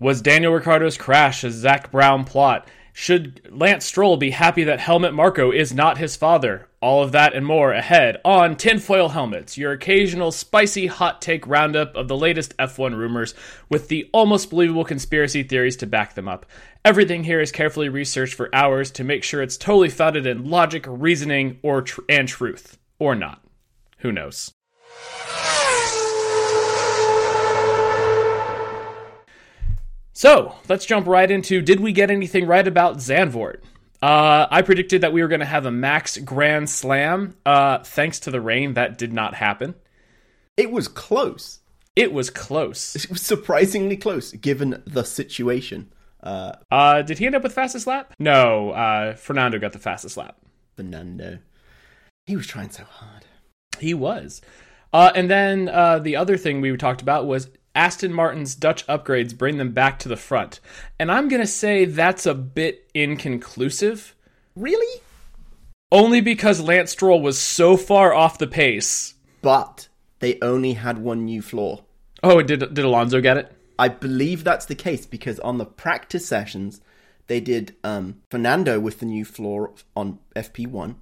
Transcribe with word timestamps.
Was 0.00 0.22
Daniel 0.22 0.52
Ricciardo's 0.52 0.96
crash 0.96 1.42
a 1.42 1.50
Zak 1.50 1.90
Brown 1.90 2.22
plot? 2.22 2.68
Should 2.92 3.40
Lance 3.50 3.84
Stroll 3.84 4.16
be 4.16 4.30
happy 4.30 4.62
that 4.62 4.78
Helmut 4.78 5.12
Marko 5.12 5.50
is 5.50 5.74
not 5.74 5.98
his 5.98 6.14
father? 6.14 6.68
All 6.80 7.02
of 7.02 7.10
that 7.10 7.34
and 7.34 7.44
more 7.44 7.72
ahead 7.72 8.20
on 8.24 8.54
Tinfoil 8.54 9.08
Helmets, 9.08 9.58
your 9.58 9.72
occasional 9.72 10.30
spicy 10.30 10.86
hot 10.86 11.20
take 11.20 11.44
roundup 11.48 11.96
of 11.96 12.06
the 12.06 12.16
latest 12.16 12.56
F1 12.58 12.96
rumors 12.96 13.34
with 13.68 13.88
the 13.88 14.08
almost 14.12 14.50
believable 14.50 14.84
conspiracy 14.84 15.42
theories 15.42 15.76
to 15.78 15.86
back 15.86 16.14
them 16.14 16.28
up. 16.28 16.46
Everything 16.84 17.24
here 17.24 17.40
is 17.40 17.50
carefully 17.50 17.88
researched 17.88 18.34
for 18.34 18.54
hours 18.54 18.92
to 18.92 19.02
make 19.02 19.24
sure 19.24 19.42
it's 19.42 19.56
totally 19.56 19.88
founded 19.88 20.28
in 20.28 20.48
logic, 20.48 20.84
reasoning, 20.86 21.58
or 21.64 21.82
tr- 21.82 22.02
and 22.08 22.28
truth. 22.28 22.78
Or 23.00 23.16
not. 23.16 23.42
Who 23.98 24.12
knows? 24.12 24.52
So 30.18 30.56
let's 30.68 30.84
jump 30.84 31.06
right 31.06 31.30
into 31.30 31.62
did 31.62 31.78
we 31.78 31.92
get 31.92 32.10
anything 32.10 32.44
right 32.44 32.66
about 32.66 32.96
Zandvoort? 32.96 33.60
Uh, 34.02 34.48
I 34.50 34.62
predicted 34.62 35.02
that 35.02 35.12
we 35.12 35.22
were 35.22 35.28
going 35.28 35.38
to 35.38 35.46
have 35.46 35.64
a 35.64 35.70
max 35.70 36.18
grand 36.18 36.68
slam. 36.68 37.36
Uh, 37.46 37.84
thanks 37.84 38.18
to 38.20 38.32
the 38.32 38.40
rain, 38.40 38.74
that 38.74 38.98
did 38.98 39.12
not 39.12 39.34
happen. 39.34 39.76
It 40.56 40.72
was 40.72 40.88
close. 40.88 41.60
It 41.94 42.12
was 42.12 42.30
close. 42.30 42.96
It 42.96 43.08
was 43.08 43.22
surprisingly 43.22 43.96
close 43.96 44.32
given 44.32 44.82
the 44.84 45.04
situation. 45.04 45.92
Uh, 46.20 46.54
uh, 46.68 47.02
did 47.02 47.18
he 47.18 47.26
end 47.26 47.36
up 47.36 47.44
with 47.44 47.52
fastest 47.52 47.86
lap? 47.86 48.12
No, 48.18 48.70
uh, 48.70 49.14
Fernando 49.14 49.60
got 49.60 49.72
the 49.72 49.78
fastest 49.78 50.16
lap. 50.16 50.36
Fernando. 50.74 51.38
He 52.26 52.34
was 52.34 52.48
trying 52.48 52.70
so 52.70 52.82
hard. 52.82 53.24
He 53.78 53.94
was. 53.94 54.42
Uh, 54.92 55.12
and 55.14 55.30
then 55.30 55.68
uh, 55.68 56.00
the 56.00 56.16
other 56.16 56.36
thing 56.36 56.60
we 56.60 56.76
talked 56.76 57.02
about 57.02 57.28
was 57.28 57.50
Aston 57.78 58.12
Martin's 58.12 58.56
Dutch 58.56 58.84
upgrades 58.88 59.38
bring 59.38 59.56
them 59.56 59.70
back 59.70 60.00
to 60.00 60.08
the 60.08 60.16
front. 60.16 60.58
And 60.98 61.12
I'm 61.12 61.28
going 61.28 61.40
to 61.40 61.46
say 61.46 61.84
that's 61.84 62.26
a 62.26 62.34
bit 62.34 62.90
inconclusive. 62.92 64.16
Really? 64.56 65.00
Only 65.92 66.20
because 66.20 66.60
Lance 66.60 66.90
Stroll 66.90 67.22
was 67.22 67.38
so 67.38 67.76
far 67.76 68.12
off 68.12 68.36
the 68.36 68.48
pace. 68.48 69.14
But 69.42 69.86
they 70.18 70.40
only 70.42 70.72
had 70.72 70.98
one 70.98 71.24
new 71.24 71.40
floor. 71.40 71.84
Oh, 72.20 72.42
did 72.42 72.74
did 72.74 72.84
Alonso 72.84 73.20
get 73.20 73.36
it? 73.36 73.52
I 73.78 73.86
believe 73.86 74.42
that's 74.42 74.66
the 74.66 74.74
case 74.74 75.06
because 75.06 75.38
on 75.38 75.58
the 75.58 75.64
practice 75.64 76.26
sessions, 76.26 76.80
they 77.28 77.38
did 77.38 77.76
um, 77.84 78.22
Fernando 78.28 78.80
with 78.80 78.98
the 78.98 79.06
new 79.06 79.24
floor 79.24 79.72
on 79.94 80.18
FP1. 80.34 80.96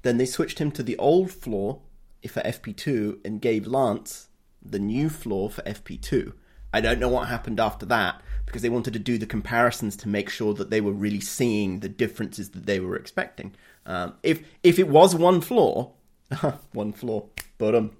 Then 0.00 0.16
they 0.16 0.24
switched 0.24 0.58
him 0.58 0.72
to 0.72 0.82
the 0.82 0.96
old 0.96 1.30
floor 1.30 1.82
for 2.26 2.40
FP2 2.40 3.18
and 3.26 3.42
gave 3.42 3.66
Lance 3.66 4.28
the 4.64 4.78
new 4.78 5.08
floor 5.08 5.50
for 5.50 5.62
FP2. 5.62 6.32
I 6.72 6.80
don't 6.80 6.98
know 6.98 7.08
what 7.08 7.28
happened 7.28 7.60
after 7.60 7.86
that 7.86 8.20
because 8.46 8.62
they 8.62 8.68
wanted 8.68 8.94
to 8.94 8.98
do 8.98 9.16
the 9.16 9.26
comparisons 9.26 9.96
to 9.98 10.08
make 10.08 10.28
sure 10.28 10.54
that 10.54 10.70
they 10.70 10.80
were 10.80 10.92
really 10.92 11.20
seeing 11.20 11.80
the 11.80 11.88
differences 11.88 12.50
that 12.50 12.66
they 12.66 12.80
were 12.80 12.96
expecting. 12.96 13.54
Um, 13.86 14.14
if 14.22 14.42
if 14.62 14.78
it 14.78 14.88
was 14.88 15.14
one 15.14 15.40
floor, 15.40 15.92
one 16.72 16.92
floor, 16.92 17.28
but 17.58 17.74
um, 17.74 17.92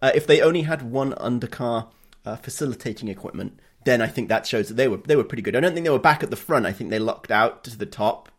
uh, 0.00 0.10
if 0.14 0.26
they 0.26 0.40
only 0.40 0.62
had 0.62 0.82
one 0.82 1.12
undercar 1.12 1.88
uh, 2.24 2.36
facilitating 2.36 3.08
equipment, 3.08 3.58
then 3.84 4.00
I 4.00 4.06
think 4.06 4.28
that 4.28 4.46
shows 4.46 4.68
that 4.68 4.74
they 4.74 4.88
were 4.88 4.98
they 4.98 5.16
were 5.16 5.24
pretty 5.24 5.42
good. 5.42 5.56
I 5.56 5.60
don't 5.60 5.74
think 5.74 5.84
they 5.84 5.90
were 5.90 5.98
back 5.98 6.22
at 6.22 6.30
the 6.30 6.36
front. 6.36 6.66
I 6.66 6.72
think 6.72 6.90
they 6.90 6.98
lucked 6.98 7.30
out 7.30 7.64
to 7.64 7.76
the 7.76 7.86
top. 7.86 8.30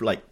Like 0.00 0.22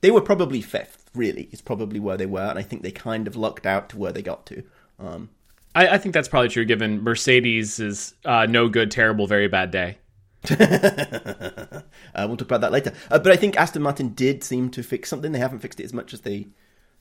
they 0.00 0.10
were 0.10 0.20
probably 0.20 0.60
fifth. 0.60 1.10
Really, 1.14 1.48
is 1.52 1.60
probably 1.60 2.00
where 2.00 2.16
they 2.16 2.26
were, 2.26 2.40
and 2.40 2.58
I 2.58 2.62
think 2.62 2.82
they 2.82 2.90
kind 2.90 3.28
of 3.28 3.36
lucked 3.36 3.66
out 3.66 3.88
to 3.90 3.98
where 3.98 4.12
they 4.12 4.22
got 4.22 4.46
to. 4.46 4.64
Um, 4.98 5.30
I, 5.74 5.88
I, 5.88 5.98
think 5.98 6.14
that's 6.14 6.28
probably 6.28 6.48
true, 6.48 6.64
given 6.64 7.02
Mercedes 7.02 7.80
is 7.80 8.14
uh, 8.24 8.46
no 8.46 8.68
good, 8.68 8.90
terrible, 8.90 9.26
very 9.26 9.48
bad 9.48 9.70
day. 9.70 9.98
uh, 10.50 11.82
we'll 12.16 12.36
talk 12.36 12.42
about 12.42 12.60
that 12.60 12.72
later. 12.72 12.92
Uh, 13.10 13.18
but 13.18 13.32
I 13.32 13.36
think 13.36 13.56
Aston 13.56 13.82
Martin 13.82 14.10
did 14.10 14.44
seem 14.44 14.70
to 14.70 14.82
fix 14.82 15.08
something. 15.08 15.32
They 15.32 15.38
haven't 15.38 15.60
fixed 15.60 15.80
it 15.80 15.84
as 15.84 15.92
much 15.92 16.12
as 16.12 16.20
they 16.20 16.48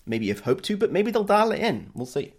maybe 0.06 0.30
have 0.30 0.42
hoped 0.42 0.64
to, 0.66 0.78
but 0.78 0.92
maybe 0.92 1.12
they'll 1.12 1.24
dial 1.24 1.52
it 1.52 1.60
in. 1.60 1.92
We'll 1.94 2.06
see. 2.06 2.34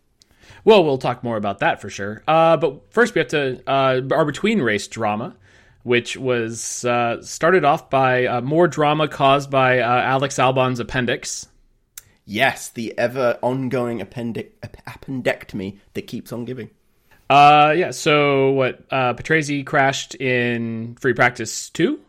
Well, 0.65 0.84
we'll 0.84 0.99
talk 0.99 1.23
more 1.23 1.37
about 1.37 1.59
that 1.61 1.81
for 1.81 1.91
sure. 1.91 2.23
Uh, 2.27 2.56
but 2.56 2.93
first, 2.93 3.15
we 3.15 3.21
have 3.21 3.28
to 3.28 3.62
uh, 3.67 4.00
our 4.12 4.25
between 4.25 4.61
race 4.61 4.89
drama, 4.89 5.37
which 5.83 6.17
was 6.17 6.84
uh, 6.84 7.23
started 7.23 7.65
off 7.65 7.91
by 7.91 8.27
uh, 8.27 8.41
more 8.41 8.69
drama 8.69 9.09
caused 9.09 9.50
by 9.50 9.81
uh, 9.81 10.00
Alex 10.03 10.39
Albon's 10.39 10.81
appendix. 10.81 11.49
Yes, 12.25 12.71
the 12.71 12.97
ever 12.99 13.39
ongoing 13.43 14.01
appendic- 14.01 14.53
appendectomy 14.62 15.79
that 15.93 16.07
keeps 16.07 16.33
on 16.33 16.45
giving. 16.45 16.71
Uh, 17.29 17.75
yeah. 17.77 17.91
So 17.91 18.51
what? 18.53 18.81
Uh, 18.91 19.15
Patrese 19.15 19.65
crashed 19.65 20.15
in 20.15 20.97
free 21.01 21.15
practice 21.15 21.69
two. 21.71 22.01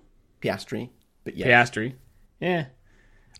Piastri, 0.41 0.89
but 1.23 1.35
yeah, 1.35 1.47
Piastri. 1.47 1.93
Yeah. 2.39 2.65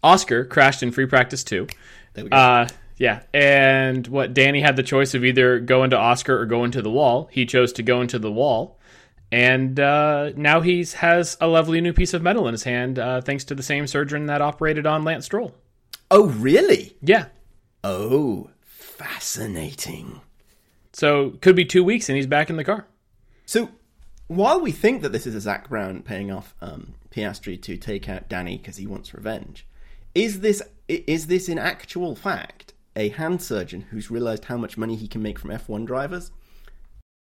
Oscar 0.04 0.46
crashed 0.46 0.84
in 0.84 0.92
free 0.92 1.06
practice 1.06 1.44
two. 1.44 1.68
There 2.14 2.24
we 2.26 2.30
go. 2.30 2.38
Uh, 2.38 2.68
yeah, 2.98 3.24
and 3.34 4.08
what 4.08 4.34
Danny 4.34 4.62
had 4.62 4.78
the 4.78 4.84
choice 4.84 5.14
of 5.14 5.26
either 5.26 5.60
going 5.60 5.90
to 5.90 5.98
Oscar 5.98 6.40
or 6.40 6.46
going 6.46 6.72
to 6.72 6.82
the 6.82 6.92
wall. 6.92 7.28
He 7.32 7.46
chose 7.46 7.74
to 7.74 7.84
go 7.84 8.02
into 8.02 8.20
the 8.20 8.32
wall, 8.32 8.80
and 9.32 9.78
uh, 9.80 10.32
now 10.36 10.62
he 10.62 10.86
has 10.96 11.36
a 11.42 11.48
lovely 11.48 11.82
new 11.82 11.92
piece 11.92 12.14
of 12.14 12.22
metal 12.22 12.48
in 12.48 12.54
his 12.54 12.64
hand, 12.64 12.98
uh, 12.98 13.20
thanks 13.22 13.44
to 13.46 13.56
the 13.56 13.64
same 13.64 13.86
surgeon 13.88 14.28
that 14.28 14.42
operated 14.42 14.86
on 14.86 15.04
Lance 15.04 15.26
Stroll. 15.26 15.54
Oh, 16.12 16.28
really? 16.28 16.96
Yeah. 17.02 17.28
Oh, 17.84 18.50
fascinating. 18.62 20.22
So 20.94 21.32
could 21.42 21.56
be 21.56 21.66
two 21.66 21.84
weeks, 21.84 22.10
and 22.10 22.16
he's 22.16 22.28
back 22.28 22.50
in 22.50 22.58
the 22.58 22.64
car. 22.64 22.88
So 23.46 23.70
while 24.28 24.60
we 24.60 24.72
think 24.72 25.02
that 25.02 25.12
this 25.12 25.28
is 25.28 25.36
a 25.36 25.42
Zak 25.42 25.70
Brown 25.70 26.02
paying 26.02 26.32
off 26.32 26.56
um, 26.62 26.96
Piastri 27.12 27.62
to 27.62 27.78
take 27.78 28.10
out 28.10 28.30
Danny 28.30 28.58
because 28.58 28.78
he 28.78 28.88
wants 28.88 29.14
revenge, 29.14 29.68
is 30.14 30.40
this 30.40 30.62
is 30.88 31.28
this 31.28 31.50
in 31.50 31.60
actual 31.60 32.16
fact 32.16 32.74
a 32.96 33.10
hand 33.10 33.42
surgeon 33.42 33.82
who's 33.90 34.10
realized 34.10 34.46
how 34.46 34.58
much 34.58 34.78
money 34.78 34.96
he 34.96 35.08
can 35.08 35.22
make 35.22 35.38
from 35.38 35.50
F1 35.50 35.86
drivers, 35.86 36.32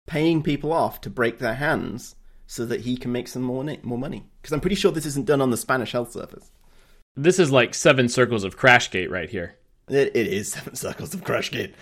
paying 0.07 0.43
people 0.43 0.73
off 0.73 1.01
to 1.01 1.11
break 1.11 1.39
their 1.39 1.55
hands 1.55 2.15
so 2.47 2.65
that 2.67 2.83
he 2.83 2.97
can 2.97 3.11
make 3.11 3.27
some 3.27 3.43
more 3.43 3.65
more 3.83 3.99
money. 3.99 4.25
Because 4.41 4.53
I'm 4.53 4.61
pretty 4.61 4.77
sure 4.77 4.93
this 4.93 5.07
isn't 5.07 5.27
done 5.27 5.41
on 5.41 5.51
the 5.51 5.57
Spanish 5.57 5.93
health 5.93 6.13
service. 6.13 6.51
This 7.17 7.39
is 7.39 7.51
like 7.51 7.75
seven 7.75 8.09
circles 8.09 8.45
of 8.45 8.59
Crashgate 8.59 9.11
right 9.11 9.31
here. 9.31 9.57
It, 9.89 10.15
it 10.15 10.27
is 10.27 10.53
seven 10.53 10.75
circles 10.75 11.15
of 11.15 11.23
Crashgate, 11.23 11.75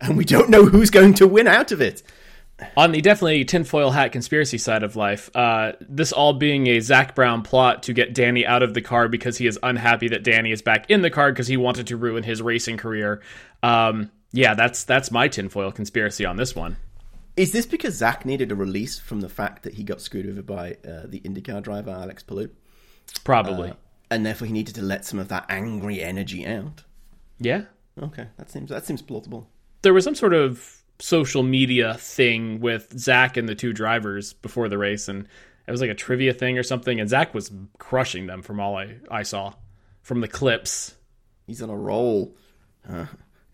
and 0.00 0.16
we 0.16 0.24
don't 0.24 0.50
know 0.50 0.66
who's 0.66 0.90
going 0.90 1.14
to 1.14 1.26
win 1.26 1.48
out 1.48 1.72
of 1.72 1.80
it 1.80 2.02
on 2.76 2.92
the 2.92 3.00
definitely 3.00 3.44
tinfoil 3.44 3.90
hat 3.90 4.12
conspiracy 4.12 4.58
side 4.58 4.82
of 4.82 4.96
life, 4.96 5.30
uh, 5.34 5.72
this 5.80 6.12
all 6.12 6.32
being 6.32 6.66
a 6.68 6.80
Zak 6.80 7.14
Brown 7.14 7.42
plot 7.42 7.84
to 7.84 7.92
get 7.92 8.14
Danny 8.14 8.46
out 8.46 8.62
of 8.62 8.74
the 8.74 8.80
car 8.80 9.08
because 9.08 9.38
he 9.38 9.46
is 9.46 9.58
unhappy 9.62 10.08
that 10.08 10.22
Danny 10.22 10.52
is 10.52 10.62
back 10.62 10.88
in 10.90 11.02
the 11.02 11.10
car 11.10 11.32
because 11.32 11.48
he 11.48 11.56
wanted 11.56 11.88
to 11.88 11.96
ruin 11.96 12.22
his 12.22 12.40
racing 12.40 12.76
career. 12.76 13.22
Um, 13.62 14.10
yeah, 14.32 14.54
that's 14.54 14.84
that's 14.84 15.10
my 15.10 15.28
tinfoil 15.28 15.72
conspiracy 15.72 16.24
on 16.24 16.36
this 16.36 16.54
one. 16.54 16.76
Is 17.36 17.50
this 17.50 17.66
because 17.66 17.94
Zak 17.94 18.24
needed 18.24 18.52
a 18.52 18.54
release 18.54 18.98
from 18.98 19.20
the 19.20 19.28
fact 19.28 19.64
that 19.64 19.74
he 19.74 19.82
got 19.82 20.00
screwed 20.00 20.28
over 20.28 20.42
by 20.42 20.76
uh, 20.86 21.02
the 21.06 21.20
IndyCar 21.20 21.62
driver 21.62 21.90
Alex 21.90 22.22
Palou? 22.22 22.48
Probably, 23.24 23.70
uh, 23.70 23.74
and 24.10 24.24
therefore 24.24 24.46
he 24.46 24.52
needed 24.52 24.74
to 24.76 24.82
let 24.82 25.04
some 25.04 25.18
of 25.18 25.28
that 25.28 25.46
angry 25.48 26.02
energy 26.02 26.46
out. 26.46 26.84
Yeah. 27.38 27.62
Okay, 28.02 28.26
that 28.36 28.50
seems 28.50 28.70
that 28.70 28.86
seems 28.86 29.02
plausible. 29.02 29.48
There 29.82 29.94
was 29.94 30.04
some 30.04 30.14
sort 30.14 30.34
of 30.34 30.82
social 30.98 31.42
media 31.42 31.94
thing 31.94 32.60
with 32.60 32.98
Zak 32.98 33.36
and 33.36 33.48
the 33.48 33.54
two 33.54 33.72
drivers 33.72 34.32
before 34.32 34.68
the 34.68 34.78
race, 34.78 35.08
and 35.08 35.26
it 35.66 35.70
was 35.70 35.80
like 35.80 35.90
a 35.90 35.94
trivia 35.94 36.32
thing 36.32 36.58
or 36.58 36.62
something. 36.62 37.00
And 37.00 37.08
Zak 37.08 37.34
was 37.34 37.50
crushing 37.78 38.26
them 38.26 38.42
from 38.42 38.60
all 38.60 38.76
I, 38.76 38.96
I 39.10 39.22
saw 39.22 39.54
from 40.02 40.20
the 40.20 40.28
clips. 40.28 40.94
He's 41.46 41.62
on 41.62 41.70
a 41.70 41.76
roll, 41.76 42.36
uh, 42.88 43.06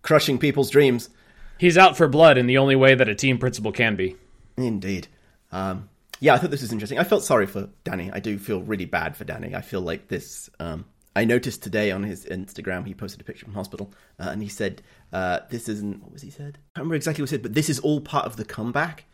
crushing 0.03 0.39
people's 0.39 0.71
dreams. 0.71 1.11
He's 1.59 1.77
out 1.77 1.97
for 1.97 2.09
blood 2.09 2.39
in 2.39 2.47
the 2.47 2.59
only 2.59 2.77
way 2.77 2.95
that 2.95 3.09
a 3.09 3.15
team 3.15 3.39
principal 3.39 3.73
can 3.73 3.97
be. 3.97 4.17
Indeed. 4.57 5.09
Um, 5.53 5.91
yeah, 6.21 6.35
I 6.35 6.39
thought 6.39 6.51
this 6.51 6.61
was 6.61 6.73
interesting. 6.73 6.99
I 6.99 7.05
felt 7.05 7.25
sorry 7.25 7.47
for 7.47 7.71
Danny. 7.83 8.11
I 8.13 8.21
do 8.21 8.39
feel 8.39 8.63
really 8.63 8.85
bad 8.85 9.17
for 9.17 9.25
Danny. 9.25 9.55
I 9.55 9.63
feel 9.63 9.81
like 9.81 10.09
this. 10.09 10.51
Um, 10.61 10.85
I 11.17 11.25
noticed 11.25 11.63
today 11.63 11.91
on 11.91 12.03
his 12.03 12.25
Instagram 12.27 12.87
he 12.87 12.95
posted 12.95 13.21
a 13.21 13.25
picture 13.25 13.47
from 13.47 13.55
hospital, 13.55 13.93
uh, 14.19 14.29
and 14.29 14.43
he 14.43 14.49
said 14.49 14.83
uh, 15.13 15.41
this 15.49 15.69
isn't 15.69 16.03
what 16.03 16.13
was 16.13 16.23
he 16.23 16.31
said? 16.31 16.59
I 16.59 16.79
can't 16.79 16.85
remember 16.85 16.95
exactly 16.95 17.23
what 17.23 17.31
he 17.31 17.35
said, 17.35 17.43
but 17.43 17.55
this 17.55 17.71
is 17.71 17.81
all 17.81 18.01
part 18.01 18.27
of 18.27 18.37
the 18.37 18.45
comeback, 18.45 19.07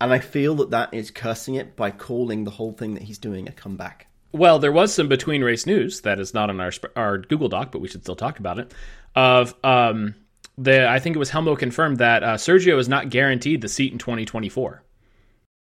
and 0.00 0.12
I 0.12 0.18
feel 0.18 0.54
that 0.56 0.70
that 0.70 0.92
is 0.92 1.10
cursing 1.10 1.54
it 1.54 1.76
by 1.76 1.90
calling 1.90 2.44
the 2.44 2.50
whole 2.52 2.72
thing 2.72 2.94
that 2.94 3.04
he's 3.04 3.18
doing 3.18 3.48
a 3.48 3.52
comeback. 3.52 4.08
Well, 4.32 4.58
there 4.58 4.72
was 4.72 4.92
some 4.92 5.08
between 5.08 5.44
race 5.44 5.66
news 5.66 6.00
that 6.00 6.18
is 6.18 6.32
not 6.32 6.48
on 6.48 6.60
our 6.60 6.72
our 6.96 7.18
Google 7.18 7.48
Doc, 7.48 7.70
but 7.70 7.80
we 7.80 7.88
should 7.88 8.02
still 8.02 8.16
talk 8.16 8.38
about 8.38 8.58
it. 8.58 8.72
Of 9.14 9.54
um, 9.62 10.14
the 10.56 10.88
I 10.88 11.00
think 11.00 11.16
it 11.16 11.18
was 11.18 11.30
Helmo 11.30 11.54
confirmed 11.54 11.98
that 11.98 12.22
uh, 12.24 12.36
Sergio 12.36 12.78
is 12.78 12.88
not 12.88 13.10
guaranteed 13.10 13.60
the 13.60 13.68
seat 13.68 13.92
in 13.92 13.98
2024. 13.98 14.82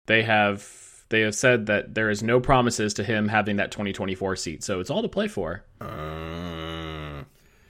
They 0.07 0.23
have 0.23 0.80
they 1.11 1.21
have 1.21 1.35
said 1.35 1.67
that 1.67 1.93
there 1.93 2.09
is 2.09 2.23
no 2.23 2.39
promises 2.39 2.95
to 2.95 3.03
him 3.03 3.27
having 3.27 3.57
that 3.57 3.69
2024 3.71 4.35
seat, 4.37 4.63
so 4.63 4.79
it's 4.79 4.89
all 4.89 5.01
to 5.03 5.07
play 5.07 5.27
for. 5.27 5.63
Uh, 5.79 7.23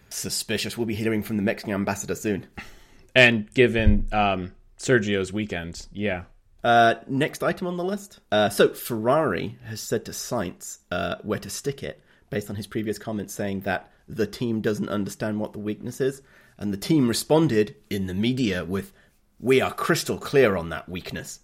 suspicious. 0.10 0.78
We'll 0.78 0.88
be 0.88 0.96
hearing 0.96 1.24
from 1.24 1.38
the 1.38 1.44
Mexican 1.44 1.74
ambassador 1.74 2.16
soon. 2.16 2.48
And 3.14 3.52
given 3.54 4.08
um, 4.12 4.54
Sergio's 4.78 5.34
weekend, 5.34 5.88
yeah. 5.92 6.24
Uh, 6.64 6.96
next 7.08 7.44
item 7.44 7.68
on 7.68 7.78
the 7.78 7.84
list. 7.84 8.20
Uh, 8.32 8.50
so 8.50 8.70
Ferrari 8.70 9.58
has 9.66 9.82
said 9.82 10.06
to 10.06 10.12
Sainz 10.12 10.78
uh, 10.92 11.16
where 11.24 11.40
to 11.40 11.50
stick 11.50 11.84
it, 11.84 12.02
based 12.30 12.50
on 12.50 12.56
his 12.56 12.68
previous 12.68 13.00
comments 13.00 13.34
saying 13.34 13.62
that 13.62 13.92
the 14.08 14.28
team 14.28 14.62
doesn't 14.62 14.90
understand 14.90 15.40
what 15.40 15.54
the 15.54 15.60
weakness 15.60 16.00
is, 16.00 16.22
and 16.58 16.72
the 16.72 16.78
team 16.78 17.08
responded 17.08 17.76
in 17.90 18.06
the 18.06 18.14
media 18.14 18.64
with, 18.64 18.94
"We 19.40 19.60
are 19.62 19.74
crystal 19.74 20.20
clear 20.20 20.56
on 20.56 20.70
that 20.70 20.88
weakness." 20.88 21.40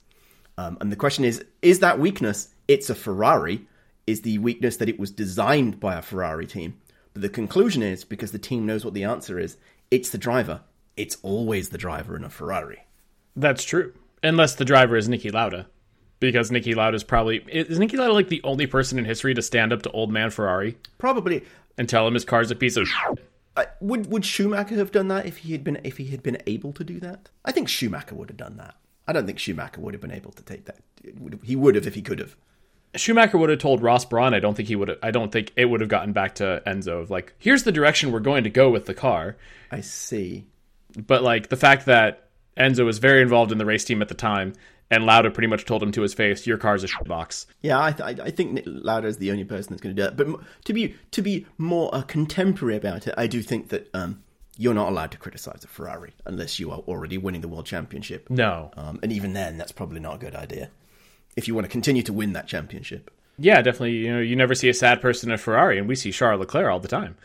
Um, 0.57 0.77
and 0.81 0.91
the 0.91 0.95
question 0.95 1.23
is, 1.23 1.43
is 1.61 1.79
that 1.79 1.99
weakness? 1.99 2.49
It's 2.67 2.89
a 2.89 2.95
Ferrari. 2.95 3.67
Is 4.05 4.21
the 4.21 4.37
weakness 4.39 4.77
that 4.77 4.89
it 4.89 4.99
was 4.99 5.11
designed 5.11 5.79
by 5.79 5.95
a 5.95 6.01
Ferrari 6.01 6.47
team? 6.47 6.79
But 7.13 7.21
the 7.21 7.29
conclusion 7.29 7.83
is 7.83 8.03
because 8.03 8.31
the 8.31 8.39
team 8.39 8.65
knows 8.65 8.85
what 8.85 8.93
the 8.93 9.03
answer 9.03 9.39
is. 9.39 9.57
It's 9.91 10.09
the 10.09 10.17
driver. 10.17 10.61
It's 10.95 11.17
always 11.21 11.69
the 11.69 11.77
driver 11.77 12.15
in 12.15 12.23
a 12.23 12.29
Ferrari. 12.29 12.85
That's 13.35 13.63
true. 13.63 13.93
Unless 14.23 14.55
the 14.55 14.65
driver 14.65 14.97
is 14.97 15.07
Niki 15.07 15.31
Lauda. 15.31 15.67
Because 16.19 16.49
Niki 16.49 16.75
Lauda 16.75 16.95
is 16.95 17.03
probably 17.03 17.37
is 17.47 17.77
Niki 17.77 17.95
Lauda 17.97 18.13
like 18.13 18.29
the 18.29 18.41
only 18.43 18.65
person 18.65 18.97
in 18.97 19.05
history 19.05 19.35
to 19.35 19.41
stand 19.43 19.71
up 19.71 19.83
to 19.83 19.91
old 19.91 20.11
man 20.11 20.31
Ferrari 20.31 20.75
Probably. 20.97 21.43
and 21.77 21.87
tell 21.87 22.07
him 22.07 22.15
his 22.15 22.25
car's 22.25 22.49
a 22.49 22.55
piece 22.55 22.75
of 22.75 22.87
shit? 22.87 23.19
Uh, 23.55 23.65
would 23.81 24.09
would 24.11 24.25
Schumacher 24.25 24.75
have 24.75 24.91
done 24.91 25.09
that 25.09 25.27
if 25.27 25.37
he 25.37 25.51
had 25.51 25.63
been 25.63 25.79
if 25.83 25.97
he 25.97 26.05
had 26.05 26.23
been 26.23 26.39
able 26.47 26.73
to 26.73 26.83
do 26.83 26.99
that? 27.01 27.29
I 27.45 27.51
think 27.51 27.69
Schumacher 27.69 28.15
would 28.15 28.29
have 28.29 28.37
done 28.37 28.57
that. 28.57 28.75
I 29.07 29.13
don't 29.13 29.25
think 29.25 29.39
Schumacher 29.39 29.79
would 29.81 29.93
have 29.93 30.01
been 30.01 30.11
able 30.11 30.31
to 30.31 30.43
take 30.43 30.65
that. 30.65 30.79
He 31.43 31.55
would 31.55 31.75
have 31.75 31.87
if 31.87 31.95
he 31.95 32.01
could 32.01 32.19
have. 32.19 32.35
Schumacher 32.95 33.37
would 33.37 33.49
have 33.49 33.59
told 33.59 33.81
Ross 33.81 34.05
Brawn. 34.05 34.33
I 34.33 34.39
don't 34.39 34.55
think 34.55 34.67
he 34.67 34.75
would. 34.75 34.87
have 34.89 34.97
I 35.03 35.11
don't 35.11 35.31
think 35.31 35.53
it 35.55 35.65
would 35.65 35.81
have 35.81 35.89
gotten 35.89 36.13
back 36.13 36.35
to 36.35 36.61
Enzo 36.65 37.01
of 37.01 37.09
like, 37.09 37.33
here's 37.37 37.63
the 37.63 37.71
direction 37.71 38.11
we're 38.11 38.19
going 38.19 38.43
to 38.43 38.49
go 38.49 38.69
with 38.69 38.85
the 38.85 38.93
car. 38.93 39.37
I 39.71 39.81
see. 39.81 40.45
But 40.95 41.23
like 41.23 41.49
the 41.49 41.57
fact 41.57 41.85
that 41.85 42.29
Enzo 42.57 42.85
was 42.85 42.97
very 42.99 43.21
involved 43.21 43.51
in 43.51 43.57
the 43.57 43.65
race 43.65 43.85
team 43.85 44.01
at 44.01 44.07
the 44.07 44.15
time, 44.15 44.53
and 44.89 45.05
Lauda 45.05 45.29
pretty 45.29 45.47
much 45.47 45.65
told 45.65 45.83
him 45.83 45.91
to 45.91 46.01
his 46.01 46.13
face, 46.13 46.47
"Your 46.47 46.57
car's 46.57 46.83
a 46.83 46.87
shitbox." 46.87 47.45
Yeah, 47.61 47.81
I, 47.81 47.91
th- 47.91 48.19
I 48.19 48.31
think 48.31 48.61
Lauda 48.65 49.07
is 49.07 49.17
the 49.17 49.31
only 49.31 49.43
person 49.43 49.73
that's 49.73 49.81
going 49.81 49.95
to 49.95 50.01
do 50.01 50.05
that. 50.09 50.15
But 50.17 50.39
to 50.65 50.73
be 50.73 50.95
to 51.11 51.21
be 51.21 51.45
more 51.57 51.93
uh, 51.93 52.01
contemporary 52.03 52.77
about 52.77 53.05
it, 53.05 53.13
I 53.17 53.27
do 53.27 53.41
think 53.41 53.69
that 53.69 53.89
um, 53.93 54.23
you're 54.57 54.73
not 54.73 54.89
allowed 54.89 55.11
to 55.11 55.17
criticize 55.17 55.63
a 55.63 55.67
Ferrari 55.67 56.13
unless 56.25 56.59
you 56.59 56.71
are 56.71 56.79
already 56.79 57.17
winning 57.17 57.41
the 57.41 57.47
world 57.47 57.65
championship. 57.65 58.29
No. 58.29 58.71
Um, 58.75 58.99
and 59.03 59.11
even 59.11 59.33
then, 59.33 59.57
that's 59.57 59.71
probably 59.71 59.99
not 59.99 60.15
a 60.15 60.17
good 60.17 60.35
idea 60.35 60.69
if 61.37 61.47
you 61.47 61.53
want 61.53 61.65
to 61.65 61.71
continue 61.71 62.01
to 62.03 62.11
win 62.11 62.33
that 62.33 62.47
championship. 62.47 63.11
Yeah, 63.37 63.61
definitely. 63.61 63.97
You 63.97 64.13
know, 64.13 64.19
you 64.19 64.35
never 64.35 64.55
see 64.55 64.67
a 64.67 64.73
sad 64.73 64.99
person 64.99 65.29
in 65.29 65.35
a 65.35 65.37
Ferrari, 65.37 65.77
and 65.77 65.87
we 65.87 65.95
see 65.95 66.11
Charles 66.11 66.39
Leclerc 66.39 66.69
all 66.69 66.79
the 66.79 66.87
time. 66.87 67.15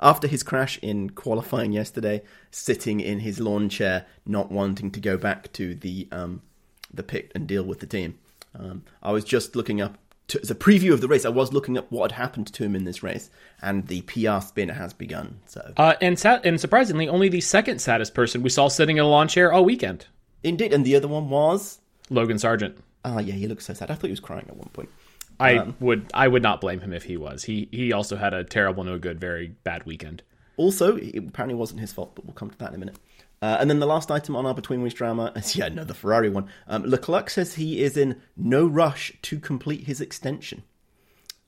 After 0.00 0.26
his 0.26 0.42
crash 0.42 0.78
in 0.82 1.10
qualifying 1.10 1.72
yesterday, 1.72 2.22
sitting 2.50 3.00
in 3.00 3.20
his 3.20 3.38
lawn 3.38 3.68
chair, 3.68 4.06
not 4.26 4.50
wanting 4.50 4.90
to 4.90 5.00
go 5.00 5.16
back 5.16 5.52
to 5.52 5.74
the 5.74 6.08
um, 6.10 6.42
the 6.92 7.04
pit 7.04 7.30
and 7.34 7.46
deal 7.46 7.62
with 7.62 7.78
the 7.78 7.86
team, 7.86 8.18
um, 8.58 8.82
I 9.02 9.12
was 9.12 9.24
just 9.24 9.54
looking 9.54 9.80
up 9.80 9.98
to, 10.30 10.40
as 10.40 10.50
a 10.50 10.54
preview 10.54 10.92
of 10.92 11.00
the 11.00 11.08
race. 11.08 11.24
I 11.24 11.28
was 11.28 11.52
looking 11.52 11.76
up 11.78 11.90
what 11.92 12.10
had 12.12 12.20
happened 12.20 12.52
to 12.52 12.64
him 12.64 12.74
in 12.74 12.84
this 12.84 13.02
race, 13.02 13.30
and 13.62 13.86
the 13.86 14.00
PR 14.02 14.40
spin 14.40 14.68
has 14.70 14.92
begun. 14.92 15.40
So, 15.46 15.72
Uh, 15.76 15.94
and 16.00 16.18
sa- 16.18 16.40
and 16.42 16.60
surprisingly, 16.60 17.08
only 17.08 17.28
the 17.28 17.40
second 17.40 17.80
saddest 17.80 18.14
person 18.14 18.42
we 18.42 18.50
saw 18.50 18.68
sitting 18.68 18.96
in 18.96 19.04
a 19.04 19.08
lawn 19.08 19.28
chair 19.28 19.52
all 19.52 19.64
weekend, 19.64 20.06
indeed, 20.42 20.72
and 20.72 20.84
the 20.84 20.96
other 20.96 21.08
one 21.08 21.28
was. 21.30 21.80
Logan 22.08 22.38
Sargent. 22.38 22.76
Oh 23.04 23.18
yeah, 23.18 23.34
he 23.34 23.46
looked 23.46 23.62
so 23.62 23.72
sad. 23.74 23.90
I 23.90 23.94
thought 23.94 24.06
he 24.06 24.12
was 24.12 24.20
crying 24.20 24.46
at 24.48 24.56
one 24.56 24.68
point. 24.72 24.88
I 25.38 25.72
would 25.80 26.06
I 26.12 26.28
would 26.28 26.42
not 26.42 26.60
blame 26.60 26.80
him 26.80 26.92
if 26.92 27.04
he 27.04 27.16
was. 27.16 27.44
He 27.44 27.68
he 27.70 27.92
also 27.92 28.16
had 28.16 28.34
a 28.34 28.44
terrible, 28.44 28.84
no 28.84 28.98
good, 28.98 29.18
very 29.20 29.48
bad 29.64 29.86
weekend. 29.86 30.22
Also, 30.56 30.96
it 30.96 31.16
apparently 31.16 31.54
wasn't 31.54 31.80
his 31.80 31.92
fault, 31.92 32.14
but 32.14 32.26
we'll 32.26 32.34
come 32.34 32.50
to 32.50 32.58
that 32.58 32.68
in 32.68 32.74
a 32.74 32.78
minute. 32.78 32.96
Uh, 33.42 33.56
and 33.58 33.70
then 33.70 33.80
the 33.80 33.86
last 33.86 34.10
item 34.10 34.36
on 34.36 34.44
our 34.44 34.54
Between 34.54 34.82
Weeks 34.82 34.94
drama 34.94 35.32
is, 35.36 35.56
yeah, 35.56 35.66
another 35.66 35.94
Ferrari 35.94 36.28
one. 36.28 36.48
Um, 36.66 36.84
Leclerc 36.84 37.30
says 37.30 37.54
he 37.54 37.82
is 37.82 37.96
in 37.96 38.20
no 38.36 38.66
rush 38.66 39.12
to 39.22 39.38
complete 39.38 39.84
his 39.84 40.00
extension. 40.00 40.62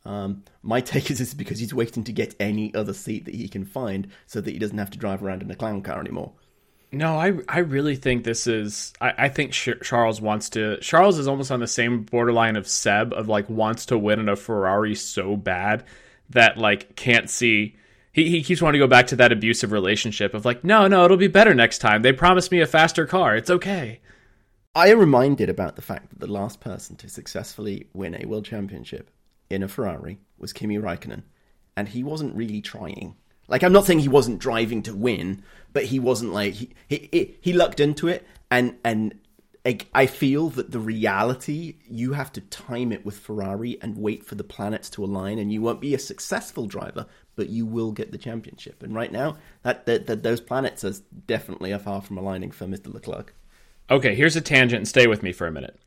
Um, 0.04 0.42
my 0.62 0.80
take 0.80 1.10
is 1.10 1.18
this 1.18 1.28
is 1.28 1.34
because 1.34 1.58
he's 1.58 1.74
waiting 1.74 2.04
to 2.04 2.12
get 2.12 2.34
any 2.40 2.74
other 2.74 2.92
seat 2.92 3.24
that 3.26 3.34
he 3.34 3.48
can 3.48 3.64
find 3.64 4.08
so 4.26 4.40
that 4.40 4.50
he 4.50 4.58
doesn't 4.58 4.78
have 4.78 4.90
to 4.90 4.98
drive 4.98 5.22
around 5.22 5.42
in 5.42 5.50
a 5.50 5.54
clown 5.54 5.82
car 5.82 6.00
anymore. 6.00 6.32
No, 6.94 7.18
I 7.18 7.32
I 7.48 7.60
really 7.60 7.96
think 7.96 8.24
this 8.24 8.46
is. 8.46 8.92
I, 9.00 9.14
I 9.16 9.28
think 9.30 9.54
Sh- 9.54 9.70
Charles 9.82 10.20
wants 10.20 10.50
to. 10.50 10.78
Charles 10.80 11.18
is 11.18 11.26
almost 11.26 11.50
on 11.50 11.60
the 11.60 11.66
same 11.66 12.02
borderline 12.02 12.56
of 12.56 12.68
Seb 12.68 13.14
of 13.14 13.28
like 13.28 13.48
wants 13.48 13.86
to 13.86 13.98
win 13.98 14.20
in 14.20 14.28
a 14.28 14.36
Ferrari 14.36 14.94
so 14.94 15.34
bad 15.36 15.84
that 16.30 16.58
like 16.58 16.94
can't 16.94 17.30
see. 17.30 17.76
He 18.12 18.28
he 18.28 18.42
keeps 18.42 18.60
wanting 18.60 18.80
to 18.80 18.84
go 18.84 18.90
back 18.90 19.06
to 19.08 19.16
that 19.16 19.32
abusive 19.32 19.72
relationship 19.72 20.34
of 20.34 20.44
like 20.44 20.64
no 20.64 20.86
no 20.86 21.04
it'll 21.04 21.16
be 21.16 21.28
better 21.28 21.54
next 21.54 21.78
time. 21.78 22.02
They 22.02 22.12
promised 22.12 22.50
me 22.50 22.60
a 22.60 22.66
faster 22.66 23.06
car. 23.06 23.36
It's 23.36 23.50
okay. 23.50 24.00
I 24.74 24.88
am 24.88 24.98
reminded 24.98 25.50
about 25.50 25.76
the 25.76 25.82
fact 25.82 26.10
that 26.10 26.20
the 26.20 26.32
last 26.32 26.60
person 26.60 26.96
to 26.96 27.08
successfully 27.08 27.88
win 27.92 28.14
a 28.14 28.26
world 28.26 28.46
championship 28.46 29.10
in 29.50 29.62
a 29.62 29.68
Ferrari 29.68 30.18
was 30.38 30.52
Kimi 30.52 30.78
Raikkonen, 30.78 31.24
and 31.76 31.88
he 31.88 32.02
wasn't 32.02 32.34
really 32.34 32.62
trying. 32.62 33.16
Like, 33.48 33.62
I'm 33.62 33.72
not 33.72 33.84
saying 33.84 33.98
he 33.98 34.08
wasn't 34.08 34.38
driving 34.38 34.82
to 34.84 34.94
win, 34.94 35.42
but 35.74 35.86
he 35.86 35.98
wasn't 35.98 36.32
like 36.32 36.54
he 36.54 36.70
he, 36.88 37.36
he, 37.40 37.52
lucked 37.52 37.80
into 37.80 38.08
it, 38.08 38.26
and 38.50 38.78
and 38.82 39.18
I 39.94 40.06
feel 40.06 40.48
that 40.50 40.70
the 40.70 40.78
reality 40.78 41.76
you 41.86 42.14
have 42.14 42.32
to 42.32 42.40
time 42.40 42.92
it 42.92 43.04
with 43.04 43.18
Ferrari 43.18 43.78
and 43.80 43.98
wait 43.98 44.24
for 44.24 44.36
the 44.36 44.44
planets 44.44 44.88
to 44.90 45.04
align, 45.04 45.38
and 45.38 45.52
you 45.52 45.60
won't 45.60 45.80
be 45.80 45.94
a 45.94 45.98
successful 45.98 46.66
driver, 46.66 47.06
but 47.36 47.48
you 47.48 47.66
will 47.66 47.92
get 47.92 48.12
the 48.12 48.18
championship. 48.18 48.82
And 48.82 48.94
right 48.94 49.12
now, 49.12 49.36
that 49.62 49.86
that, 49.86 50.06
that 50.06 50.22
those 50.22 50.40
planets 50.40 50.84
are 50.84 50.94
definitely 51.26 51.76
far 51.78 52.00
from 52.02 52.18
aligning 52.18 52.50
for 52.50 52.66
Mr. 52.66 52.92
Leclerc. 52.92 53.34
Okay, 53.90 54.14
here's 54.14 54.36
a 54.36 54.40
tangent 54.40 54.78
and 54.78 54.88
stay 54.88 55.06
with 55.06 55.22
me 55.22 55.32
for 55.32 55.46
a 55.46 55.52
minute. 55.52 55.78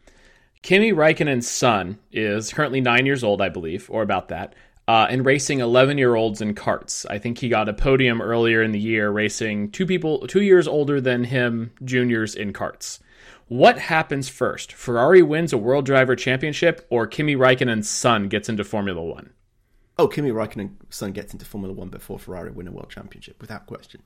Kimi 0.62 0.92
Raikkonen's 0.92 1.48
son 1.48 2.00
is 2.12 2.52
currently 2.52 2.82
nine 2.82 3.06
years 3.06 3.24
old, 3.24 3.42
I 3.42 3.50
believe, 3.50 3.88
or 3.90 4.02
about 4.02 4.30
that, 4.30 4.56
uh, 4.88 5.06
and 5.10 5.24
racing 5.24 5.60
11 5.60 5.98
year 5.98 6.16
olds 6.16 6.42
in 6.42 6.56
carts. 6.56 7.06
I 7.06 7.20
think 7.20 7.38
he 7.38 7.50
got 7.50 7.70
a 7.70 7.74
podium 7.74 8.22
earlier 8.22 8.64
in 8.64 8.72
the 8.72 8.80
year 8.80 9.10
racing 9.12 9.72
two 9.72 9.86
people, 9.86 10.28
two 10.28 10.42
years 10.42 10.68
older 10.68 11.00
than 11.00 11.26
him, 11.26 11.72
juniors 11.84 12.34
in 12.34 12.52
carts. 12.52 13.00
What 13.48 13.78
happens 13.78 14.28
first? 14.28 14.74
Ferrari 14.74 15.22
wins 15.22 15.54
a 15.54 15.58
World 15.60 15.86
Driver 15.86 16.16
Championship, 16.16 16.88
or 16.90 17.06
Kimi 17.06 17.36
Raikkonen's 17.36 17.88
son 17.88 18.28
gets 18.28 18.50
into 18.50 18.64
Formula 18.64 19.04
One? 19.04 19.35
Oh, 19.98 20.08
Kimi 20.08 20.32
Raikkonen's 20.32 20.76
son 20.96 21.12
gets 21.12 21.32
into 21.34 21.46
Formula 21.46 21.74
One 21.74 21.90
before 21.90 22.20
Ferrari 22.20 22.52
win 22.52 22.68
a 22.68 22.72
world 22.72 22.90
championship, 22.90 23.40
without 23.42 23.66
question. 23.66 24.02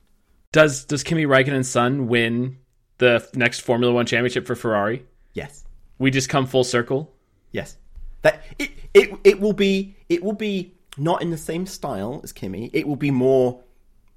Does 0.52 0.84
does 0.84 1.02
Kimi 1.02 1.24
Raikkonen's 1.26 1.68
son 1.68 2.06
win 2.08 2.58
the 2.98 3.26
next 3.34 3.60
Formula 3.60 3.92
One 3.92 4.06
championship 4.06 4.46
for 4.46 4.54
Ferrari? 4.54 5.04
Yes, 5.32 5.64
We 5.98 6.10
just 6.10 6.28
come 6.28 6.46
full 6.46 6.64
circle. 6.64 7.12
yes. 7.52 7.76
That 8.22 8.42
it 8.58 8.70
it 8.92 9.10
it 9.24 9.40
will 9.40 9.54
be 9.54 9.96
it 10.10 10.22
will 10.22 10.34
be 10.34 10.74
not 10.98 11.22
in 11.22 11.30
the 11.30 11.38
same 11.38 11.64
style 11.66 12.20
as 12.22 12.32
Kimi. 12.32 12.68
It 12.74 12.86
will 12.86 12.96
be 12.96 13.10
more. 13.10 13.62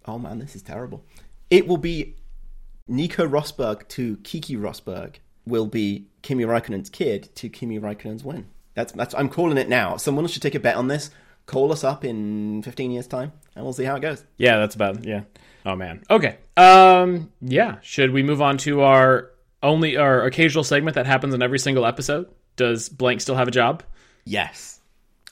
Oh 0.05 0.19
man, 0.19 0.39
this 0.39 0.55
is 0.57 0.61
terrible. 0.61 1.05
It 1.49 1.67
will 1.67 1.77
be 1.77 2.15
Nico 2.87 3.25
Rosberg 3.25 3.87
to 3.89 4.17
Keke 4.17 4.57
Rosberg 4.59 5.15
will 5.45 5.67
be 5.67 6.07
Kimi 6.21 6.43
Raikkonen's 6.43 6.89
kid 6.89 7.29
to 7.35 7.47
Kimi 7.47 7.79
Raikkonen's 7.79 8.25
win. 8.25 8.47
That's 8.73 8.91
that's 8.91 9.13
I'm 9.15 9.29
calling 9.29 9.57
it 9.57 9.69
now. 9.69 9.95
Someone 9.95 10.27
should 10.27 10.41
take 10.41 10.55
a 10.55 10.59
bet 10.59 10.75
on 10.75 10.87
this. 10.89 11.09
Call 11.45 11.71
us 11.71 11.83
up 11.83 12.05
in 12.05 12.61
15 12.63 12.91
years 12.91 13.07
time, 13.07 13.31
and 13.55 13.63
we'll 13.63 13.73
see 13.73 13.83
how 13.83 13.95
it 13.95 14.01
goes. 14.01 14.23
Yeah, 14.37 14.59
that's 14.59 14.75
about 14.75 15.03
yeah. 15.03 15.23
Oh 15.65 15.75
man. 15.75 16.03
Okay. 16.09 16.37
Um 16.57 17.31
yeah, 17.41 17.77
should 17.81 18.11
we 18.11 18.23
move 18.23 18.41
on 18.41 18.57
to 18.59 18.81
our 18.81 19.31
only 19.61 19.97
our 19.97 20.25
occasional 20.25 20.63
segment 20.63 20.95
that 20.95 21.05
happens 21.05 21.33
in 21.33 21.41
every 21.41 21.59
single 21.59 21.85
episode? 21.85 22.27
Does 22.55 22.89
Blank 22.89 23.21
still 23.21 23.35
have 23.35 23.47
a 23.47 23.51
job? 23.51 23.83
Yes. 24.25 24.79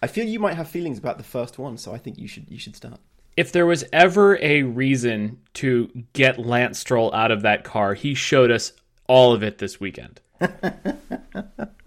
I 0.02 0.08
feel 0.08 0.26
you 0.26 0.40
might 0.40 0.56
have 0.56 0.68
feelings 0.68 0.98
about 0.98 1.18
the 1.18 1.24
first 1.24 1.60
one, 1.60 1.78
so 1.78 1.94
I 1.94 1.98
think 1.98 2.18
you 2.18 2.28
should 2.28 2.50
you 2.50 2.58
should 2.58 2.76
start. 2.76 3.00
If 3.38 3.52
there 3.52 3.66
was 3.66 3.86
ever 3.94 4.38
a 4.42 4.64
reason 4.64 5.40
to 5.56 5.90
get 6.14 6.38
Lance 6.40 6.80
Stroll 6.80 7.14
out 7.14 7.32
of 7.32 7.44
that 7.44 7.64
car, 7.64 7.94
he 7.94 8.14
showed 8.14 8.52
us 8.52 8.74
all 9.08 9.34
of 9.34 9.44
it 9.44 9.58
this 9.58 9.80
weekend. 9.80 10.20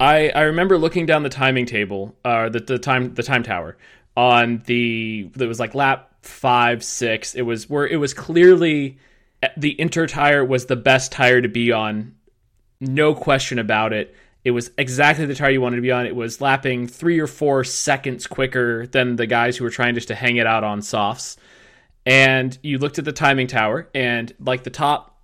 I 0.00 0.30
I 0.30 0.42
remember 0.42 0.78
looking 0.78 1.06
down 1.06 1.22
the 1.22 1.28
timing 1.28 1.66
table, 1.66 2.16
uh, 2.24 2.48
the 2.48 2.60
the 2.60 2.78
time 2.78 3.14
the 3.14 3.22
time 3.22 3.42
tower 3.42 3.76
on 4.16 4.62
the 4.66 5.30
that 5.36 5.46
was 5.46 5.60
like 5.60 5.74
lap 5.74 6.10
five 6.22 6.82
six. 6.82 7.34
It 7.34 7.42
was 7.42 7.68
where 7.68 7.86
it 7.86 7.96
was 7.96 8.14
clearly 8.14 8.98
the 9.56 9.78
inter 9.80 10.06
tire 10.06 10.44
was 10.44 10.66
the 10.66 10.76
best 10.76 11.12
tire 11.12 11.40
to 11.40 11.48
be 11.48 11.72
on, 11.72 12.14
no 12.80 13.14
question 13.14 13.58
about 13.58 13.92
it. 13.92 14.14
It 14.42 14.52
was 14.52 14.70
exactly 14.78 15.26
the 15.26 15.34
tire 15.34 15.50
you 15.50 15.60
wanted 15.60 15.76
to 15.76 15.82
be 15.82 15.92
on. 15.92 16.06
It 16.06 16.16
was 16.16 16.40
lapping 16.40 16.86
three 16.86 17.20
or 17.20 17.26
four 17.26 17.62
seconds 17.62 18.26
quicker 18.26 18.86
than 18.86 19.16
the 19.16 19.26
guys 19.26 19.56
who 19.56 19.64
were 19.64 19.70
trying 19.70 19.94
just 19.94 20.08
to 20.08 20.14
hang 20.14 20.36
it 20.36 20.46
out 20.46 20.64
on 20.64 20.80
softs. 20.80 21.36
And 22.06 22.56
you 22.62 22.78
looked 22.78 22.98
at 22.98 23.04
the 23.04 23.12
timing 23.12 23.46
tower, 23.48 23.88
and 23.94 24.32
like 24.40 24.64
the 24.64 24.70
top 24.70 25.20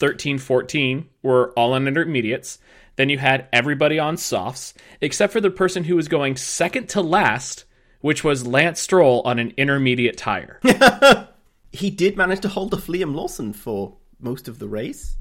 13, 0.00 0.38
14 0.38 1.08
were 1.22 1.52
all 1.52 1.72
on 1.72 1.86
intermediates. 1.86 2.58
Then 2.98 3.08
you 3.10 3.16
had 3.18 3.46
everybody 3.52 4.00
on 4.00 4.16
softs, 4.16 4.74
except 5.00 5.32
for 5.32 5.40
the 5.40 5.52
person 5.52 5.84
who 5.84 5.94
was 5.94 6.08
going 6.08 6.34
second 6.34 6.88
to 6.90 7.00
last, 7.00 7.64
which 8.00 8.24
was 8.24 8.44
Lance 8.44 8.80
Stroll 8.80 9.22
on 9.24 9.38
an 9.38 9.54
intermediate 9.56 10.18
tire. 10.18 10.60
He 11.70 11.90
did 11.90 12.16
manage 12.16 12.40
to 12.40 12.48
hold 12.48 12.72
off 12.72 12.86
Liam 12.86 13.14
Lawson 13.14 13.52
for 13.52 13.98
most 14.18 14.48
of 14.48 14.58
the 14.58 14.66
race. 14.66 15.16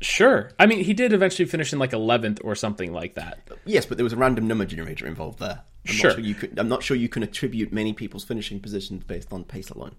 Sure. 0.00 0.50
I 0.58 0.64
mean, 0.64 0.82
he 0.82 0.94
did 0.94 1.12
eventually 1.12 1.46
finish 1.46 1.74
in 1.74 1.78
like 1.78 1.90
11th 1.90 2.40
or 2.42 2.54
something 2.54 2.90
like 2.90 3.14
that. 3.14 3.40
Yes, 3.66 3.84
but 3.84 3.98
there 3.98 4.04
was 4.04 4.14
a 4.14 4.16
random 4.16 4.48
number 4.48 4.64
generator 4.64 5.06
involved 5.06 5.40
there. 5.40 5.62
I'm 5.86 5.94
Sure. 5.94 6.10
Not 6.10 6.16
sure 6.16 6.24
you 6.24 6.34
could, 6.34 6.58
I'm 6.58 6.68
not 6.68 6.82
sure 6.82 6.96
you 6.96 7.10
can 7.10 7.22
attribute 7.22 7.70
many 7.70 7.92
people's 7.92 8.24
finishing 8.24 8.60
positions 8.60 9.04
based 9.04 9.30
on 9.30 9.44
pace 9.44 9.68
alone. 9.68 9.94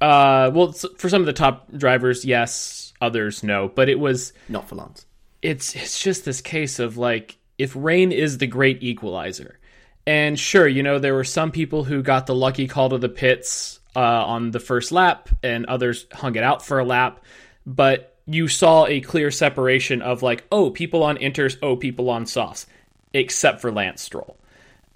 Uh, 0.00 0.52
well, 0.54 0.70
for 0.70 1.08
some 1.08 1.22
of 1.22 1.26
the 1.26 1.32
top 1.32 1.72
drivers, 1.72 2.24
yes. 2.24 2.92
Others, 3.00 3.42
no. 3.42 3.68
But 3.68 3.88
it 3.88 3.98
was 3.98 4.32
Not 4.48 4.68
for 4.68 4.76
Lance. 4.76 5.06
It's 5.46 5.74
it's 5.76 6.02
just 6.02 6.24
this 6.24 6.40
case 6.40 6.78
of 6.78 6.96
like 6.96 7.38
if 7.58 7.74
rain 7.76 8.12
is 8.12 8.38
the 8.38 8.46
great 8.46 8.82
equalizer 8.82 9.58
and 10.06 10.38
sure 10.38 10.66
you 10.66 10.82
know 10.82 10.98
there 10.98 11.14
were 11.14 11.24
some 11.24 11.50
people 11.50 11.84
who 11.84 12.02
got 12.02 12.26
the 12.26 12.34
lucky 12.34 12.66
call 12.66 12.90
to 12.90 12.98
the 12.98 13.08
pits 13.08 13.80
uh, 13.94 14.00
on 14.00 14.50
the 14.50 14.60
first 14.60 14.92
lap 14.92 15.28
and 15.42 15.64
others 15.66 16.06
hung 16.12 16.34
it 16.36 16.42
out 16.42 16.64
for 16.64 16.78
a 16.78 16.84
lap 16.84 17.24
but 17.64 18.16
you 18.26 18.48
saw 18.48 18.86
a 18.86 19.00
clear 19.00 19.30
separation 19.30 20.02
of 20.02 20.22
like 20.22 20.44
oh 20.50 20.70
people 20.70 21.02
on 21.02 21.16
inters 21.16 21.56
oh 21.62 21.76
people 21.76 22.10
on 22.10 22.26
softs 22.26 22.66
except 23.14 23.60
for 23.60 23.72
lance 23.72 24.02
stroll. 24.02 24.36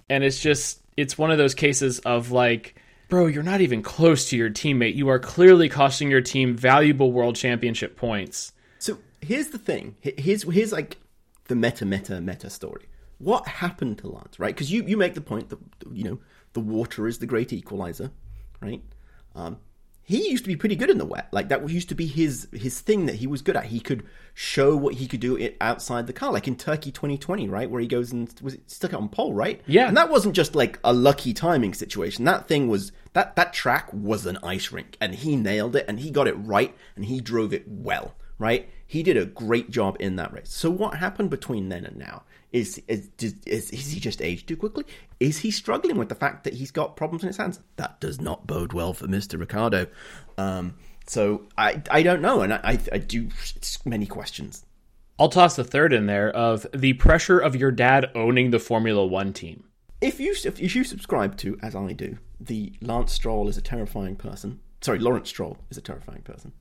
And 0.09 0.23
it's 0.23 0.39
just 0.39 0.81
it's 0.97 1.17
one 1.17 1.31
of 1.31 1.37
those 1.37 1.55
cases 1.55 1.99
of 1.99 2.31
like 2.31 2.75
bro 3.09 3.25
you're 3.27 3.43
not 3.43 3.61
even 3.61 3.81
close 3.81 4.29
to 4.29 4.37
your 4.37 4.49
teammate. 4.49 4.95
You 4.95 5.09
are 5.09 5.19
clearly 5.19 5.69
costing 5.69 6.11
your 6.11 6.21
team 6.21 6.55
valuable 6.55 7.11
world 7.11 7.35
championship 7.35 7.97
points 7.97 8.53
here's 9.21 9.49
the 9.49 9.57
thing. 9.57 9.95
Here's 10.01 10.43
here's 10.43 10.71
like 10.71 10.97
the 11.47 11.55
meta 11.55 11.85
meta 11.85 12.21
meta 12.21 12.49
story. 12.49 12.85
What 13.17 13.47
happened 13.47 13.99
to 13.99 14.07
Lance, 14.07 14.39
right? 14.39 14.53
Because 14.53 14.71
you 14.71 14.83
you 14.83 14.97
make 14.97 15.13
the 15.13 15.21
point 15.21 15.49
that 15.49 15.59
you 15.91 16.03
know 16.03 16.19
the 16.53 16.59
water 16.59 17.07
is 17.07 17.19
the 17.19 17.27
great 17.27 17.53
equalizer, 17.53 18.11
right? 18.61 18.81
Um, 19.35 19.57
he 20.03 20.29
used 20.29 20.43
to 20.43 20.49
be 20.49 20.55
pretty 20.55 20.75
good 20.75 20.89
in 20.89 20.97
the 20.97 21.05
wet. 21.05 21.29
Like 21.31 21.49
that 21.49 21.69
used 21.69 21.89
to 21.89 21.95
be 21.95 22.05
his 22.05 22.47
his 22.51 22.81
thing 22.81 23.05
that 23.05 23.15
he 23.15 23.27
was 23.27 23.41
good 23.41 23.55
at. 23.55 23.65
He 23.65 23.79
could 23.79 24.03
show 24.33 24.75
what 24.75 24.95
he 24.95 25.07
could 25.07 25.19
do 25.19 25.37
it 25.37 25.55
outside 25.61 26.07
the 26.07 26.13
car, 26.13 26.33
like 26.33 26.47
in 26.47 26.55
Turkey 26.55 26.91
2020, 26.91 27.47
right, 27.47 27.69
where 27.69 27.81
he 27.81 27.87
goes 27.87 28.11
and 28.11 28.33
was 28.41 28.55
it 28.55 28.69
stuck 28.69 28.91
it 28.91 28.97
on 28.97 29.09
pole, 29.09 29.33
right? 29.33 29.61
Yeah. 29.67 29.87
and 29.87 29.95
that 29.95 30.09
wasn't 30.09 30.35
just 30.35 30.55
like 30.55 30.79
a 30.83 30.93
lucky 30.93 31.33
timing 31.33 31.73
situation. 31.73 32.25
That 32.25 32.47
thing 32.47 32.67
was 32.67 32.91
that 33.13 33.35
that 33.35 33.53
track 33.53 33.91
was 33.93 34.25
an 34.25 34.37
ice 34.43 34.71
rink, 34.71 34.97
and 34.99 35.15
he 35.15 35.35
nailed 35.35 35.75
it, 35.75 35.85
and 35.87 35.99
he 35.99 36.11
got 36.11 36.27
it 36.27 36.33
right, 36.33 36.75
and 36.95 37.05
he 37.05 37.21
drove 37.21 37.53
it 37.53 37.65
well, 37.67 38.15
right? 38.37 38.69
He 38.91 39.03
did 39.03 39.15
a 39.15 39.25
great 39.25 39.71
job 39.71 39.95
in 40.01 40.17
that 40.17 40.33
race. 40.33 40.51
So 40.51 40.69
what 40.69 40.95
happened 40.95 41.29
between 41.29 41.69
then 41.69 41.85
and 41.85 41.95
now? 41.95 42.23
Is 42.51 42.81
is, 42.89 43.07
is 43.45 43.71
is 43.71 43.91
he 43.93 44.01
just 44.01 44.21
aged 44.21 44.49
too 44.49 44.57
quickly? 44.57 44.83
Is 45.17 45.39
he 45.39 45.49
struggling 45.49 45.95
with 45.95 46.09
the 46.09 46.15
fact 46.15 46.43
that 46.43 46.55
he's 46.55 46.71
got 46.71 46.97
problems 46.97 47.23
in 47.23 47.27
his 47.27 47.37
hands? 47.37 47.61
That 47.77 48.01
does 48.01 48.19
not 48.19 48.45
bode 48.45 48.73
well 48.73 48.91
for 48.91 49.07
Mister 49.07 49.37
Ricciardo. 49.37 49.87
Um, 50.37 50.73
so 51.07 51.47
I 51.57 51.81
I 51.89 52.03
don't 52.03 52.21
know, 52.21 52.41
and 52.41 52.51
I 52.51 52.59
I, 52.61 52.79
I 52.91 52.97
do 52.97 53.29
it's 53.55 53.85
many 53.85 54.05
questions. 54.05 54.65
I'll 55.17 55.29
toss 55.29 55.57
a 55.57 55.63
third 55.63 55.93
in 55.93 56.07
there 56.07 56.29
of 56.29 56.67
the 56.73 56.91
pressure 56.91 57.39
of 57.39 57.55
your 57.55 57.71
dad 57.71 58.11
owning 58.13 58.51
the 58.51 58.59
Formula 58.59 59.05
One 59.05 59.31
team. 59.31 59.63
If 60.01 60.19
you 60.19 60.35
if 60.43 60.75
you 60.75 60.83
subscribe 60.83 61.37
to, 61.37 61.57
as 61.63 61.77
I 61.77 61.93
do, 61.93 62.17
the 62.41 62.73
Lance 62.81 63.13
Stroll 63.13 63.47
is 63.47 63.55
a 63.55 63.61
terrifying 63.61 64.17
person. 64.17 64.59
Sorry, 64.81 64.99
Lawrence 64.99 65.29
Stroll 65.29 65.57
is 65.69 65.77
a 65.77 65.81
terrifying 65.81 66.23
person. 66.23 66.51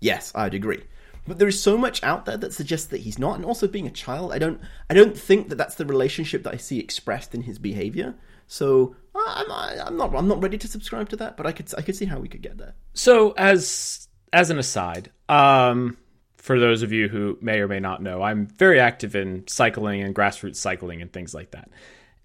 Yes, 0.00 0.32
I'd 0.34 0.54
agree. 0.54 0.82
But 1.26 1.38
there 1.38 1.48
is 1.48 1.60
so 1.60 1.76
much 1.76 2.02
out 2.02 2.24
there 2.24 2.36
that 2.36 2.52
suggests 2.52 2.86
that 2.88 3.00
he's 3.00 3.18
not, 3.18 3.36
and 3.36 3.44
also 3.44 3.66
being 3.66 3.86
a 3.86 3.90
child, 3.90 4.32
I 4.32 4.38
don't, 4.38 4.60
I 4.88 4.94
don't 4.94 5.16
think 5.16 5.48
that 5.48 5.56
that's 5.56 5.74
the 5.74 5.86
relationship 5.86 6.44
that 6.44 6.54
I 6.54 6.56
see 6.56 6.78
expressed 6.78 7.34
in 7.34 7.42
his 7.42 7.58
behavior. 7.58 8.14
So 8.46 8.94
I'm, 9.14 9.50
I'm 9.50 9.96
not, 9.96 10.14
I'm 10.14 10.28
not 10.28 10.42
ready 10.42 10.58
to 10.58 10.68
subscribe 10.68 11.08
to 11.10 11.16
that, 11.16 11.36
but 11.36 11.46
I 11.46 11.52
could, 11.52 11.72
I 11.76 11.82
could 11.82 11.96
see 11.96 12.04
how 12.04 12.20
we 12.20 12.28
could 12.28 12.42
get 12.42 12.58
there. 12.58 12.74
So 12.94 13.32
as 13.32 14.08
as 14.32 14.50
an 14.50 14.58
aside, 14.58 15.10
um, 15.28 15.96
for 16.36 16.60
those 16.60 16.82
of 16.82 16.92
you 16.92 17.08
who 17.08 17.38
may 17.40 17.58
or 17.60 17.68
may 17.68 17.80
not 17.80 18.02
know, 18.02 18.22
I'm 18.22 18.46
very 18.46 18.78
active 18.78 19.16
in 19.16 19.46
cycling 19.48 20.02
and 20.02 20.14
grassroots 20.14 20.56
cycling 20.56 21.02
and 21.02 21.12
things 21.12 21.34
like 21.34 21.52
that. 21.52 21.70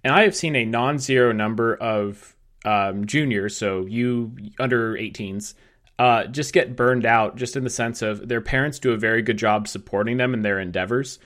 And 0.03 0.13
I 0.13 0.23
have 0.23 0.35
seen 0.35 0.55
a 0.55 0.65
non-zero 0.65 1.31
number 1.31 1.75
of 1.75 2.35
um, 2.65 3.05
juniors, 3.05 3.55
so 3.57 3.85
you 3.85 4.35
under 4.59 4.93
18s, 4.93 5.53
uh, 6.01 6.25
just 6.25 6.51
get 6.51 6.75
burned 6.75 7.05
out, 7.05 7.35
just 7.35 7.55
in 7.55 7.63
the 7.63 7.69
sense 7.69 8.01
of 8.01 8.27
their 8.27 8.41
parents 8.41 8.79
do 8.79 8.91
a 8.91 8.97
very 8.97 9.21
good 9.21 9.37
job 9.37 9.67
supporting 9.67 10.17
them 10.17 10.33
in 10.33 10.41
their 10.41 10.59
endeavors, 10.59 11.19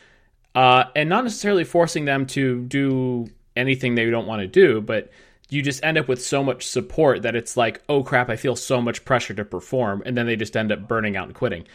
uh, 0.54 0.84
and 0.98 1.08
not 1.08 1.24
necessarily 1.24 1.64
forcing 1.64 2.04
them 2.04 2.26
to 2.26 2.60
do 2.66 3.26
anything 3.56 3.96
they 3.96 4.10
don't 4.10 4.28
want 4.28 4.42
to 4.42 4.48
do, 4.48 4.82
but 4.82 5.10
you 5.50 5.62
just 5.62 5.82
end 5.82 5.98
up 5.98 6.10
with 6.10 6.22
so 6.22 6.44
much 6.44 6.68
support 6.68 7.22
that 7.22 7.38
it's 7.38 7.56
like, 7.56 7.82
oh 7.88 8.04
crap, 8.04 8.30
I 8.30 8.36
feel 8.36 8.58
so 8.58 8.82
much 8.82 9.06
pressure 9.06 9.34
to 9.36 9.46
perform, 9.46 10.04
and 10.06 10.18
then 10.18 10.26
they 10.26 10.36
just 10.36 10.58
end 10.58 10.74
up 10.74 10.90
burning 10.90 11.16
out 11.16 11.28
and 11.28 11.36
quitting. 11.36 11.66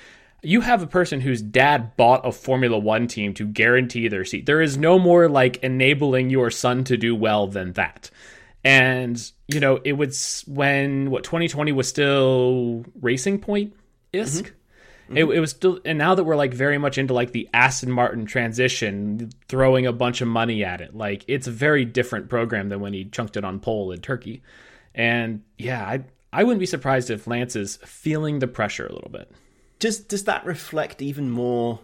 You 0.43 0.61
have 0.61 0.83
a 0.83 0.87
person 0.87 1.23
whose 1.23 1.41
dad 1.41 1.97
bought 1.97 2.27
a 2.27 2.33
Formula 2.33 2.79
One 2.79 3.07
team 3.07 3.33
to 3.33 3.47
guarantee 3.47 4.09
their 4.09 4.27
seat. 4.27 4.45
There 4.45 4.61
is 4.61 4.77
no 4.77 4.99
more 4.99 5.27
like 5.27 5.57
enabling 5.63 6.29
your 6.29 6.51
son 6.51 6.85
to 6.85 6.99
do 6.99 7.17
well 7.17 7.47
than 7.47 7.73
that. 7.73 8.11
And, 8.63 9.33
you 9.49 9.61
know, 9.61 9.81
it 9.85 9.95
was 9.95 10.45
when 10.47 11.11
what 11.11 11.25
2020 11.25 11.73
was 11.73 11.89
still 11.89 12.85
Racing 13.01 13.39
Point 13.41 13.75
isk. 14.13 14.53
It, 15.13 15.25
it 15.25 15.41
was 15.41 15.51
still, 15.51 15.81
and 15.85 15.99
now 15.99 16.15
that 16.15 16.23
we're 16.23 16.37
like 16.37 16.55
very 16.55 16.79
much 16.79 16.97
into 16.97 17.15
like 17.15 17.33
the 17.33 17.49
Aston 17.53 17.91
Martin 17.91 18.27
transition, 18.27 19.31
throwing 19.49 19.85
a 19.87 19.93
bunch 19.93 20.21
of 20.21 20.29
money 20.29 20.63
at 20.63 20.81
it, 20.81 20.95
like 20.95 21.25
it's 21.27 21.49
a 21.49 21.51
very 21.51 21.85
different 21.85 22.29
program 22.29 22.69
than 22.69 22.79
when 22.81 22.93
he 22.93 23.07
chunked 23.07 23.37
it 23.37 23.45
on 23.45 23.59
pole 23.59 23.91
in 23.91 24.01
Turkey. 24.01 24.43
And 24.95 25.43
yeah, 25.59 25.85
I 25.85 26.05
I 26.33 26.45
wouldn't 26.45 26.61
be 26.61 26.67
surprised 26.67 27.11
if 27.11 27.27
Lance 27.27 27.57
is 27.57 27.77
feeling 27.85 28.39
the 28.39 28.47
pressure 28.47 28.87
a 28.87 28.93
little 28.93 29.11
bit. 29.11 29.33
Does, 29.81 29.99
does 29.99 30.25
that 30.25 30.45
reflect 30.45 31.03
even 31.03 31.29
more 31.31 31.81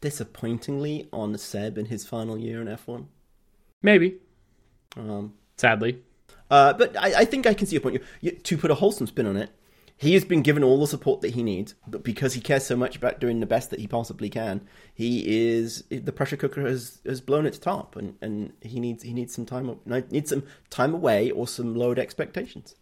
disappointingly 0.00 1.08
on 1.12 1.38
Seb 1.38 1.78
in 1.78 1.86
his 1.86 2.04
final 2.06 2.36
year 2.36 2.60
in 2.60 2.66
F1? 2.66 3.06
Maybe, 3.82 4.18
Um, 4.96 5.34
sadly. 5.56 6.02
Uh, 6.50 6.72
but 6.72 6.96
I, 6.96 7.20
I 7.20 7.24
think 7.24 7.46
I 7.46 7.54
can 7.54 7.66
see 7.66 7.74
your 7.74 7.80
point. 7.80 7.94
You, 7.94 8.00
you, 8.20 8.30
to 8.32 8.56
put 8.56 8.70
a 8.70 8.74
wholesome 8.74 9.06
spin 9.06 9.26
on 9.26 9.36
it, 9.36 9.50
he 9.96 10.14
has 10.14 10.24
been 10.24 10.42
given 10.42 10.62
all 10.62 10.78
the 10.80 10.86
support 10.86 11.22
that 11.22 11.34
he 11.34 11.42
needs, 11.42 11.74
but 11.86 12.04
because 12.04 12.34
he 12.34 12.40
cares 12.40 12.64
so 12.64 12.76
much 12.76 12.94
about 12.94 13.18
doing 13.18 13.40
the 13.40 13.46
best 13.46 13.70
that 13.70 13.80
he 13.80 13.88
possibly 13.88 14.30
can, 14.30 14.60
he 14.94 15.24
is 15.26 15.82
the 15.90 16.12
pressure 16.12 16.36
cooker 16.36 16.62
has, 16.62 17.00
has 17.04 17.20
blown 17.20 17.46
its 17.46 17.58
top, 17.58 17.96
and, 17.96 18.14
and 18.22 18.52
he 18.60 18.78
needs 18.78 19.02
he 19.02 19.12
needs 19.12 19.34
some 19.34 19.44
time 19.44 19.78
needs 20.10 20.30
some 20.30 20.44
time 20.70 20.94
away 20.94 21.32
or 21.32 21.48
some 21.48 21.74
lowered 21.74 21.98
expectations. 21.98 22.76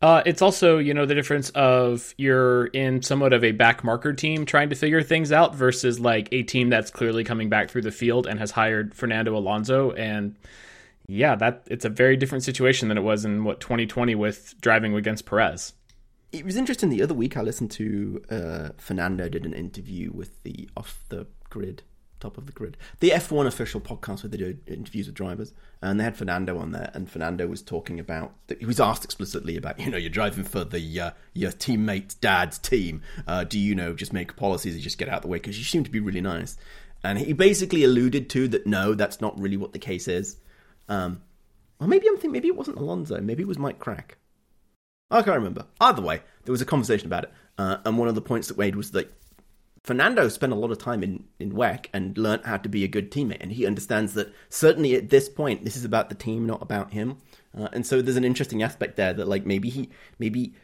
Uh, 0.00 0.22
it's 0.24 0.40
also, 0.40 0.78
you 0.78 0.94
know, 0.94 1.04
the 1.04 1.14
difference 1.14 1.50
of 1.50 2.14
you're 2.16 2.66
in 2.66 3.02
somewhat 3.02 3.32
of 3.32 3.42
a 3.42 3.50
back 3.50 3.82
marker 3.82 4.12
team 4.12 4.46
trying 4.46 4.70
to 4.70 4.76
figure 4.76 5.02
things 5.02 5.32
out 5.32 5.54
versus 5.56 5.98
like 5.98 6.28
a 6.30 6.44
team 6.44 6.70
that's 6.70 6.90
clearly 6.90 7.24
coming 7.24 7.48
back 7.48 7.68
through 7.68 7.82
the 7.82 7.90
field 7.90 8.26
and 8.26 8.38
has 8.38 8.52
hired 8.52 8.94
Fernando 8.94 9.36
Alonso. 9.36 9.90
And 9.90 10.36
yeah, 11.08 11.34
that 11.36 11.62
it's 11.66 11.86
a 11.86 11.88
very 11.88 12.16
different 12.16 12.44
situation 12.44 12.88
than 12.88 12.98
it 12.98 13.02
was 13.02 13.24
in 13.24 13.42
what 13.42 13.60
2020 13.60 14.14
with 14.14 14.54
driving 14.60 14.94
against 14.94 15.24
Perez. 15.24 15.72
It 16.32 16.44
was 16.44 16.56
interesting. 16.56 16.90
The 16.90 17.02
other 17.02 17.14
week, 17.14 17.38
I 17.38 17.40
listened 17.40 17.70
to 17.72 18.22
uh, 18.30 18.68
Fernando 18.76 19.30
did 19.30 19.46
an 19.46 19.54
interview 19.54 20.12
with 20.12 20.42
the 20.42 20.68
off 20.76 21.00
the 21.08 21.26
grid, 21.48 21.82
top 22.20 22.36
of 22.36 22.44
the 22.44 22.52
grid, 22.52 22.76
the 23.00 23.08
F1 23.08 23.46
official 23.46 23.80
podcast 23.80 24.22
where 24.22 24.28
they 24.28 24.36
do 24.36 24.58
interviews 24.66 25.06
with 25.06 25.14
drivers, 25.14 25.54
and 25.80 25.98
they 25.98 26.04
had 26.04 26.14
Fernando 26.14 26.58
on 26.58 26.72
there, 26.72 26.90
and 26.92 27.10
Fernando 27.10 27.46
was 27.46 27.62
talking 27.62 27.98
about. 27.98 28.34
He 28.58 28.66
was 28.66 28.78
asked 28.78 29.04
explicitly 29.04 29.56
about, 29.56 29.80
you 29.80 29.90
know, 29.90 29.96
you're 29.96 30.10
driving 30.10 30.44
for 30.44 30.62
the 30.62 31.00
uh, 31.00 31.10
your 31.32 31.52
teammate's 31.52 32.16
dad's 32.16 32.58
team. 32.58 33.00
Uh, 33.26 33.44
do 33.44 33.58
you 33.58 33.74
know 33.74 33.94
just 33.94 34.12
make 34.12 34.36
policies 34.36 34.74
and 34.74 34.82
just 34.82 34.98
get 34.98 35.08
out 35.08 35.16
of 35.16 35.22
the 35.22 35.28
way 35.28 35.38
because 35.38 35.56
you 35.56 35.64
seem 35.64 35.84
to 35.84 35.90
be 35.90 36.00
really 36.00 36.20
nice? 36.20 36.58
And 37.02 37.18
he 37.18 37.32
basically 37.32 37.82
alluded 37.82 38.28
to 38.30 38.46
that. 38.48 38.66
No, 38.66 38.92
that's 38.92 39.22
not 39.22 39.40
really 39.40 39.56
what 39.56 39.72
the 39.72 39.78
case 39.78 40.06
is. 40.06 40.36
Um, 40.88 41.22
or 41.80 41.86
maybe 41.86 42.08
I'm 42.08 42.14
thinking 42.14 42.32
maybe 42.32 42.48
it 42.48 42.56
wasn't 42.56 42.78
Alonso. 42.78 43.20
Maybe 43.20 43.42
it 43.42 43.48
was 43.48 43.58
Mike 43.58 43.78
Krack. 43.78 44.12
I 45.10 45.22
can't 45.22 45.36
remember. 45.36 45.66
Either 45.80 46.02
way, 46.02 46.20
there 46.44 46.52
was 46.52 46.60
a 46.60 46.66
conversation 46.66 47.06
about 47.06 47.24
it, 47.24 47.32
uh, 47.56 47.78
and 47.84 47.96
one 47.96 48.08
of 48.08 48.14
the 48.14 48.20
points 48.20 48.48
that 48.48 48.58
Wade 48.58 48.76
was 48.76 48.90
that 48.90 49.12
Fernando 49.84 50.28
spent 50.28 50.52
a 50.52 50.56
lot 50.56 50.70
of 50.70 50.78
time 50.78 51.02
in 51.02 51.24
in 51.38 51.52
WEC 51.52 51.86
and 51.92 52.18
learned 52.18 52.44
how 52.44 52.58
to 52.58 52.68
be 52.68 52.84
a 52.84 52.88
good 52.88 53.10
teammate, 53.10 53.38
and 53.40 53.52
he 53.52 53.64
understands 53.64 54.14
that 54.14 54.32
certainly 54.50 54.94
at 54.94 55.08
this 55.08 55.28
point, 55.28 55.64
this 55.64 55.76
is 55.76 55.84
about 55.84 56.08
the 56.08 56.14
team, 56.14 56.46
not 56.46 56.60
about 56.60 56.92
him. 56.92 57.16
Uh, 57.56 57.68
and 57.72 57.86
so 57.86 58.02
there's 58.02 58.16
an 58.16 58.24
interesting 58.24 58.62
aspect 58.62 58.96
there 58.96 59.14
that 59.14 59.28
like 59.28 59.46
maybe 59.46 59.70
he 59.70 59.88
maybe 60.18 60.54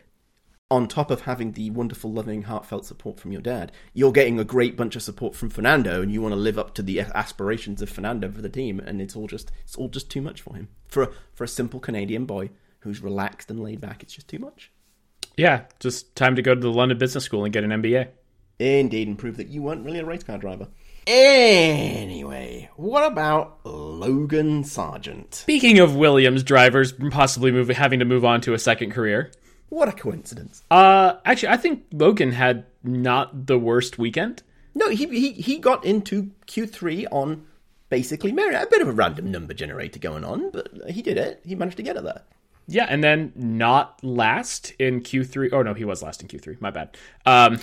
on 0.71 0.89
top 0.89 1.11
of 1.11 1.23
having 1.23 1.53
the 1.53 1.71
wonderful, 1.71 2.13
loving, 2.13 2.43
heartfelt 2.43 2.87
support 2.87 3.21
from 3.21 3.33
your 3.33 3.43
dad, 3.43 3.71
you're 3.93 4.13
getting 4.13 4.39
a 4.39 4.45
great 4.45 4.77
bunch 4.77 4.97
of 4.97 5.03
support 5.03 5.35
from 5.35 5.51
Fernando, 5.51 6.01
and 6.01 6.11
you 6.11 6.23
want 6.23 6.33
to 6.33 6.41
live 6.41 6.59
up 6.59 6.75
to 6.75 6.83
the 6.83 7.01
aspirations 7.01 7.83
of 7.83 7.91
Fernando 7.91 8.31
for 8.31 8.41
the 8.41 8.49
team, 8.49 8.81
and 8.81 9.01
it's 9.01 9.15
all 9.15 9.27
just 9.27 9.53
it's 9.63 9.77
all 9.77 9.89
just 9.89 10.11
too 10.11 10.23
much 10.23 10.41
for 10.41 10.55
him 10.55 10.69
for 10.87 11.05
a, 11.05 11.11
for 11.35 11.45
a 11.45 11.49
simple 11.49 11.81
Canadian 11.81 12.25
boy 12.25 12.51
who's 12.81 13.03
relaxed 13.03 13.51
and 13.51 13.63
laid 13.63 13.81
back. 13.81 14.03
It's 14.03 14.15
just 14.15 14.29
too 14.29 14.39
much. 14.39 14.71
Yeah, 15.37 15.65
just 15.81 16.15
time 16.17 16.37
to 16.37 16.43
go 16.43 16.55
to 16.55 16.61
the 16.61 16.71
London 16.71 16.99
Business 16.99 17.25
School 17.25 17.45
and 17.45 17.53
get 17.53 17.65
an 17.65 17.71
MBA. 17.71 18.09
Indeed, 18.59 19.09
and 19.09 19.19
prove 19.19 19.37
that 19.37 19.49
you 19.49 19.63
weren't 19.63 19.85
really 19.85 19.99
a 19.99 20.05
race 20.05 20.23
car 20.23 20.39
driver. 20.39 20.69
Anyway, 21.07 22.71
what 22.77 23.05
about 23.05 23.59
Logan 23.65 24.65
Sargent? 24.65 25.35
Speaking 25.35 25.79
of 25.81 25.97
Williams 25.97 26.43
drivers 26.43 26.93
possibly 27.11 27.53
move, 27.53 27.69
having 27.69 27.99
to 27.99 28.05
move 28.07 28.25
on 28.25 28.41
to 28.43 28.55
a 28.55 28.59
second 28.59 28.93
career, 28.93 29.31
What 29.75 29.89
a 29.89 29.93
coincidence. 29.93 30.63
uh, 30.71 31.15
actually, 31.25 31.49
I 31.49 31.57
think 31.57 31.85
Logan 31.93 32.31
had 32.33 32.65
not 32.85 33.47
the 33.47 33.59
worst 33.59 33.99
weekend. 33.99 34.43
No, 34.73 34.89
he 34.89 35.07
he 35.07 35.33
he 35.33 35.59
got 35.59 35.85
into 35.85 36.31
Q3 36.47 37.07
on 37.11 37.45
basically 37.89 38.31
merit. 38.31 38.55
A 38.55 38.67
bit 38.71 38.83
of 38.83 38.89
a 38.89 38.93
random 38.93 39.31
number 39.33 39.53
generator 39.53 39.99
going 39.99 40.25
on, 40.25 40.51
but 40.53 40.69
he 40.91 41.03
did 41.03 41.17
it. 41.19 41.41
He 41.45 41.55
managed 41.57 41.77
to 41.79 41.83
get 41.83 41.97
it 41.97 42.05
there. 42.05 42.23
Yeah, 42.69 42.87
and 42.89 43.03
then 43.03 43.33
not 43.35 43.99
last 44.05 44.73
in 44.79 45.01
Q3. 45.01 45.51
Oh 45.53 45.63
no, 45.63 45.75
he 45.75 45.85
was 45.85 46.03
last 46.05 46.23
in 46.23 46.29
Q3. 46.29 46.61
My 46.61 46.71
bad. 46.71 46.97
Um, 47.27 47.59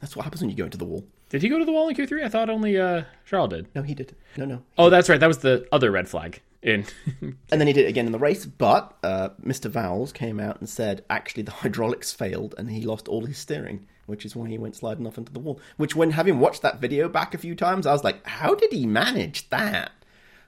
That's 0.00 0.14
what 0.14 0.24
happens 0.24 0.42
when 0.42 0.50
you 0.50 0.56
go 0.56 0.64
into 0.66 0.78
the 0.78 0.84
wall. 0.84 1.04
did 1.30 1.40
he 1.42 1.48
go 1.48 1.58
to 1.58 1.64
the 1.64 1.72
wall 1.72 1.88
in 1.88 1.96
Q3? 1.96 2.22
I 2.22 2.28
thought 2.28 2.50
only 2.50 2.78
uh, 2.78 3.04
Charles 3.24 3.48
did. 3.50 3.66
No, 3.74 3.82
he 3.82 3.94
did. 3.94 4.14
No, 4.36 4.44
no. 4.44 4.62
Oh, 4.76 4.90
that's 4.90 5.08
right. 5.08 5.18
That 5.18 5.26
was 5.26 5.38
the 5.38 5.66
other 5.72 5.90
red 5.90 6.06
flag 6.08 6.42
in. 6.62 6.84
And 7.20 7.60
then 7.60 7.66
he 7.66 7.72
did 7.72 7.84
it 7.86 7.88
again 7.88 8.06
in 8.06 8.12
the 8.12 8.18
race, 8.18 8.44
but 8.44 8.96
uh, 9.02 9.30
Mr. 9.44 9.70
Vowles 9.70 10.12
came 10.12 10.40
out 10.40 10.58
and 10.58 10.68
said 10.68 11.04
actually 11.08 11.42
the 11.42 11.50
hydraulics 11.62 12.12
failed 12.12 12.54
and 12.58 12.70
he 12.70 12.82
lost 12.82 13.08
all 13.08 13.24
his 13.26 13.38
steering, 13.38 13.86
which 14.06 14.24
is 14.24 14.34
why 14.34 14.48
he 14.48 14.58
went 14.58 14.76
sliding 14.76 15.06
off 15.06 15.18
into 15.18 15.32
the 15.32 15.38
wall. 15.38 15.60
Which, 15.76 15.94
when 15.94 16.12
having 16.12 16.40
watched 16.40 16.62
that 16.62 16.80
video 16.80 17.08
back 17.08 17.34
a 17.34 17.38
few 17.38 17.54
times, 17.54 17.86
I 17.86 17.92
was 17.92 18.04
like, 18.04 18.26
how 18.26 18.54
did 18.54 18.72
he 18.72 18.86
manage 18.86 19.48
that? 19.50 19.92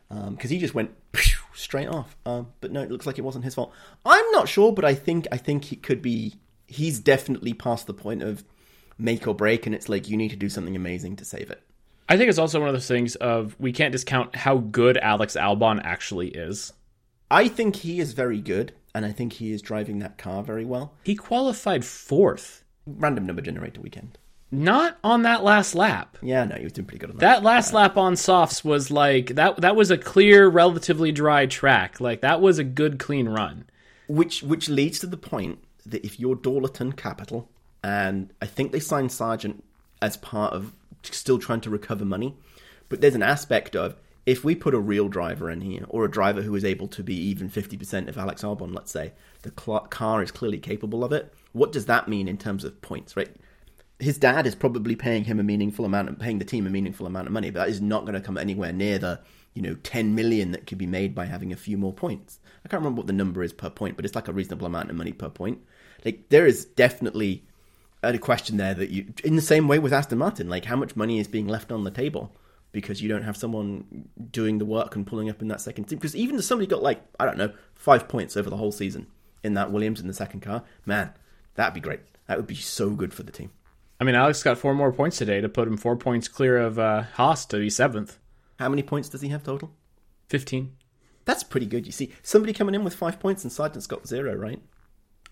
Because 0.09 0.51
he 0.51 0.59
just 0.59 0.75
went 0.75 0.91
straight 1.55 1.89
off. 1.89 2.17
Um, 2.25 2.49
but 2.61 2.73
no, 2.73 2.83
it 2.83 2.91
looks 2.91 3.07
like 3.07 3.19
it 3.19 3.25
wasn't 3.25 3.45
his 3.45 3.55
fault. 3.55 3.73
I'm 4.05 4.31
not 4.31 4.49
sure, 4.49 4.73
but 4.73 4.85
I 4.85 4.95
think 4.95 5.27
I 5.31 5.37
think 5.37 5.65
he 5.65 5.77
could 5.77 6.01
be. 6.01 6.35
He's 6.67 7.01
definitely 7.01 7.55
past 7.55 7.87
the 7.87 7.95
point 7.95 8.23
of 8.23 8.45
make 8.99 9.27
or 9.27 9.35
break, 9.35 9.67
and 9.67 9.75
it's 9.75 9.89
like 9.89 10.09
you 10.09 10.17
need 10.17 10.31
to 10.31 10.37
do 10.37 10.49
something 10.49 10.77
amazing 10.77 11.17
to 11.17 11.25
save 11.25 11.51
it. 11.51 11.63
I 12.09 12.17
think 12.17 12.29
it's 12.29 12.39
also 12.39 12.61
one 12.61 12.69
of 12.69 12.75
those 12.75 12.89
things 12.89 13.17
of 13.17 13.55
we 13.59 13.73
can't 13.73 13.93
discount 13.93 14.35
how 14.35 14.59
good 14.59 14.97
Alex 14.99 15.35
Albon 15.37 15.81
actually 15.85 16.29
is. 16.29 16.73
I 17.31 17.49
think 17.49 17.77
he 17.77 18.01
is 18.01 18.13
very 18.15 18.41
good, 18.41 18.73
and 18.95 19.05
I 19.05 19.13
think 19.13 19.35
he 19.35 19.53
is 19.53 19.61
driving 19.61 19.99
that 19.99 20.17
car 20.17 20.43
very 20.43 20.65
well. 20.65 20.95
He 21.05 21.15
qualified 21.15 21.85
fourth, 21.85 22.65
Random 22.87 23.27
number 23.27 23.43
generator 23.43 23.83
weekend. 23.83 24.17
not 24.51 24.97
on 25.05 25.23
that 25.25 25.45
last 25.45 25.75
lap. 25.75 26.17
Yeah, 26.23 26.45
no, 26.45 26.57
he 26.57 26.65
was 26.65 26.73
doing 26.73 26.87
pretty 26.87 27.01
good 27.01 27.11
on 27.11 27.17
that. 27.17 27.21
That 27.21 27.43
last 27.43 27.75
lap 27.75 27.99
on 27.99 28.17
softs 28.17 28.65
was 28.65 28.91
like 28.91 29.35
that. 29.35 29.59
That 29.59 29.77
was 29.77 29.91
a 29.91 29.99
clear, 29.99 30.49
relatively 30.49 31.13
dry 31.13 31.45
track. 31.45 32.01
Like 32.01 32.23
that 32.23 32.41
was 32.41 32.59
a 32.59 32.65
good, 32.65 32.99
clean 32.99 33.29
run. 33.29 33.67
Which 34.07 34.43
which 34.43 34.71
leads 34.71 34.99
to 35.01 35.07
the 35.07 35.19
point 35.19 35.59
that 35.85 36.03
if 36.03 36.19
you're 36.19 36.35
Dorilton 36.37 36.97
Capital, 36.97 37.51
and 37.85 38.33
I 38.41 38.47
think 38.47 38.73
they 38.73 38.81
signed 38.81 39.13
Sargent 39.13 39.63
as 40.01 40.17
part 40.17 40.55
of 40.55 40.73
still 41.03 41.39
trying 41.39 41.61
to 41.63 41.71
recover 41.71 42.05
money, 42.05 42.37
but 42.89 43.01
there's 43.01 43.15
an 43.15 43.23
aspect 43.23 43.77
of 43.77 43.97
if 44.27 44.45
we 44.45 44.55
put 44.55 44.75
a 44.75 44.79
real 44.79 45.09
driver 45.09 45.51
in 45.51 45.63
here, 45.63 45.87
or 45.89 46.05
a 46.05 46.11
driver 46.11 46.43
who 46.43 46.55
is 46.55 46.65
able 46.65 46.87
to 46.89 47.03
be 47.03 47.15
even 47.15 47.49
50% 47.49 48.09
of 48.09 48.19
Alex 48.19 48.43
Albon, 48.43 48.75
let's 48.75 48.93
say, 48.93 49.13
the 49.41 49.51
car 49.51 50.23
is 50.23 50.31
clearly 50.31 50.59
capable 50.59 51.03
of 51.03 51.13
it, 51.13 51.33
what 51.53 51.73
does 51.73 51.87
that 51.87 52.09
mean 52.09 52.29
in 52.29 52.37
terms 52.37 52.63
of 52.63 52.83
points, 52.83 53.17
right? 53.17 53.35
His 53.99 54.19
dad 54.19 54.47
is 54.47 54.55
probably 54.55 54.97
paying 54.97 55.25
him 55.25 55.41
a 55.41 55.43
meaningful 55.43 55.87
amount, 55.87 56.11
of, 56.11 56.19
paying 56.19 56.39
the 56.39 56.45
team 56.45 56.67
a 56.67 56.71
meaningful 56.71 57.07
amount 57.07 57.27
of 57.27 57.33
money, 57.33 57.51
but 57.51 57.61
that 57.61 57.71
is 57.71 57.81
not 57.81 58.03
going 58.03 58.15
to 58.15 58.21
come 58.21 58.37
anywhere 58.37 58.73
near 58.73 58.99
the, 58.99 59.19
you 59.55 59.63
know, 59.63 59.75
10 59.83 60.15
million 60.15 60.53
that 60.53 60.67
could 60.67 60.79
be 60.79 60.87
made 60.87 61.15
by 61.15 61.25
having 61.25 61.51
a 61.51 61.57
few 61.57 61.79
more 61.79 61.95
points. 61.95 62.39
I 62.65 62.69
can't 62.69 62.83
remember 62.83 62.99
what 62.99 63.07
the 63.07 63.15
number 63.15 63.43
is 63.43 63.55
per 63.55 63.71
point, 63.71 63.97
but 63.97 64.05
it's 64.05 64.15
like 64.15 64.29
a 64.29 64.33
reasonable 64.35 64.67
amount 64.67 64.91
of 64.91 64.97
money 64.97 65.13
per 65.13 65.31
point. 65.31 65.65
Like, 66.05 66.29
there 66.29 66.47
is 66.47 66.67
definitely 66.67 67.48
a 68.03 68.19
question 68.19 68.57
there 68.57 68.75
that 68.75 68.91
you, 68.91 69.13
in 69.25 69.37
the 69.37 69.43
same 69.43 69.69
way 69.69 69.79
with 69.79 69.93
Aston 69.93 70.19
Martin, 70.19 70.49
like 70.49 70.67
how 70.67 70.77
much 70.77 70.97
money 70.97 71.19
is 71.19 71.29
being 71.29 71.49
left 71.49 71.73
on 71.73 71.85
the 71.85 71.91
table 71.91 72.33
because 72.73 73.03
you 73.03 73.09
don't 73.09 73.23
have 73.23 73.37
someone 73.37 74.09
doing 74.31 74.59
the 74.59 74.65
work 74.65 74.95
and 74.95 75.07
pulling 75.07 75.31
up 75.31 75.43
in 75.43 75.49
that 75.49 75.61
second 75.61 75.85
team. 75.85 75.99
Because 75.99 76.15
even 76.15 76.37
if 76.37 76.45
somebody 76.45 76.67
got 76.67 76.83
like 76.83 77.03
I 77.19 77.25
don't 77.25 77.39
know 77.39 77.53
five 77.75 78.09
points 78.09 78.37
over 78.37 78.51
the 78.51 78.57
whole 78.57 78.73
season 78.73 79.07
in 79.43 79.55
that 79.55 79.73
Williams 79.73 80.01
in 80.01 80.07
the 80.07 80.15
second 80.15 80.41
car, 80.41 80.65
man, 80.87 81.13
that'd 81.55 81.75
be 81.75 81.81
great. 81.81 82.01
That 82.27 82.37
would 82.37 82.47
be 82.47 82.55
so 82.55 82.91
good 82.91 83.15
for 83.15 83.23
the 83.23 83.33
team. 83.33 83.51
I 84.01 84.05
mean, 84.05 84.15
Alex 84.15 84.43
got 84.43 84.59
four 84.59 84.75
more 84.75 84.93
points 84.93 85.19
today 85.19 85.41
to 85.41 85.49
put 85.49 85.67
him 85.67 85.77
four 85.77 85.97
points 85.97 86.29
clear 86.29 86.59
of 86.59 86.79
uh, 86.79 87.03
Haas 87.15 87.47
to 87.47 87.59
be 87.59 87.71
seventh. 87.71 88.19
How 88.59 88.69
many 88.69 88.83
points 88.83 89.09
does 89.09 89.23
he 89.23 89.29
have 89.29 89.43
total? 89.43 89.73
Fifteen. 90.29 90.77
That's 91.25 91.43
pretty 91.43 91.67
good. 91.67 91.85
You 91.85 91.93
see, 91.93 92.13
somebody 92.23 92.53
coming 92.53 92.75
in 92.75 92.85
with 92.85 92.95
five 92.95 93.21
points 93.21 93.45
and 93.45 93.53
Sargent's 93.53 93.87
got 93.87 94.07
zero, 94.07 94.35
right? 94.35 94.63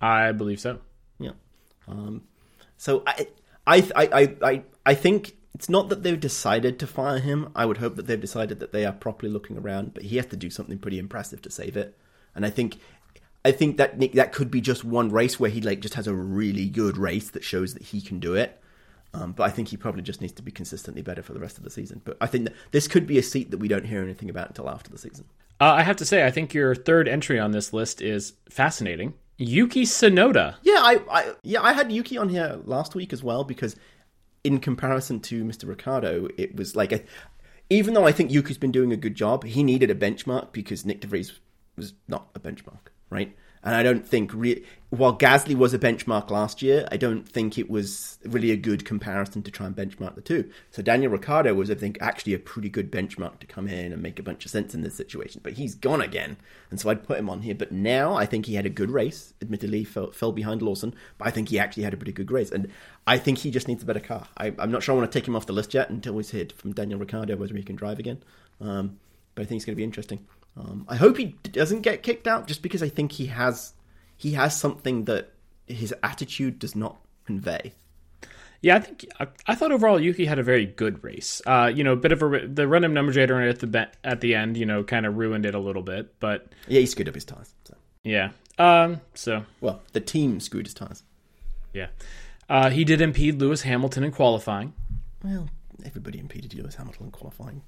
I 0.01 0.33
believe 0.33 0.61
so. 0.61 0.81
Yeah. 1.19 1.31
Um, 1.89 2.25
so 2.77 3.03
I, 3.07 3.29
I, 3.67 3.91
I, 3.97 4.37
I, 4.43 4.63
I, 4.85 4.95
think 4.95 5.37
it's 5.55 5.69
not 5.69 5.89
that 5.89 6.03
they've 6.03 6.19
decided 6.19 6.79
to 6.79 6.87
fire 6.87 7.19
him. 7.19 7.51
I 7.55 7.67
would 7.67 7.79
hope 7.79 7.97
that 7.97 8.07
they've 8.07 8.21
decided 8.21 8.61
that 8.61 8.73
they 8.73 8.85
are 8.85 8.93
properly 8.93 9.33
looking 9.33 9.59
around, 9.59 9.95
but 9.95 10.05
he 10.05 10.17
has 10.17 10.27
to 10.27 10.37
do 10.37 10.51
something 10.51 10.79
pretty 10.79 10.99
impressive 10.99 11.43
to 11.43 11.51
save 11.51 11.77
it. 11.77 11.97
And 12.35 12.45
I 12.45 12.51
think, 12.51 12.79
I 13.45 13.53
think 13.53 13.77
that 13.79 13.99
Nick, 13.99 14.13
that 14.13 14.33
could 14.33 14.51
be 14.51 14.61
just 14.61 14.85
one 14.85 15.11
race 15.11 15.41
where 15.41 15.51
he 15.51 15.61
like 15.61 15.81
just 15.81 15.95
has 15.95 16.07
a 16.07 16.15
really 16.15 16.69
good 16.69 16.97
race 16.97 17.31
that 17.31 17.45
shows 17.45 17.75
that 17.75 17.83
he 17.83 18.01
can 18.01 18.21
do 18.21 18.35
it. 18.35 18.61
Um, 19.15 19.33
but 19.33 19.45
I 19.45 19.51
think 19.51 19.69
he 19.69 19.77
probably 19.77 20.03
just 20.03 20.21
needs 20.21 20.35
to 20.35 20.43
be 20.43 20.53
consistently 20.53 21.01
better 21.01 21.23
for 21.23 21.33
the 21.33 21.41
rest 21.41 21.57
of 21.57 21.65
the 21.65 21.71
season. 21.71 22.03
But 22.05 22.19
I 22.21 22.27
think 22.27 22.51
this 22.71 22.87
could 22.87 23.07
be 23.07 23.19
a 23.19 23.23
seat 23.23 23.51
that 23.51 23.59
we 23.59 23.69
don't 23.69 23.87
hear 23.87 24.03
anything 24.03 24.29
about 24.29 24.49
until 24.49 24.69
after 24.69 24.91
the 24.91 24.99
season. 24.99 25.25
Uh, 25.59 25.73
I 25.73 25.83
have 25.83 25.97
to 25.97 26.05
say, 26.05 26.27
I 26.27 26.31
think 26.31 26.53
your 26.53 26.75
third 26.75 27.09
entry 27.09 27.41
on 27.41 27.53
this 27.53 27.73
list 27.73 28.03
is 28.03 28.35
fascinating. 28.51 29.15
Yuki 29.39 29.85
Tsunoda. 29.85 30.57
Yeah, 30.63 30.81
I, 30.83 31.01
I 31.11 31.35
yeah 31.43 31.63
I 31.63 31.73
had 31.73 31.93
Yuki 31.93 32.17
on 32.17 32.29
here 32.29 32.61
last 32.65 32.95
week 32.95 33.13
as 33.13 33.23
well 33.23 33.45
because 33.45 33.77
in 34.45 34.61
comparison 34.61 35.21
to 35.21 35.45
Mr. 35.45 35.69
Ricciardo, 35.69 36.29
it 36.39 36.55
was 36.55 36.77
like 36.77 36.93
a, 36.93 37.03
even 37.69 37.95
though 37.95 38.07
I 38.07 38.13
think 38.13 38.31
Yuki's 38.31 38.59
been 38.59 38.71
doing 38.71 38.93
a 38.93 38.97
good 38.97 39.17
job, 39.17 39.45
he 39.45 39.63
needed 39.63 39.91
a 39.91 39.95
benchmark 39.95 40.53
because 40.53 40.85
Nyck 40.85 41.01
de 41.01 41.09
Vries 41.09 41.41
was 41.77 41.95
not 42.07 42.29
a 42.35 42.41
benchmark, 42.41 42.93
right? 43.11 43.37
And 43.67 43.75
I 43.75 43.83
don't 43.83 44.07
think 44.07 44.33
re- 44.33 44.63
while 44.91 45.19
Gasly 45.19 45.57
was 45.57 45.75
a 45.75 45.79
benchmark 45.79 46.31
last 46.31 46.63
year, 46.63 46.87
I 46.93 46.97
don't 46.97 47.29
think 47.29 47.59
it 47.59 47.69
was 47.69 48.17
really 48.25 48.53
a 48.53 48.57
good 48.57 48.85
comparison 48.85 49.43
to 49.43 49.51
try 49.51 49.67
and 49.67 49.75
benchmark 49.75 50.15
the 50.15 50.21
two. 50.21 50.49
So 50.71 50.83
Daniel 50.83 51.11
Ricciardo 51.11 51.53
was, 51.53 51.69
I 51.69 51.75
think, 51.75 51.99
actually 52.01 52.35
a 52.35 52.39
pretty 52.39 52.69
good 52.69 52.93
benchmark 52.93 53.41
to 53.41 53.47
come 53.49 53.67
in 53.67 53.93
and 53.93 54.01
make 54.01 54.21
a 54.21 54.23
bunch 54.23 54.45
of 54.45 54.53
sense 54.53 54.73
in 54.73 54.83
this 54.83 54.95
situation. 54.95 55.41
But 55.43 55.55
he's 55.55 55.75
gone 55.75 56.01
again, 56.01 56.37
and 56.71 56.79
so 56.79 56.91
I'd 56.91 57.03
put 57.03 57.19
him 57.19 57.29
on 57.29 57.43
here. 57.43 57.57
But 57.57 57.73
now 57.73 58.15
I 58.15 58.25
think 58.25 58.47
he 58.47 58.55
had 58.55 58.67
a 58.67 58.71
good 58.71 58.93
race. 58.93 59.35
Admittedly, 59.43 59.83
fell, 59.83 60.13
fell 60.13 60.31
behind 60.31 60.63
Lawson, 60.63 60.95
but 61.19 61.27
I 61.27 61.33
think 61.33 61.49
he 61.49 61.59
actually 61.59 61.83
had 61.83 61.93
a 61.93 61.97
pretty 61.97 62.13
good 62.13 62.31
race, 62.31 62.53
and 62.53 62.71
I 63.05 63.19
think 63.19 63.39
he 63.39 63.51
just 63.51 63.67
needs 63.67 63.83
a 63.83 63.87
better 63.87 63.99
car. 63.99 64.29
I, 64.39 64.55
I'm 64.61 64.71
not 64.71 64.85
sure 64.85 64.95
I 64.95 64.99
want 64.99 65.11
to 65.11 65.19
take 65.19 65.27
him 65.27 65.35
off 65.35 65.47
the 65.47 65.53
list 65.53 65.75
yet 65.75 65.91
until 65.91 66.13
we 66.15 66.23
hear 66.23 66.47
from 66.57 66.73
Daniel 66.73 67.01
Ricciardo 67.01 67.35
whether 67.35 67.57
he 67.57 67.65
can 67.65 67.75
drive 67.75 67.99
again. 67.99 68.23
Um, 68.61 69.01
but 69.35 69.43
I 69.43 69.47
think 69.47 69.59
it's 69.59 69.67
going 69.67 69.75
to 69.75 69.77
be 69.77 69.83
interesting. 69.83 70.25
Um, 70.57 70.87
I 70.89 70.97
hope 70.97 71.19
he 71.19 71.37
doesn't 71.53 71.83
get 71.83 72.03
kicked 72.03 72.27
out 72.27 72.47
just 72.47 72.63
because 72.63 72.83
I 72.83 72.89
think 72.89 73.13
he 73.13 73.27
has 73.27 73.75
he 74.17 74.33
has 74.33 74.59
something 74.59 75.05
that 75.05 75.33
his 75.67 75.95
attitude 76.03 76.59
does 76.59 76.75
not 76.75 76.97
convey. 77.27 77.73
Yeah, 78.63 78.77
I 78.77 78.81
think 78.81 79.07
I, 79.21 79.27
I 79.47 79.55
thought 79.55 79.71
overall 79.71 80.01
Yuki 80.01 80.25
had 80.25 80.39
a 80.39 80.43
very 80.43 80.65
good 80.65 81.05
race. 81.05 81.43
Uh, 81.47 81.71
you 81.73 81.85
know, 81.85 81.93
a 81.93 81.97
bit 81.97 82.11
of 82.13 82.23
a 82.23 82.47
the 82.49 82.67
random 82.67 82.95
number 82.95 83.13
generator 83.13 83.51
at 83.51 83.59
the 83.61 83.67
be- 83.67 83.85
at 84.03 84.21
the 84.23 84.35
end, 84.35 84.57
you 84.57 84.65
know, 84.65 84.83
kind 84.83 85.05
of 85.05 85.17
ruined 85.19 85.45
it 85.45 85.55
a 85.55 85.59
little 85.59 85.83
bit, 85.83 86.19
but 86.21 86.53
Yeah, 86.67 86.81
he 86.81 86.87
screwed 86.87 87.09
up 87.09 87.15
his 87.15 87.25
tires. 87.27 87.53
So. 87.65 87.75
yeah. 88.03 88.31
Um, 88.59 89.03
so 89.13 89.45
Well, 89.61 89.83
the 89.93 90.01
team 90.01 90.41
screwed 90.41 90.65
his 90.67 90.73
tires. 90.75 91.03
yeah, 91.75 91.89
uh, 92.49 92.71
he 92.71 92.85
did 92.85 93.03
impede 93.03 93.39
Lewis 93.39 93.61
Hamilton 93.63 94.03
in 94.05 94.13
qualifying. 94.13 94.73
Well, 95.23 95.51
everybody 95.85 96.19
impeded 96.19 96.55
Lewis 96.55 96.77
Hamilton 96.77 97.07
in 97.07 97.11
qualifying. 97.13 97.61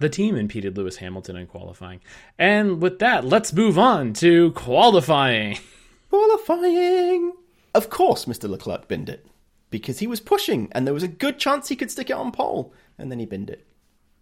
The 0.00 0.08
team 0.08 0.34
impeded 0.34 0.76
Lewis 0.76 0.96
Hamilton 0.96 1.36
in 1.36 1.46
qualifying. 1.46 2.00
And 2.38 2.80
with 2.80 2.98
that, 3.00 3.24
let's 3.24 3.52
move 3.52 3.78
on 3.78 4.14
to 4.14 4.50
qualifying. 4.52 5.58
Qualifying! 6.08 7.34
Of 7.74 7.90
course, 7.90 8.24
Mr. 8.24 8.48
Leclerc 8.48 8.88
binned 8.88 9.10
it. 9.10 9.26
Because 9.70 9.98
he 9.98 10.06
was 10.06 10.18
pushing, 10.18 10.68
and 10.72 10.86
there 10.86 10.94
was 10.94 11.02
a 11.02 11.08
good 11.08 11.38
chance 11.38 11.68
he 11.68 11.76
could 11.76 11.90
stick 11.90 12.10
it 12.10 12.14
on 12.16 12.32
pole, 12.32 12.72
and 12.98 13.12
then 13.12 13.18
he 13.18 13.26
binned 13.26 13.50
it. 13.50 13.66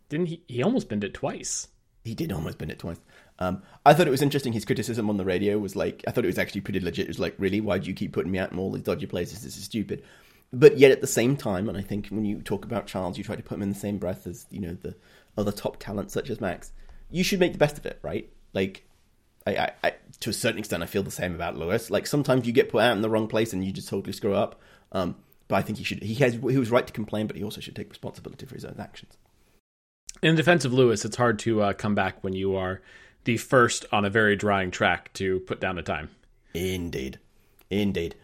Didn't 0.09 0.27
he? 0.27 0.43
He 0.49 0.63
almost 0.63 0.89
binned 0.89 1.05
it 1.05 1.15
twice. 1.15 1.69
He 2.05 2.15
did 2.15 2.33
almost 2.33 2.59
bin 2.59 2.71
it 2.71 2.81
twice. 2.81 3.01
Um, 3.39 3.63
I 3.87 3.95
thought 3.95 4.09
it 4.09 4.11
was 4.11 4.23
interesting. 4.23 4.53
His 4.53 4.65
criticism 4.65 5.09
on 5.09 5.17
the 5.17 5.25
radio 5.25 5.59
was 5.59 5.77
like, 5.77 6.03
I 6.09 6.11
thought 6.11 6.25
it 6.25 6.29
was 6.29 6.39
actually 6.39 6.63
pretty 6.63 6.81
legit. 6.81 7.05
It 7.05 7.09
was 7.09 7.21
like, 7.21 7.35
really, 7.39 7.61
why 7.61 7.79
do 7.79 7.87
you 7.87 7.95
keep 7.95 8.13
putting 8.13 8.33
me 8.33 8.39
out 8.39 8.51
in 8.51 8.59
all 8.59 8.73
these 8.73 8.83
dodgy 8.83 9.07
places? 9.07 9.43
This 9.43 9.57
is 9.57 9.65
stupid. 9.65 10.03
But 10.53 10.79
yet 10.79 10.91
at 10.91 11.03
the 11.03 11.07
same 11.07 11.37
time, 11.37 11.69
and 11.69 11.79
I 11.79 11.83
think 11.83 12.09
when 12.09 12.25
you 12.25 12.41
talk 12.41 12.65
about 12.65 12.87
Charles, 12.87 13.19
you 13.19 13.25
try 13.25 13.37
to 13.37 13.43
put 13.43 13.57
him 13.57 13.63
in 13.63 13.69
the 13.69 13.75
same 13.75 13.99
breath 13.99 14.27
as 14.27 14.47
you 14.51 14.61
know 14.61 14.77
the 14.81 14.97
other 15.39 15.53
top 15.53 15.79
talents 15.79 16.13
such 16.13 16.29
as 16.29 16.41
Max. 16.41 16.73
You 17.11 17.25
should 17.25 17.41
make 17.41 17.53
the 17.53 17.59
best 17.59 17.79
of 17.79 17.87
it, 17.87 17.99
right? 18.03 18.31
Like, 18.53 18.85
I, 19.47 19.57
I, 19.57 19.73
I 19.83 19.95
to 20.21 20.31
a 20.31 20.35
certain 20.35 20.59
extent, 20.59 20.83
I 20.83 20.87
feel 20.87 21.03
the 21.03 21.11
same 21.11 21.35
about 21.35 21.57
Lewis. 21.57 21.91
Like 21.91 22.07
sometimes 22.07 22.47
you 22.47 22.53
get 22.53 22.69
put 22.69 22.83
out 22.83 22.97
in 22.97 23.03
the 23.03 23.09
wrong 23.09 23.29
place 23.29 23.53
and 23.53 23.65
you 23.65 23.73
just 23.73 23.89
totally 23.89 24.13
screw 24.13 24.35
up. 24.35 24.61
Um, 24.93 25.17
but 25.47 25.57
I 25.57 25.63
think 25.63 25.79
he 25.79 25.85
should. 25.85 26.03
He 26.03 26.15
has. 26.17 26.35
He 26.35 26.59
was 26.59 26.71
right 26.71 26.87
to 26.87 26.93
complain, 26.93 27.27
but 27.27 27.37
he 27.37 27.43
also 27.43 27.61
should 27.61 27.75
take 27.75 27.89
responsibility 27.89 28.45
for 28.45 28.55
his 28.55 28.65
own 28.67 28.77
actions. 28.79 29.17
In 30.23 30.35
defense 30.35 30.65
of 30.65 30.75
Lewis, 30.75 31.05
it's 31.05 31.17
hard 31.17 31.39
to 31.41 31.63
uh, 31.63 31.73
come 31.73 31.95
back 31.95 32.23
when 32.23 32.35
you 32.35 32.57
are 32.57 32.83
the 33.25 33.37
first 33.37 33.87
on 33.93 34.05
a 34.05 34.11
very 34.11 34.37
drying 34.37 34.71
track 34.71 35.13
to 35.15 35.41
put 35.41 35.61
down 35.61 35.79
a 35.79 35.83
time. 35.83 36.11
Indeed, 36.55 37.19
indeed. 37.71 38.15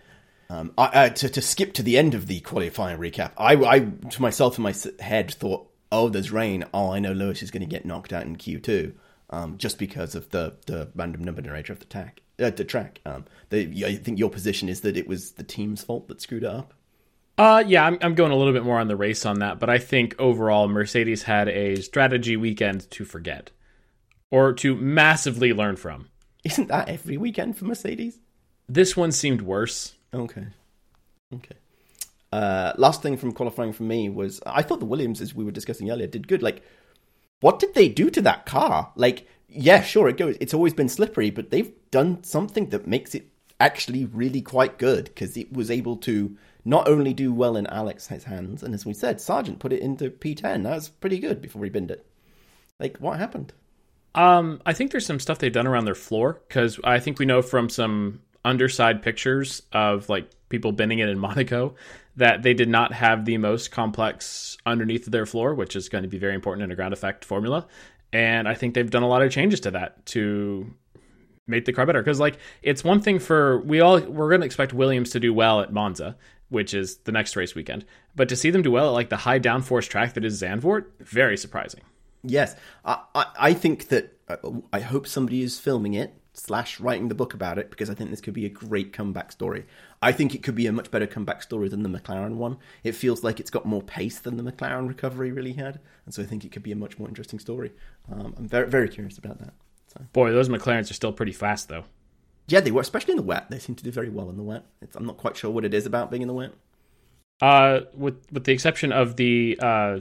Um, 0.50 0.72
I, 0.76 0.84
uh, 0.84 1.08
to, 1.10 1.28
to 1.30 1.40
skip 1.40 1.72
to 1.74 1.82
the 1.82 1.96
end 1.96 2.14
of 2.14 2.26
the 2.26 2.40
qualifying 2.40 2.98
recap, 2.98 3.32
I, 3.38 3.54
I 3.54 3.80
to 3.80 4.22
myself 4.22 4.58
in 4.58 4.62
my 4.62 4.74
head 5.00 5.32
thought, 5.32 5.68
"Oh, 5.96 6.08
there's 6.08 6.32
rain. 6.32 6.64
Oh, 6.74 6.90
I 6.90 6.98
know 6.98 7.12
Lewis 7.12 7.42
is 7.42 7.52
going 7.52 7.60
to 7.60 7.66
get 7.66 7.86
knocked 7.86 8.12
out 8.12 8.24
in 8.24 8.34
Q 8.36 8.58
two, 8.58 8.94
um, 9.30 9.58
just 9.58 9.78
because 9.78 10.14
of 10.14 10.30
the, 10.30 10.56
the 10.66 10.88
random 10.94 11.22
number 11.22 11.40
generator 11.40 11.72
of 11.72 11.78
the 11.78 11.86
track. 11.86 12.20
Uh, 12.38 12.50
the 12.50 12.64
track. 12.64 13.00
Um, 13.06 13.26
the, 13.50 13.84
I 13.86 13.94
think 13.94 14.18
your 14.18 14.30
position 14.30 14.68
is 14.68 14.80
that 14.80 14.96
it 14.96 15.06
was 15.06 15.32
the 15.32 15.44
team's 15.44 15.84
fault 15.84 16.08
that 16.08 16.20
screwed 16.20 16.42
it 16.42 16.50
up. 16.50 16.74
Uh, 17.38 17.62
yeah, 17.66 17.84
I'm, 17.86 17.98
I'm 18.00 18.14
going 18.14 18.32
a 18.32 18.36
little 18.36 18.52
bit 18.52 18.64
more 18.64 18.80
on 18.80 18.88
the 18.88 18.96
race 18.96 19.24
on 19.24 19.38
that, 19.38 19.60
but 19.60 19.70
I 19.70 19.78
think 19.78 20.14
overall 20.18 20.68
Mercedes 20.68 21.24
had 21.24 21.48
a 21.48 21.76
strategy 21.80 22.36
weekend 22.36 22.90
to 22.90 23.04
forget 23.04 23.50
or 24.30 24.52
to 24.54 24.74
massively 24.74 25.52
learn 25.52 25.76
from. 25.76 26.08
Isn't 26.44 26.68
that 26.68 26.88
every 26.88 27.16
weekend 27.16 27.56
for 27.56 27.64
Mercedes? 27.64 28.18
This 28.68 28.96
one 28.96 29.12
seemed 29.12 29.42
worse. 29.42 29.94
Okay. 30.12 30.46
Okay. 31.34 31.56
Uh, 32.34 32.72
last 32.78 33.00
thing 33.00 33.16
from 33.16 33.30
qualifying 33.30 33.72
for 33.72 33.84
me 33.84 34.08
was 34.08 34.40
I 34.44 34.62
thought 34.62 34.80
the 34.80 34.86
Williams, 34.86 35.20
as 35.20 35.36
we 35.36 35.44
were 35.44 35.52
discussing 35.52 35.88
earlier, 35.88 36.08
did 36.08 36.26
good. 36.26 36.42
Like, 36.42 36.64
what 37.38 37.60
did 37.60 37.74
they 37.74 37.88
do 37.88 38.10
to 38.10 38.20
that 38.22 38.44
car? 38.44 38.90
Like, 38.96 39.28
yeah, 39.48 39.82
sure, 39.82 40.08
it 40.08 40.16
goes. 40.16 40.36
It's 40.40 40.52
always 40.52 40.74
been 40.74 40.88
slippery, 40.88 41.30
but 41.30 41.50
they've 41.50 41.72
done 41.92 42.24
something 42.24 42.70
that 42.70 42.88
makes 42.88 43.14
it 43.14 43.28
actually 43.60 44.06
really 44.06 44.42
quite 44.42 44.78
good 44.78 45.04
because 45.04 45.36
it 45.36 45.52
was 45.52 45.70
able 45.70 45.96
to 45.98 46.36
not 46.64 46.88
only 46.88 47.14
do 47.14 47.32
well 47.32 47.56
in 47.56 47.68
Alex's 47.68 48.24
hands, 48.24 48.64
and 48.64 48.74
as 48.74 48.84
we 48.84 48.94
said, 48.94 49.20
Sargent 49.20 49.60
put 49.60 49.72
it 49.72 49.80
into 49.80 50.10
P10. 50.10 50.64
That 50.64 50.74
was 50.74 50.88
pretty 50.88 51.20
good 51.20 51.40
before 51.40 51.62
he 51.62 51.70
binned 51.70 51.92
it. 51.92 52.04
Like, 52.80 52.96
what 52.96 53.20
happened? 53.20 53.52
Um, 54.16 54.60
I 54.66 54.72
think 54.72 54.90
there's 54.90 55.06
some 55.06 55.20
stuff 55.20 55.38
they've 55.38 55.52
done 55.52 55.68
around 55.68 55.84
their 55.84 55.94
floor 55.94 56.40
because 56.48 56.80
I 56.82 56.98
think 56.98 57.20
we 57.20 57.26
know 57.26 57.42
from 57.42 57.68
some 57.68 58.22
underside 58.44 59.02
pictures 59.02 59.62
of 59.72 60.08
like 60.08 60.28
people 60.54 60.70
binning 60.70 61.00
it 61.00 61.08
in 61.08 61.18
Monaco 61.18 61.74
that 62.14 62.44
they 62.44 62.54
did 62.54 62.68
not 62.68 62.92
have 62.92 63.24
the 63.24 63.38
most 63.38 63.72
complex 63.72 64.56
underneath 64.64 65.04
their 65.06 65.26
floor, 65.26 65.52
which 65.52 65.74
is 65.74 65.88
going 65.88 66.02
to 66.02 66.08
be 66.08 66.16
very 66.16 66.32
important 66.32 66.62
in 66.62 66.70
a 66.70 66.76
ground 66.76 66.92
effect 66.92 67.24
formula. 67.24 67.66
And 68.12 68.46
I 68.46 68.54
think 68.54 68.74
they've 68.74 68.88
done 68.88 69.02
a 69.02 69.08
lot 69.08 69.22
of 69.22 69.32
changes 69.32 69.58
to 69.60 69.72
that 69.72 70.06
to 70.06 70.72
make 71.48 71.64
the 71.64 71.72
car 71.72 71.86
better. 71.86 72.00
Because 72.00 72.20
like 72.20 72.38
it's 72.62 72.84
one 72.84 73.00
thing 73.00 73.18
for 73.18 73.58
we 73.62 73.80
all 73.80 73.98
we're 73.98 74.28
going 74.28 74.42
to 74.42 74.46
expect 74.46 74.72
Williams 74.72 75.10
to 75.10 75.18
do 75.18 75.34
well 75.34 75.60
at 75.60 75.72
Monza, 75.72 76.16
which 76.50 76.72
is 76.72 76.98
the 76.98 77.10
next 77.10 77.34
race 77.34 77.56
weekend, 77.56 77.84
but 78.14 78.28
to 78.28 78.36
see 78.36 78.50
them 78.50 78.62
do 78.62 78.70
well 78.70 78.90
at 78.90 78.92
like 78.92 79.08
the 79.08 79.16
high 79.16 79.40
downforce 79.40 79.88
track 79.88 80.14
that 80.14 80.24
is 80.24 80.40
Zandvoort, 80.40 80.84
very 81.00 81.36
surprising. 81.36 81.80
Yes, 82.22 82.54
I, 82.84 83.00
I, 83.12 83.26
I 83.40 83.54
think 83.54 83.88
that 83.88 84.16
uh, 84.28 84.36
I 84.72 84.78
hope 84.78 85.08
somebody 85.08 85.42
is 85.42 85.58
filming 85.58 85.94
it 85.94 86.14
slash 86.34 86.80
writing 86.80 87.08
the 87.08 87.14
book 87.14 87.32
about 87.32 87.58
it 87.58 87.70
because 87.70 87.88
I 87.88 87.94
think 87.94 88.10
this 88.10 88.20
could 88.20 88.34
be 88.34 88.44
a 88.44 88.50
great 88.50 88.92
comeback 88.92 89.32
story. 89.32 89.64
I 90.02 90.12
think 90.12 90.34
it 90.34 90.42
could 90.42 90.54
be 90.54 90.66
a 90.66 90.72
much 90.72 90.90
better 90.90 91.06
comeback 91.06 91.42
story 91.42 91.68
than 91.68 91.82
the 91.82 91.88
McLaren 91.88 92.34
one. 92.34 92.58
It 92.82 92.92
feels 92.92 93.24
like 93.24 93.40
it's 93.40 93.50
got 93.50 93.64
more 93.64 93.82
pace 93.82 94.18
than 94.18 94.36
the 94.36 94.42
McLaren 94.42 94.88
recovery 94.88 95.32
really 95.32 95.52
had, 95.52 95.80
and 96.04 96.12
so 96.12 96.22
I 96.22 96.26
think 96.26 96.44
it 96.44 96.52
could 96.52 96.62
be 96.62 96.72
a 96.72 96.76
much 96.76 96.98
more 96.98 97.08
interesting 97.08 97.38
story. 97.38 97.72
Um, 98.12 98.34
I'm 98.36 98.48
very 98.48 98.68
very 98.68 98.88
curious 98.88 99.16
about 99.16 99.38
that. 99.38 99.54
So. 99.86 100.04
Boy, 100.12 100.32
those 100.32 100.48
McLarens 100.48 100.90
are 100.90 100.94
still 100.94 101.12
pretty 101.12 101.32
fast 101.32 101.68
though. 101.68 101.84
Yeah, 102.48 102.60
they 102.60 102.70
were, 102.70 102.82
especially 102.82 103.12
in 103.12 103.16
the 103.16 103.22
wet. 103.22 103.48
They 103.48 103.58
seem 103.58 103.74
to 103.76 103.84
do 103.84 103.90
very 103.90 104.10
well 104.10 104.28
in 104.28 104.36
the 104.36 104.42
wet. 104.42 104.66
It's, 104.82 104.96
I'm 104.96 105.06
not 105.06 105.16
quite 105.16 105.36
sure 105.36 105.50
what 105.50 105.64
it 105.64 105.72
is 105.72 105.86
about 105.86 106.10
being 106.10 106.20
in 106.20 106.28
the 106.28 106.34
wet. 106.34 106.52
Uh, 107.40 107.80
with 107.94 108.20
with 108.32 108.44
the 108.44 108.52
exception 108.52 108.92
of 108.92 109.16
the 109.16 109.58
uh, 109.62 110.00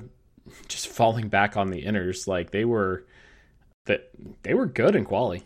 just 0.68 0.88
falling 0.88 1.30
back 1.30 1.56
on 1.56 1.70
the 1.70 1.84
inners, 1.84 2.28
like 2.28 2.52
they 2.52 2.66
were 2.66 3.06
that 3.86 4.10
they 4.44 4.54
were 4.54 4.66
good 4.66 4.96
in 4.96 5.06
quali. 5.06 5.44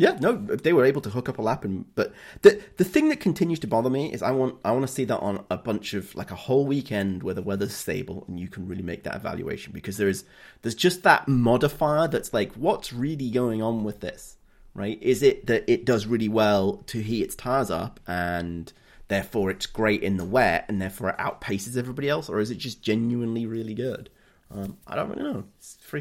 Yeah, 0.00 0.16
no, 0.20 0.36
they 0.36 0.72
were 0.72 0.84
able 0.84 1.00
to 1.00 1.10
hook 1.10 1.28
up 1.28 1.38
a 1.38 1.42
lap, 1.42 1.64
and 1.64 1.84
but 1.96 2.14
the 2.42 2.62
the 2.76 2.84
thing 2.84 3.08
that 3.08 3.18
continues 3.18 3.58
to 3.58 3.66
bother 3.66 3.90
me 3.90 4.12
is 4.12 4.22
I 4.22 4.30
want 4.30 4.54
I 4.64 4.70
want 4.70 4.86
to 4.86 4.92
see 4.92 5.04
that 5.04 5.18
on 5.18 5.44
a 5.50 5.56
bunch 5.56 5.92
of 5.92 6.14
like 6.14 6.30
a 6.30 6.36
whole 6.36 6.66
weekend 6.66 7.24
where 7.24 7.34
the 7.34 7.42
weather's 7.42 7.74
stable 7.74 8.24
and 8.28 8.38
you 8.38 8.46
can 8.46 8.68
really 8.68 8.84
make 8.84 9.02
that 9.02 9.16
evaluation 9.16 9.72
because 9.72 9.96
there's 9.96 10.24
there's 10.62 10.76
just 10.76 11.02
that 11.02 11.26
modifier 11.26 12.06
that's 12.06 12.32
like 12.32 12.52
what's 12.52 12.92
really 12.92 13.28
going 13.28 13.60
on 13.60 13.82
with 13.82 13.98
this, 13.98 14.36
right? 14.72 15.02
Is 15.02 15.20
it 15.24 15.46
that 15.46 15.64
it 15.66 15.84
does 15.84 16.06
really 16.06 16.28
well 16.28 16.76
to 16.86 17.02
heat 17.02 17.24
its 17.24 17.34
tires 17.34 17.70
up 17.70 17.98
and 18.06 18.72
therefore 19.08 19.50
it's 19.50 19.66
great 19.66 20.04
in 20.04 20.16
the 20.16 20.24
wet 20.24 20.64
and 20.68 20.80
therefore 20.80 21.10
it 21.10 21.18
outpaces 21.18 21.76
everybody 21.76 22.08
else, 22.08 22.28
or 22.28 22.38
is 22.38 22.52
it 22.52 22.58
just 22.58 22.82
genuinely 22.82 23.46
really 23.46 23.74
good? 23.74 24.10
Um, 24.50 24.78
I 24.86 24.96
don't 24.96 25.10
really 25.10 25.22
know. 25.22 25.44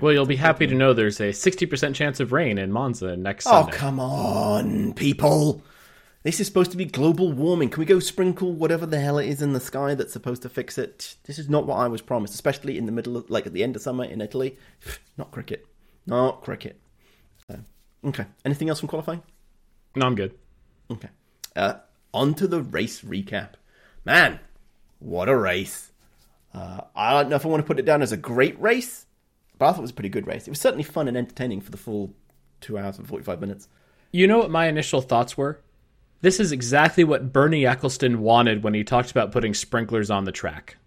Well, 0.01 0.13
you'll 0.13 0.25
be 0.25 0.37
happy 0.37 0.67
to 0.67 0.73
know 0.73 0.93
there's 0.93 1.19
a 1.19 1.29
60% 1.29 1.93
chance 1.93 2.19
of 2.19 2.31
rain 2.31 2.57
in 2.57 2.71
Monza 2.71 3.17
next 3.17 3.45
oh, 3.45 3.51
Sunday. 3.51 3.71
Oh, 3.73 3.75
come 3.75 3.99
on, 3.99 4.93
people. 4.93 5.61
This 6.23 6.39
is 6.39 6.47
supposed 6.47 6.71
to 6.71 6.77
be 6.77 6.85
global 6.85 7.31
warming. 7.31 7.69
Can 7.69 7.79
we 7.79 7.85
go 7.85 7.99
sprinkle 7.99 8.51
whatever 8.53 8.85
the 8.85 8.99
hell 8.99 9.17
it 9.17 9.27
is 9.27 9.41
in 9.41 9.53
the 9.53 9.59
sky 9.59 9.95
that's 9.95 10.13
supposed 10.13 10.41
to 10.41 10.49
fix 10.49 10.77
it? 10.77 11.15
This 11.25 11.39
is 11.39 11.49
not 11.49 11.65
what 11.65 11.77
I 11.77 11.87
was 11.87 12.01
promised, 12.01 12.33
especially 12.33 12.77
in 12.77 12.85
the 12.85 12.91
middle 12.91 13.17
of, 13.17 13.29
like 13.29 13.45
at 13.45 13.53
the 13.53 13.63
end 13.63 13.75
of 13.75 13.81
summer 13.81 14.03
in 14.03 14.21
Italy. 14.21 14.57
Not 15.17 15.31
cricket. 15.31 15.65
Not 16.05 16.41
cricket. 16.41 16.79
So, 17.47 17.59
okay. 18.05 18.25
Anything 18.43 18.69
else 18.69 18.79
from 18.79 18.89
qualifying? 18.89 19.23
No, 19.95 20.05
I'm 20.05 20.15
good. 20.15 20.33
Okay. 20.91 21.09
Uh, 21.55 21.75
on 22.13 22.33
to 22.35 22.47
the 22.47 22.61
race 22.61 23.01
recap. 23.01 23.51
Man, 24.05 24.39
what 24.99 25.29
a 25.29 25.35
race. 25.35 25.91
Uh, 26.57 26.81
I 26.95 27.11
don't 27.13 27.29
know 27.29 27.35
if 27.35 27.45
I 27.45 27.49
want 27.49 27.61
to 27.61 27.67
put 27.67 27.77
it 27.77 27.85
down 27.85 28.01
as 28.01 28.11
a 28.11 28.17
great 28.17 28.59
race, 28.59 29.05
but 29.57 29.65
I 29.67 29.71
thought 29.71 29.79
it 29.79 29.81
was 29.81 29.91
a 29.91 29.93
pretty 29.93 30.09
good 30.09 30.25
race. 30.25 30.47
It 30.47 30.49
was 30.49 30.59
certainly 30.59 30.83
fun 30.83 31.07
and 31.07 31.15
entertaining 31.15 31.61
for 31.61 31.69
the 31.69 31.77
full 31.77 32.13
two 32.61 32.77
hours 32.79 32.97
and 32.97 33.07
45 33.07 33.39
minutes. 33.39 33.67
You 34.11 34.25
know 34.25 34.39
what 34.39 34.49
my 34.49 34.67
initial 34.67 35.01
thoughts 35.01 35.37
were? 35.37 35.59
This 36.21 36.39
is 36.39 36.51
exactly 36.51 37.03
what 37.03 37.31
Bernie 37.31 37.63
Ecclestone 37.63 38.15
wanted 38.15 38.63
when 38.63 38.73
he 38.73 38.83
talked 38.83 39.11
about 39.11 39.31
putting 39.31 39.53
sprinklers 39.53 40.09
on 40.09 40.23
the 40.23 40.31
track. 40.31 40.77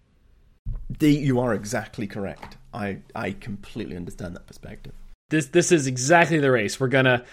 The, 0.99 1.13
you 1.13 1.39
are 1.39 1.53
exactly 1.53 2.05
correct. 2.05 2.57
I, 2.73 2.97
I 3.15 3.31
completely 3.31 3.95
understand 3.95 4.35
that 4.35 4.47
perspective. 4.47 4.93
This 5.29 5.45
this 5.45 5.71
is 5.71 5.87
exactly 5.87 6.39
the 6.39 6.51
race. 6.51 6.77
We're 6.77 6.89
gonna 6.89 7.23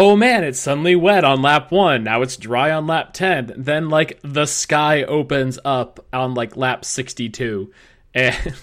oh 0.00 0.14
man, 0.14 0.44
it's 0.44 0.60
suddenly 0.60 0.94
wet 0.94 1.24
on 1.24 1.42
lap 1.42 1.72
one. 1.72 2.04
Now 2.04 2.22
it's 2.22 2.36
dry 2.36 2.70
on 2.70 2.86
lap 2.86 3.12
10. 3.12 3.54
Then, 3.56 3.88
like, 3.88 4.20
the 4.22 4.46
sky 4.46 5.02
opens 5.02 5.58
up 5.64 6.06
on, 6.12 6.34
like, 6.34 6.56
lap 6.56 6.84
62. 6.84 7.72
And 8.14 8.54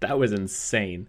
that 0.00 0.18
was 0.18 0.32
insane. 0.32 1.08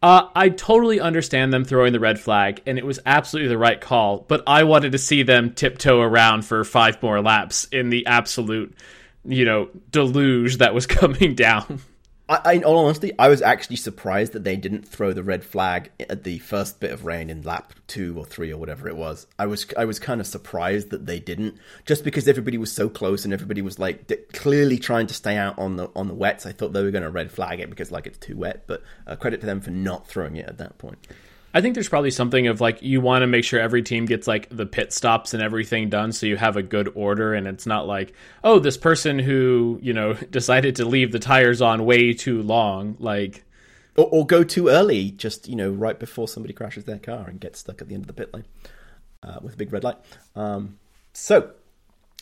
Uh, 0.00 0.28
I 0.34 0.48
totally 0.48 1.00
understand 1.00 1.52
them 1.52 1.64
throwing 1.64 1.92
the 1.92 2.00
red 2.00 2.20
flag, 2.20 2.62
and 2.66 2.78
it 2.78 2.86
was 2.86 3.00
absolutely 3.04 3.48
the 3.48 3.58
right 3.58 3.80
call, 3.80 4.24
but 4.28 4.44
I 4.46 4.62
wanted 4.62 4.92
to 4.92 4.98
see 4.98 5.22
them 5.22 5.52
tiptoe 5.52 6.00
around 6.00 6.44
for 6.44 6.62
five 6.64 7.02
more 7.02 7.20
laps 7.20 7.64
in 7.64 7.90
the 7.90 8.06
absolute, 8.06 8.74
you 9.24 9.44
know, 9.44 9.70
deluge 9.90 10.58
that 10.58 10.72
was 10.72 10.86
coming 11.00 11.34
down. 11.34 11.80
I, 12.44 12.52
in 12.54 12.64
all 12.64 12.78
honesty, 12.78 13.12
I 13.18 13.28
was 13.28 13.42
actually 13.42 13.76
surprised 13.76 14.32
that 14.32 14.44
they 14.44 14.56
didn't 14.56 14.86
throw 14.86 15.12
the 15.12 15.22
red 15.22 15.44
flag 15.44 15.90
at 16.08 16.24
the 16.24 16.38
first 16.38 16.80
bit 16.80 16.90
of 16.90 17.04
rain 17.04 17.30
in 17.30 17.42
lap 17.42 17.74
two 17.86 18.16
or 18.16 18.24
three 18.24 18.52
or 18.52 18.58
whatever 18.58 18.88
it 18.88 18.96
was. 18.96 19.26
I 19.38 19.46
was 19.46 19.66
I 19.76 19.84
was 19.84 19.98
kind 19.98 20.20
of 20.20 20.26
surprised 20.26 20.90
that 20.90 21.06
they 21.06 21.20
didn't, 21.20 21.56
just 21.84 22.04
because 22.04 22.28
everybody 22.28 22.58
was 22.58 22.72
so 22.72 22.88
close 22.88 23.24
and 23.24 23.34
everybody 23.34 23.60
was 23.60 23.78
like 23.78 24.10
clearly 24.32 24.78
trying 24.78 25.06
to 25.08 25.14
stay 25.14 25.36
out 25.36 25.58
on 25.58 25.76
the 25.76 25.90
on 25.94 26.08
the 26.08 26.14
wets. 26.14 26.46
I 26.46 26.52
thought 26.52 26.72
they 26.72 26.82
were 26.82 26.90
going 26.90 27.02
to 27.02 27.10
red 27.10 27.30
flag 27.30 27.60
it 27.60 27.70
because 27.70 27.90
like 27.90 28.06
it's 28.06 28.18
too 28.18 28.36
wet. 28.36 28.64
But 28.66 28.82
uh, 29.06 29.16
credit 29.16 29.40
to 29.40 29.46
them 29.46 29.60
for 29.60 29.70
not 29.70 30.06
throwing 30.06 30.36
it 30.36 30.48
at 30.48 30.58
that 30.58 30.78
point. 30.78 31.06
I 31.54 31.60
think 31.60 31.74
there's 31.74 31.88
probably 31.88 32.10
something 32.10 32.46
of 32.46 32.60
like 32.60 32.82
you 32.82 33.00
want 33.00 33.22
to 33.22 33.26
make 33.26 33.44
sure 33.44 33.60
every 33.60 33.82
team 33.82 34.06
gets 34.06 34.26
like 34.26 34.48
the 34.50 34.64
pit 34.64 34.92
stops 34.92 35.34
and 35.34 35.42
everything 35.42 35.90
done 35.90 36.12
so 36.12 36.26
you 36.26 36.36
have 36.36 36.56
a 36.56 36.62
good 36.62 36.90
order 36.94 37.34
and 37.34 37.46
it's 37.46 37.66
not 37.66 37.86
like, 37.86 38.14
oh, 38.42 38.58
this 38.58 38.76
person 38.76 39.18
who, 39.18 39.78
you 39.82 39.92
know, 39.92 40.14
decided 40.30 40.76
to 40.76 40.84
leave 40.84 41.12
the 41.12 41.18
tires 41.18 41.60
on 41.60 41.84
way 41.84 42.14
too 42.14 42.42
long, 42.42 42.96
like 42.98 43.44
or, 43.96 44.06
or 44.06 44.26
go 44.26 44.42
too 44.42 44.68
early, 44.68 45.10
just, 45.10 45.48
you 45.48 45.56
know, 45.56 45.70
right 45.70 45.98
before 45.98 46.26
somebody 46.26 46.54
crashes 46.54 46.84
their 46.84 46.98
car 46.98 47.28
and 47.28 47.40
gets 47.40 47.58
stuck 47.58 47.82
at 47.82 47.88
the 47.88 47.94
end 47.94 48.04
of 48.04 48.06
the 48.06 48.14
pit 48.14 48.32
lane 48.32 48.44
uh, 49.22 49.38
with 49.42 49.54
a 49.54 49.56
big 49.56 49.72
red 49.72 49.84
light. 49.84 49.98
Um, 50.34 50.78
so, 51.12 51.50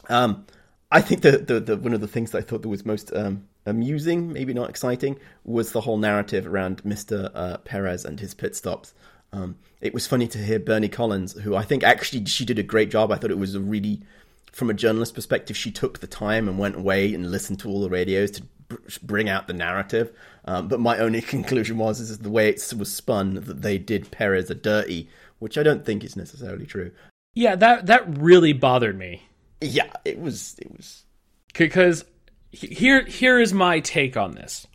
um, 0.09 0.47
I 0.91 1.01
think 1.01 1.23
the, 1.23 1.39
the, 1.39 1.61
the, 1.61 1.77
one 1.77 1.95
of 1.95 2.01
the 2.01 2.09
things 2.09 2.33
that 2.33 2.39
I 2.39 2.41
thought 2.41 2.63
that 2.63 2.69
was 2.69 2.85
most 2.85 3.15
um, 3.15 3.47
amusing, 3.65 4.33
maybe 4.33 4.53
not 4.53 4.69
exciting, 4.69 5.19
was 5.45 5.71
the 5.71 5.83
whole 5.83 5.99
narrative 5.99 6.47
around 6.47 6.83
Mr. 6.83 7.31
Uh, 7.33 7.59
Perez 7.59 8.05
and 8.05 8.19
his 8.19 8.35
pit 8.35 8.57
stops. 8.57 8.93
Um, 9.33 9.57
it 9.81 9.95
was 9.95 10.07
funny 10.07 10.27
to 10.29 10.39
hear 10.39 10.59
Bernie 10.59 10.89
Collins, 10.89 11.33
who 11.41 11.55
I 11.55 11.63
think 11.63 11.83
actually 11.83 12.25
she 12.27 12.45
did 12.45 12.59
a 12.59 12.63
great 12.63 12.91
job. 12.91 13.11
I 13.11 13.17
thought 13.17 13.31
it 13.31 13.39
was 13.39 13.55
a 13.55 13.61
really, 13.61 14.01
from 14.53 14.71
a 14.71 14.75
journalist 14.75 15.15
perspective, 15.15 15.57
she 15.57 15.71
took 15.71 16.01
the 16.01 16.07
time 16.07 16.49
and 16.49 16.59
went 16.59 16.77
away 16.77 17.15
and 17.15 17.31
listened 17.31 17.61
to 17.61 17.69
all 17.69 17.81
the 17.81 17.91
radios 17.91 18.31
to 18.33 18.43
bring 19.03 19.29
out 19.29 19.47
the 19.47 19.53
narrative. 19.53 20.13
Um, 20.45 20.69
but 20.69 20.81
my 20.81 20.99
only 20.99 21.21
conclusion 21.23 21.79
was 21.79 22.01
is 22.01 22.19
the 22.19 22.31
way 22.31 22.49
it 22.49 22.73
was 22.77 22.93
spun 22.93 23.35
that 23.35 23.63
they 23.63 23.79
did 23.79 24.11
Perez 24.11 24.51
a 24.51 24.55
dirty, 24.55 25.09
which 25.39 25.57
I 25.57 25.63
don't 25.63 25.85
think 25.85 26.05
is 26.05 26.17
necessarily 26.17 26.67
true. 26.67 26.91
Yeah, 27.35 27.55
that 27.57 27.87
that 27.87 28.19
really 28.19 28.53
bothered 28.53 28.99
me. 28.99 29.23
Yeah, 29.61 29.93
it 30.05 30.19
was 30.19 30.57
it 30.59 30.71
was 30.77 31.05
because 31.55 32.05
here 32.51 33.05
here 33.05 33.39
is 33.39 33.53
my 33.53 33.81
take 33.81 34.17
on 34.17 34.33
this 34.33 34.67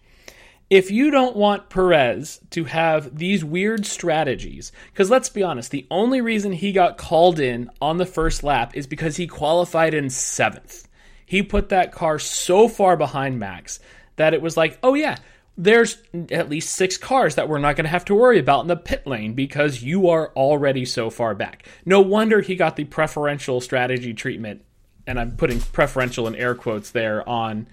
if 0.70 0.90
you 0.90 1.12
don't 1.12 1.36
want 1.36 1.70
Perez 1.70 2.40
to 2.52 2.64
have 2.66 3.18
these 3.18 3.46
weird 3.46 3.86
strategies, 3.86 4.72
because 4.92 5.12
let's 5.12 5.30
be 5.30 5.44
honest, 5.44 5.72
the 5.72 5.86
only 5.92 6.22
reason 6.22 6.52
he 6.52 6.72
got 6.72 6.98
called 6.98 7.40
in 7.40 7.70
on 7.82 7.98
the 7.98 8.06
first 8.06 8.44
lap 8.44 8.76
is 8.76 8.88
because 8.88 9.18
he 9.18 9.28
qualified 9.28 9.94
in 9.94 10.10
seventh. 10.10 10.88
He 11.26 11.44
put 11.44 11.70
that 11.70 11.92
car 11.92 12.20
so 12.20 12.68
far 12.68 12.98
behind 12.98 13.40
Max 13.40 13.80
that 14.16 14.34
it 14.34 14.42
was 14.42 14.58
like, 14.58 14.80
oh 14.82 14.96
yeah, 14.96 15.18
there's 15.58 15.98
at 16.32 16.50
least 16.50 16.76
six 16.76 16.98
cars 16.98 17.36
that 17.36 17.48
we're 17.48 17.60
not 17.60 17.76
going 17.76 17.86
to 17.86 17.90
have 17.90 18.06
to 18.06 18.16
worry 18.16 18.40
about 18.40 18.62
in 18.62 18.68
the 18.68 18.76
pit 18.76 19.06
lane 19.08 19.34
because 19.34 19.84
you 19.84 20.10
are 20.10 20.32
already 20.36 20.86
so 20.86 21.10
far 21.10 21.34
back. 21.34 21.68
No 21.86 22.02
wonder 22.02 22.42
he 22.42 22.56
got 22.56 22.76
the 22.76 22.84
preferential 22.84 23.62
strategy 23.62 24.14
treatment, 24.14 24.64
and 25.08 25.20
I'm 25.20 25.38
putting 25.38 25.60
preferential 25.60 26.28
in 26.28 26.36
air 26.36 26.56
quotes 26.56 26.92
there 26.92 27.28
on 27.28 27.68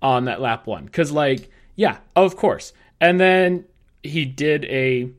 on 0.00 0.26
that 0.26 0.40
lap 0.40 0.66
one. 0.66 0.84
Because, 0.84 1.10
like, 1.10 1.50
yeah, 1.76 1.98
of 2.16 2.36
course. 2.36 2.72
And 3.00 3.20
then 3.20 3.64
he 4.02 4.24
did 4.24 4.64
a 4.66 5.10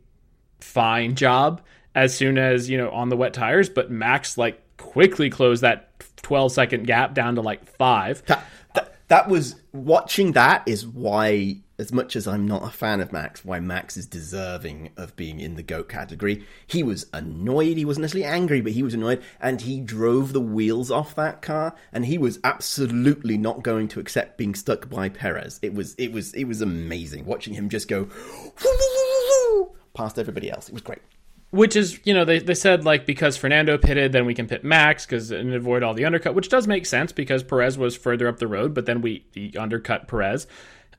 fine 0.60 1.16
job 1.16 1.62
as 1.94 2.16
soon 2.16 2.38
as, 2.38 2.70
you 2.70 2.78
know, 2.78 2.90
on 2.92 3.10
the 3.10 3.18
wet 3.18 3.34
tires, 3.34 3.70
but 3.70 3.90
Max, 3.90 4.38
like, 4.38 4.62
quickly 4.78 5.30
closed 5.30 5.62
that 5.64 5.92
12 6.18 6.52
second 6.52 6.88
gap 6.88 7.14
down 7.14 7.36
to 7.36 7.42
like 7.42 7.66
five. 7.78 8.24
That, 9.08 9.30
was 9.30 9.56
watching 9.72 10.32
that 10.32 10.64
is 10.66 10.86
why 10.86 11.58
as 11.78 11.92
much 11.92 12.16
as 12.16 12.28
I'm 12.28 12.48
not 12.48 12.64
a 12.64 12.70
fan 12.70 13.02
of 13.02 13.12
Max, 13.12 13.44
why 13.44 13.60
Max 13.60 13.98
is 13.98 14.06
deserving 14.06 14.92
of 14.96 15.16
being 15.16 15.40
in 15.40 15.56
the 15.56 15.64
GOAT 15.64 15.90
category. 15.90 16.46
He 16.66 16.84
was 16.84 17.08
annoyed. 17.12 17.78
He 17.78 17.86
wasn't 17.86 18.04
necessarily 18.04 18.30
angry, 18.30 18.62
but 18.62 18.72
he 18.72 18.84
was 18.84 18.94
annoyed. 18.94 19.22
And 19.42 19.62
he 19.62 19.82
drove 19.82 20.32
the 20.32 20.42
wheels 20.42 20.90
off 20.90 21.16
that 21.16 21.42
car. 21.42 21.76
And 21.92 22.06
he 22.06 22.18
was 22.18 22.40
absolutely 22.44 23.38
not 23.38 23.64
going 23.64 23.90
to 23.90 24.00
accept 24.00 24.38
being 24.38 24.56
stuck 24.56 24.90
by 24.90 25.10
Perez. 25.10 25.60
It 25.62 25.74
was, 25.74 25.96
it 25.96 26.14
was, 26.14 26.34
it 26.34 26.46
was 26.46 26.62
amazing 26.62 27.26
watching 27.26 27.54
him 27.54 27.70
just 27.70 27.90
go 27.90 28.08
past 29.94 30.18
everybody 30.18 30.50
else. 30.50 30.70
It 30.70 30.74
was 30.74 30.82
great. 30.82 31.02
Which 31.56 31.78
is, 31.78 32.00
you 32.04 32.14
know, 32.14 32.26
they, 32.26 32.40
they 32.40 32.54
said 32.54 32.84
like 32.84 33.06
because 33.06 33.38
Fernando 33.38 33.78
pitted, 33.78 34.12
then 34.12 34.26
we 34.26 34.34
can 34.34 34.46
pit 34.46 34.66
Max 34.66 35.06
because 35.06 35.32
and 35.32 35.54
avoid 35.54 35.84
all 35.84 35.94
the 35.94 36.04
undercut, 36.04 36.36
which 36.36 36.50
does 36.50 36.68
make 36.68 36.86
sense 36.86 37.14
because 37.14 37.44
Perez 37.44 37.78
was 37.78 37.96
further 37.96 38.28
up 38.28 38.40
the 38.40 38.48
road, 38.48 38.74
but 38.74 38.86
then 38.86 39.02
we 39.02 39.26
undercut 39.58 40.08
Perez. 40.10 40.48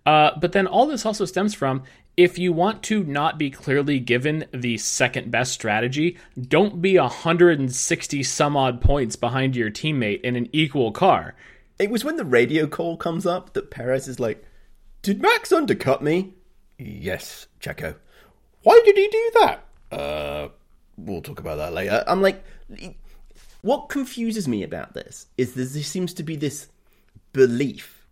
Uh, 0.06 0.30
but 0.40 0.52
then 0.52 0.66
all 0.66 0.86
this 0.86 1.04
also 1.04 1.26
stems 1.26 1.52
from 1.52 1.82
if 2.16 2.38
you 2.38 2.52
want 2.52 2.82
to 2.84 3.04
not 3.04 3.38
be 3.38 3.50
clearly 3.50 4.00
given 4.00 4.46
the 4.50 4.78
second 4.78 5.30
best 5.30 5.52
strategy, 5.52 6.16
don't 6.40 6.80
be 6.80 6.98
160 6.98 8.22
some 8.22 8.56
odd 8.56 8.80
points 8.80 9.16
behind 9.16 9.54
your 9.54 9.70
teammate 9.70 10.22
in 10.22 10.36
an 10.36 10.48
equal 10.52 10.92
car. 10.92 11.34
It 11.78 11.90
was 11.90 12.04
when 12.04 12.16
the 12.16 12.24
radio 12.24 12.66
call 12.66 12.96
comes 12.96 13.26
up 13.26 13.52
that 13.52 13.70
Perez 13.70 14.08
is 14.08 14.18
like, 14.18 14.42
Did 15.02 15.20
Max 15.20 15.52
undercut 15.52 16.02
me? 16.02 16.32
Yes, 16.78 17.48
Checo. 17.60 17.96
Why 18.62 18.80
did 18.84 18.96
he 18.96 19.08
do 19.08 19.30
that? 19.40 19.65
Uh, 19.90 20.48
we'll 20.96 21.22
talk 21.22 21.38
about 21.38 21.56
that 21.56 21.72
later. 21.72 22.02
I'm 22.06 22.22
like, 22.22 22.44
what 23.62 23.88
confuses 23.88 24.48
me 24.48 24.62
about 24.62 24.94
this 24.94 25.26
is 25.36 25.54
there 25.54 25.66
seems 25.66 26.14
to 26.14 26.22
be 26.22 26.36
this 26.36 26.68
belief, 27.32 28.06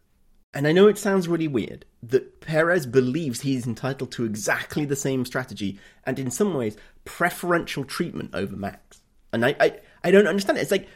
and 0.52 0.66
I 0.66 0.72
know 0.72 0.88
it 0.88 0.98
sounds 0.98 1.28
really 1.28 1.48
weird, 1.48 1.84
that 2.02 2.40
Perez 2.40 2.86
believes 2.86 3.40
he's 3.40 3.66
entitled 3.66 4.12
to 4.12 4.24
exactly 4.24 4.84
the 4.84 4.96
same 4.96 5.24
strategy 5.24 5.78
and 6.04 6.18
in 6.18 6.30
some 6.30 6.54
ways 6.54 6.76
preferential 7.04 7.84
treatment 7.84 8.30
over 8.34 8.54
Max. 8.56 9.00
And 9.32 9.44
I, 9.44 9.56
I, 9.58 9.80
I 10.04 10.10
don't 10.10 10.28
understand 10.28 10.58
it. 10.58 10.62
It's 10.62 10.70
like, 10.70 10.88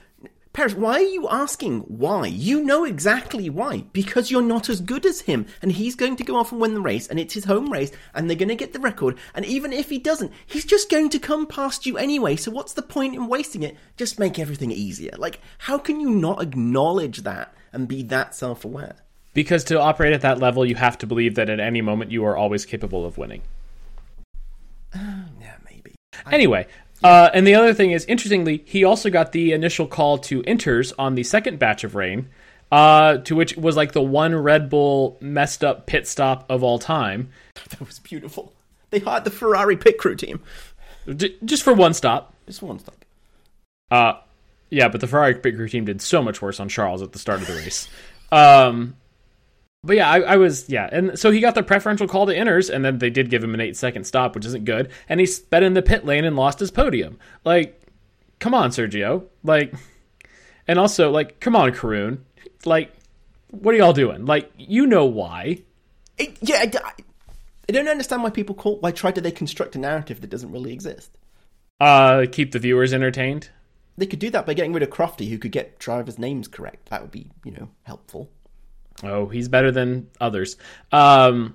Perez, 0.52 0.74
why 0.74 0.94
are 0.94 1.00
you 1.00 1.28
asking 1.28 1.80
why? 1.80 2.26
You 2.26 2.62
know 2.62 2.84
exactly 2.84 3.48
why. 3.50 3.84
Because 3.92 4.30
you're 4.30 4.42
not 4.42 4.68
as 4.68 4.80
good 4.80 5.06
as 5.06 5.20
him. 5.20 5.46
And 5.62 5.72
he's 5.72 5.94
going 5.94 6.16
to 6.16 6.24
go 6.24 6.36
off 6.36 6.52
and 6.52 6.60
win 6.60 6.74
the 6.74 6.80
race, 6.80 7.06
and 7.06 7.18
it's 7.18 7.34
his 7.34 7.44
home 7.44 7.72
race, 7.72 7.92
and 8.14 8.28
they're 8.28 8.36
going 8.36 8.48
to 8.48 8.54
get 8.54 8.72
the 8.72 8.80
record. 8.80 9.16
And 9.34 9.44
even 9.44 9.72
if 9.72 9.90
he 9.90 9.98
doesn't, 9.98 10.32
he's 10.46 10.64
just 10.64 10.90
going 10.90 11.10
to 11.10 11.18
come 11.18 11.46
past 11.46 11.86
you 11.86 11.98
anyway. 11.98 12.36
So 12.36 12.50
what's 12.50 12.72
the 12.72 12.82
point 12.82 13.14
in 13.14 13.28
wasting 13.28 13.62
it? 13.62 13.76
Just 13.96 14.18
make 14.18 14.38
everything 14.38 14.72
easier. 14.72 15.12
Like, 15.16 15.40
how 15.58 15.78
can 15.78 16.00
you 16.00 16.10
not 16.10 16.42
acknowledge 16.42 17.22
that 17.22 17.54
and 17.72 17.86
be 17.86 18.02
that 18.04 18.34
self 18.34 18.64
aware? 18.64 18.96
Because 19.34 19.62
to 19.64 19.80
operate 19.80 20.12
at 20.12 20.22
that 20.22 20.38
level, 20.38 20.64
you 20.66 20.74
have 20.74 20.98
to 20.98 21.06
believe 21.06 21.36
that 21.36 21.50
at 21.50 21.60
any 21.60 21.80
moment 21.80 22.10
you 22.10 22.24
are 22.24 22.36
always 22.36 22.64
capable 22.64 23.04
of 23.06 23.18
winning. 23.18 23.42
Uh, 24.94 24.98
yeah, 25.40 25.56
maybe. 25.64 25.94
Anyway, 26.30 26.66
uh, 27.02 27.30
and 27.32 27.46
the 27.46 27.54
other 27.54 27.74
thing 27.74 27.92
is, 27.92 28.04
interestingly, 28.06 28.62
he 28.66 28.84
also 28.84 29.10
got 29.10 29.32
the 29.32 29.52
initial 29.52 29.86
call 29.86 30.18
to 30.18 30.42
inters 30.42 30.92
on 30.98 31.14
the 31.14 31.22
second 31.22 31.58
batch 31.58 31.84
of 31.84 31.94
rain, 31.94 32.28
uh, 32.72 33.18
to 33.18 33.34
which 33.34 33.56
was 33.56 33.76
like 33.76 33.92
the 33.92 34.02
one 34.02 34.34
Red 34.34 34.68
Bull 34.68 35.16
messed 35.20 35.62
up 35.64 35.86
pit 35.86 36.06
stop 36.06 36.50
of 36.50 36.62
all 36.62 36.78
time. 36.78 37.30
That 37.70 37.80
was 37.80 37.98
beautiful. 37.98 38.54
They 38.90 39.00
hired 39.00 39.24
the 39.24 39.30
Ferrari 39.30 39.76
pit 39.76 39.98
crew 39.98 40.14
team. 40.14 40.40
D- 41.06 41.36
just 41.44 41.62
for 41.62 41.74
one 41.74 41.92
stop. 41.92 42.32
Just 42.46 42.62
one 42.62 42.78
stop. 42.78 43.04
Uh, 43.90 44.14
yeah, 44.70 44.88
but 44.88 45.00
the 45.00 45.06
Ferrari 45.06 45.34
pit 45.34 45.54
crew 45.56 45.68
team 45.68 45.84
did 45.84 46.00
so 46.00 46.22
much 46.22 46.40
worse 46.40 46.60
on 46.60 46.68
Charles 46.68 47.02
at 47.02 47.12
the 47.12 47.18
start 47.18 47.40
of 47.40 47.46
the 47.46 47.54
race. 47.54 47.88
Um, 48.30 48.94
but 49.88 49.96
yeah, 49.96 50.10
I, 50.10 50.20
I, 50.20 50.36
was 50.36 50.68
yeah, 50.68 50.86
and 50.92 51.18
so 51.18 51.30
he 51.30 51.40
got 51.40 51.54
the 51.54 51.62
preferential 51.62 52.06
call 52.06 52.26
to 52.26 52.34
inners, 52.34 52.68
and 52.68 52.84
then 52.84 52.98
they 52.98 53.08
did 53.08 53.30
give 53.30 53.42
him 53.42 53.54
an 53.54 53.60
eight 53.62 53.74
second 53.74 54.04
stop, 54.04 54.34
which 54.34 54.44
isn't 54.44 54.66
good, 54.66 54.90
and 55.08 55.18
he 55.18 55.24
sped 55.24 55.62
in 55.62 55.72
the 55.72 55.80
pit 55.80 56.04
lane 56.04 56.26
and 56.26 56.36
lost 56.36 56.58
his 56.58 56.70
podium. 56.70 57.18
Like, 57.42 57.80
come 58.38 58.52
on, 58.52 58.68
Sergio. 58.68 59.24
Like, 59.42 59.72
and 60.66 60.78
also 60.78 61.10
like, 61.10 61.40
come 61.40 61.56
on, 61.56 61.72
Karun. 61.72 62.18
Like, 62.66 62.92
what 63.50 63.74
are 63.74 63.78
y'all 63.78 63.94
doing? 63.94 64.26
Like, 64.26 64.52
you 64.58 64.86
know 64.86 65.06
why? 65.06 65.62
It, 66.18 66.36
yeah, 66.42 66.56
I, 66.56 66.92
I, 67.66 67.72
don't 67.72 67.88
understand 67.88 68.22
why 68.22 68.28
people 68.28 68.54
call. 68.54 68.78
Why 68.80 68.90
try 68.90 69.10
to 69.10 69.22
they 69.22 69.30
construct 69.30 69.74
a 69.74 69.78
narrative 69.78 70.20
that 70.20 70.28
doesn't 70.28 70.52
really 70.52 70.74
exist? 70.74 71.16
Uh, 71.80 72.26
keep 72.30 72.52
the 72.52 72.58
viewers 72.58 72.92
entertained. 72.92 73.48
They 73.96 74.04
could 74.04 74.18
do 74.18 74.28
that 74.30 74.44
by 74.44 74.52
getting 74.52 74.74
rid 74.74 74.82
of 74.82 74.90
Crofty, 74.90 75.30
who 75.30 75.38
could 75.38 75.50
get 75.50 75.78
drivers' 75.78 76.18
names 76.18 76.46
correct. 76.46 76.90
That 76.90 77.00
would 77.00 77.10
be, 77.10 77.30
you 77.42 77.52
know, 77.52 77.70
helpful. 77.84 78.28
Oh, 79.02 79.26
he's 79.26 79.48
better 79.48 79.70
than 79.70 80.08
others. 80.20 80.56
Um, 80.92 81.54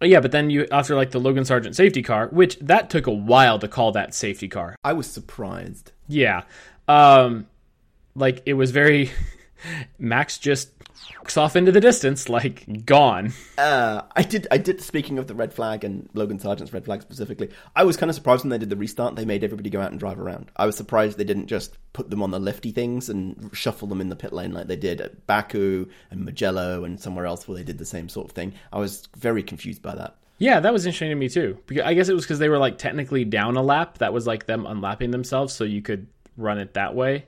yeah, 0.00 0.20
but 0.20 0.30
then 0.30 0.50
you 0.50 0.66
after 0.70 0.94
like 0.94 1.10
the 1.10 1.18
Logan 1.18 1.44
Sargent 1.44 1.74
safety 1.74 2.02
car, 2.02 2.28
which 2.28 2.58
that 2.60 2.88
took 2.90 3.06
a 3.06 3.12
while 3.12 3.58
to 3.58 3.68
call 3.68 3.92
that 3.92 4.14
safety 4.14 4.48
car. 4.48 4.76
I 4.84 4.92
was 4.92 5.08
surprised. 5.10 5.92
Yeah, 6.06 6.42
um, 6.86 7.46
like 8.14 8.42
it 8.46 8.54
was 8.54 8.70
very 8.70 9.10
Max 9.98 10.38
just 10.38 10.77
off 11.36 11.56
into 11.56 11.72
the 11.72 11.80
distance, 11.80 12.28
like 12.28 12.86
gone. 12.86 13.32
Uh, 13.56 14.02
I 14.16 14.22
did. 14.22 14.46
I 14.50 14.58
did. 14.58 14.80
Speaking 14.80 15.18
of 15.18 15.26
the 15.26 15.34
red 15.34 15.52
flag 15.52 15.84
and 15.84 16.08
Logan 16.14 16.38
Sargent's 16.38 16.72
red 16.72 16.84
flag 16.84 17.02
specifically, 17.02 17.50
I 17.76 17.84
was 17.84 17.96
kind 17.96 18.08
of 18.08 18.16
surprised 18.16 18.44
when 18.44 18.50
they 18.50 18.58
did 18.58 18.70
the 18.70 18.76
restart. 18.76 19.16
They 19.16 19.24
made 19.24 19.44
everybody 19.44 19.70
go 19.70 19.80
out 19.80 19.90
and 19.90 20.00
drive 20.00 20.18
around. 20.18 20.50
I 20.56 20.66
was 20.66 20.76
surprised 20.76 21.18
they 21.18 21.24
didn't 21.24 21.48
just 21.48 21.76
put 21.92 22.10
them 22.10 22.22
on 22.22 22.30
the 22.30 22.38
lifty 22.38 22.70
things 22.70 23.08
and 23.08 23.50
shuffle 23.52 23.88
them 23.88 24.00
in 24.00 24.08
the 24.08 24.16
pit 24.16 24.32
lane 24.32 24.52
like 24.52 24.68
they 24.68 24.76
did 24.76 25.00
at 25.00 25.26
Baku 25.26 25.86
and 26.10 26.24
Mugello 26.24 26.84
and 26.84 27.00
somewhere 27.00 27.26
else 27.26 27.46
where 27.46 27.56
they 27.56 27.64
did 27.64 27.78
the 27.78 27.84
same 27.84 28.08
sort 28.08 28.28
of 28.28 28.32
thing. 28.32 28.54
I 28.72 28.78
was 28.78 29.08
very 29.16 29.42
confused 29.42 29.82
by 29.82 29.94
that. 29.96 30.16
Yeah, 30.38 30.60
that 30.60 30.72
was 30.72 30.86
interesting 30.86 31.10
to 31.10 31.16
me 31.16 31.28
too. 31.28 31.58
Because 31.66 31.84
I 31.84 31.94
guess 31.94 32.08
it 32.08 32.14
was 32.14 32.24
because 32.24 32.38
they 32.38 32.48
were 32.48 32.58
like 32.58 32.78
technically 32.78 33.24
down 33.24 33.56
a 33.56 33.62
lap. 33.62 33.98
That 33.98 34.12
was 34.12 34.26
like 34.26 34.46
them 34.46 34.66
unlapping 34.66 35.10
themselves, 35.10 35.52
so 35.52 35.64
you 35.64 35.82
could 35.82 36.06
run 36.36 36.58
it 36.58 36.74
that 36.74 36.94
way. 36.94 37.26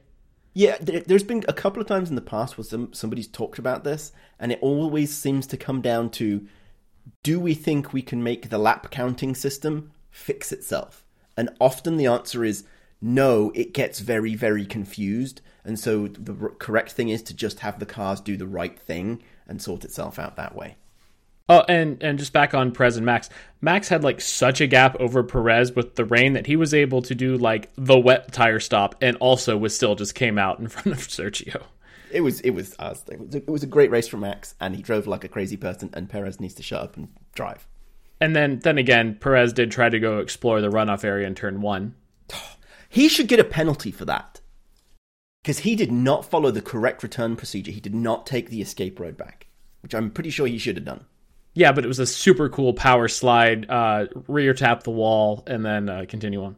Yeah, 0.53 0.79
there's 0.81 1.23
been 1.23 1.45
a 1.47 1.53
couple 1.53 1.81
of 1.81 1.87
times 1.87 2.11
in 2.11 2.17
the 2.17 2.21
past 2.21 2.59
where 2.59 2.65
some, 2.65 2.93
somebody's 2.93 3.29
talked 3.29 3.59
about 3.59 3.85
this, 3.85 4.13
and 4.39 4.51
it 4.51 4.59
always 4.61 5.17
seems 5.17 5.47
to 5.49 5.57
come 5.57 5.81
down 5.81 6.11
to 6.11 6.47
do 7.23 7.39
we 7.39 7.55
think 7.55 7.93
we 7.93 8.03
can 8.03 8.23
make 8.23 8.51
the 8.51 8.59
lap 8.59 8.91
counting 8.91 9.35
system 9.35 9.93
fix 10.11 10.51
itself? 10.53 11.05
And 11.37 11.51
often 11.61 11.97
the 11.97 12.07
answer 12.07 12.45
is 12.45 12.65
no, 13.01 13.51
it 13.55 13.73
gets 13.73 14.01
very, 14.01 14.35
very 14.35 14.67
confused. 14.67 15.41
And 15.65 15.79
so 15.79 16.09
the 16.09 16.35
correct 16.59 16.93
thing 16.93 17.09
is 17.09 17.23
to 17.25 17.35
just 17.35 17.61
have 17.61 17.79
the 17.79 17.87
cars 17.87 18.21
do 18.21 18.37
the 18.37 18.47
right 18.47 18.79
thing 18.79 19.23
and 19.47 19.63
sort 19.63 19.85
itself 19.85 20.19
out 20.19 20.37
that 20.37 20.55
way. 20.55 20.77
Oh, 21.51 21.65
and 21.67 22.01
and 22.01 22.17
just 22.17 22.33
back 22.33 22.55
on 22.55 22.71
Perez 22.71 22.97
and 22.97 23.05
Max. 23.05 23.29
Max 23.61 23.89
had 23.89 24.05
like 24.05 24.21
such 24.21 24.61
a 24.61 24.69
gap 24.69 24.95
over 25.01 25.25
Perez 25.25 25.73
with 25.73 25.97
the 25.97 26.05
rain 26.05 26.35
that 26.35 26.47
he 26.47 26.55
was 26.55 26.73
able 26.73 27.03
to 27.03 27.13
do 27.13 27.37
like 27.37 27.71
the 27.75 27.99
wet 27.99 28.31
tire 28.31 28.61
stop, 28.61 28.95
and 29.03 29.17
also 29.17 29.59
was 29.59 29.75
still 29.75 29.97
just 29.97 30.15
came 30.15 30.39
out 30.39 30.61
in 30.61 30.69
front 30.69 30.97
of 30.97 31.09
Sergio. 31.09 31.65
It 32.13 32.21
was 32.21 32.41
it 32.43 32.51
was 32.51 32.77
uh, 32.79 32.95
it 33.09 33.49
was 33.49 33.65
a 33.65 33.67
great 33.67 33.91
race 33.91 34.07
for 34.07 34.17
Max, 34.17 34.55
and 34.61 34.77
he 34.77 34.83
drove 34.83 35.09
like 35.09 35.25
a 35.25 35.29
crazy 35.29 35.57
person. 35.57 35.91
And 35.93 36.09
Perez 36.09 36.39
needs 36.39 36.55
to 36.55 36.63
shut 36.63 36.83
up 36.83 36.97
and 36.97 37.09
drive. 37.35 37.67
And 38.21 38.37
then 38.37 38.61
then 38.61 38.79
again, 38.79 39.17
Perez 39.21 39.53
did 39.53 39.73
try 39.73 39.89
to 39.89 39.99
go 39.99 40.19
explore 40.19 40.61
the 40.61 40.71
runoff 40.71 41.03
area 41.03 41.27
in 41.27 41.35
turn 41.35 41.61
one. 41.61 41.97
He 42.93 43.09
should 43.09 43.29
get 43.29 43.39
a 43.39 43.45
penalty 43.45 43.93
for 43.93 44.05
that 44.07 44.41
because 45.45 45.61
he 45.61 45.77
did 45.77 45.93
not 45.93 46.29
follow 46.29 46.51
the 46.51 46.61
correct 46.61 47.05
return 47.05 47.37
procedure. 47.37 47.71
He 47.71 47.79
did 47.79 47.95
not 47.95 48.27
take 48.27 48.51
the 48.51 48.61
escape 48.61 48.99
road 48.99 49.17
back, 49.17 49.47
which 49.81 49.95
I'm 49.95 50.11
pretty 50.11 50.31
sure 50.31 50.49
he 50.49 50.59
should 50.59 50.75
have 50.75 50.85
done. 50.85 51.05
Yeah, 51.55 51.73
but 51.73 51.85
it 51.85 51.89
was 51.89 51.99
a 51.99 52.07
super 52.07 52.49
cool 52.49 52.73
power 52.73 53.09
slide, 53.09 53.69
uh, 53.69 54.07
rear 54.29 54.55
tap 54.55 54.85
the 54.85 54.91
wall, 54.91 55.43
and 55.47 55.65
then 55.65 55.89
uh, 55.89 56.05
continue 56.09 56.45
on. 56.45 56.57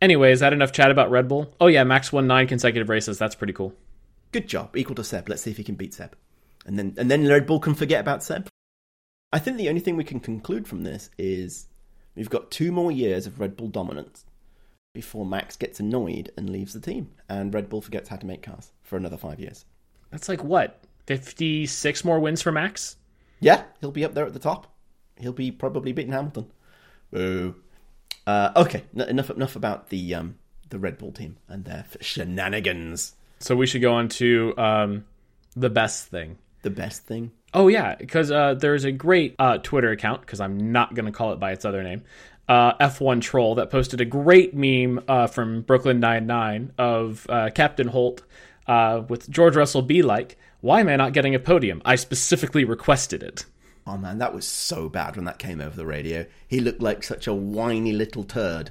Anyway, 0.00 0.32
is 0.32 0.40
that 0.40 0.52
enough 0.52 0.72
chat 0.72 0.90
about 0.90 1.10
Red 1.10 1.28
Bull? 1.28 1.54
Oh 1.60 1.66
yeah, 1.68 1.84
Max 1.84 2.12
won 2.12 2.26
nine 2.26 2.48
consecutive 2.48 2.88
races. 2.88 3.18
That's 3.18 3.34
pretty 3.34 3.52
cool. 3.52 3.74
Good 4.32 4.48
job, 4.48 4.76
equal 4.76 4.94
to 4.96 5.04
Seb. 5.04 5.28
Let's 5.28 5.42
see 5.42 5.50
if 5.50 5.56
he 5.56 5.64
can 5.64 5.74
beat 5.74 5.94
Seb, 5.94 6.16
and 6.66 6.78
then 6.78 6.94
and 6.96 7.10
then 7.10 7.28
Red 7.28 7.46
Bull 7.46 7.60
can 7.60 7.74
forget 7.74 8.00
about 8.00 8.22
Seb. 8.22 8.48
I 9.32 9.38
think 9.38 9.58
the 9.58 9.68
only 9.68 9.80
thing 9.80 9.96
we 9.96 10.04
can 10.04 10.20
conclude 10.20 10.66
from 10.66 10.82
this 10.82 11.10
is 11.16 11.68
we've 12.16 12.30
got 12.30 12.50
two 12.50 12.72
more 12.72 12.90
years 12.90 13.26
of 13.26 13.38
Red 13.38 13.56
Bull 13.56 13.68
dominance 13.68 14.24
before 14.92 15.24
Max 15.24 15.56
gets 15.56 15.78
annoyed 15.78 16.32
and 16.36 16.50
leaves 16.50 16.72
the 16.72 16.80
team, 16.80 17.10
and 17.28 17.54
Red 17.54 17.68
Bull 17.68 17.80
forgets 17.80 18.08
how 18.08 18.16
to 18.16 18.26
make 18.26 18.42
cars 18.42 18.72
for 18.82 18.96
another 18.96 19.16
five 19.16 19.38
years. 19.38 19.66
That's 20.10 20.28
like 20.28 20.42
what 20.42 20.82
fifty 21.06 21.66
six 21.66 22.04
more 22.04 22.18
wins 22.18 22.42
for 22.42 22.50
Max. 22.50 22.96
Yeah, 23.40 23.64
he'll 23.80 23.90
be 23.90 24.04
up 24.04 24.14
there 24.14 24.26
at 24.26 24.32
the 24.34 24.38
top. 24.38 24.72
He'll 25.16 25.32
be 25.32 25.50
probably 25.50 25.92
beating 25.92 26.12
Hamilton. 26.12 26.46
Boo. 27.10 27.56
Uh, 28.26 28.52
okay, 28.56 28.84
n- 28.96 29.08
enough 29.08 29.30
enough 29.30 29.56
about 29.56 29.88
the 29.88 30.14
um, 30.14 30.36
the 30.68 30.78
Red 30.78 30.98
Bull 30.98 31.12
team 31.12 31.36
and 31.48 31.64
their 31.64 31.84
shenanigans. 32.00 33.14
So 33.40 33.56
we 33.56 33.66
should 33.66 33.82
go 33.82 33.94
on 33.94 34.08
to 34.10 34.54
um, 34.58 35.04
the 35.56 35.70
best 35.70 36.08
thing. 36.08 36.38
the 36.62 36.70
best 36.70 37.06
thing. 37.06 37.32
Oh 37.52 37.68
yeah, 37.68 37.96
because 37.96 38.30
uh, 38.30 38.54
there's 38.54 38.84
a 38.84 38.92
great 38.92 39.34
uh, 39.38 39.58
Twitter 39.58 39.90
account 39.90 40.20
because 40.20 40.40
I'm 40.40 40.70
not 40.72 40.94
going 40.94 41.06
to 41.06 41.12
call 41.12 41.32
it 41.32 41.40
by 41.40 41.52
its 41.52 41.64
other 41.64 41.82
name, 41.82 42.04
uh, 42.48 42.74
F1 42.74 43.22
Troll 43.22 43.56
that 43.56 43.70
posted 43.70 44.00
a 44.00 44.04
great 44.04 44.54
meme 44.54 45.02
uh, 45.08 45.26
from 45.26 45.62
Brooklyn 45.62 45.98
Nine 45.98 46.26
Nine 46.26 46.72
of 46.78 47.26
uh, 47.28 47.50
Captain 47.52 47.88
Holt 47.88 48.22
uh, 48.68 49.02
with 49.08 49.28
George 49.28 49.56
Russell 49.56 49.82
be 49.82 50.02
like, 50.02 50.38
"Why 50.60 50.80
am 50.80 50.88
I 50.88 50.96
not 50.96 51.12
getting 51.12 51.34
a 51.34 51.38
podium? 51.38 51.80
I 51.84 51.96
specifically 51.96 52.64
requested 52.64 53.22
it." 53.22 53.44
Oh 53.86 53.96
man, 53.96 54.18
that 54.18 54.34
was 54.34 54.46
so 54.46 54.88
bad 54.88 55.16
when 55.16 55.24
that 55.24 55.38
came 55.38 55.60
over 55.60 55.76
the 55.76 55.86
radio. 55.86 56.26
He 56.46 56.60
looked 56.60 56.82
like 56.82 57.02
such 57.02 57.26
a 57.26 57.34
whiny 57.34 57.92
little 57.92 58.24
turd. 58.24 58.70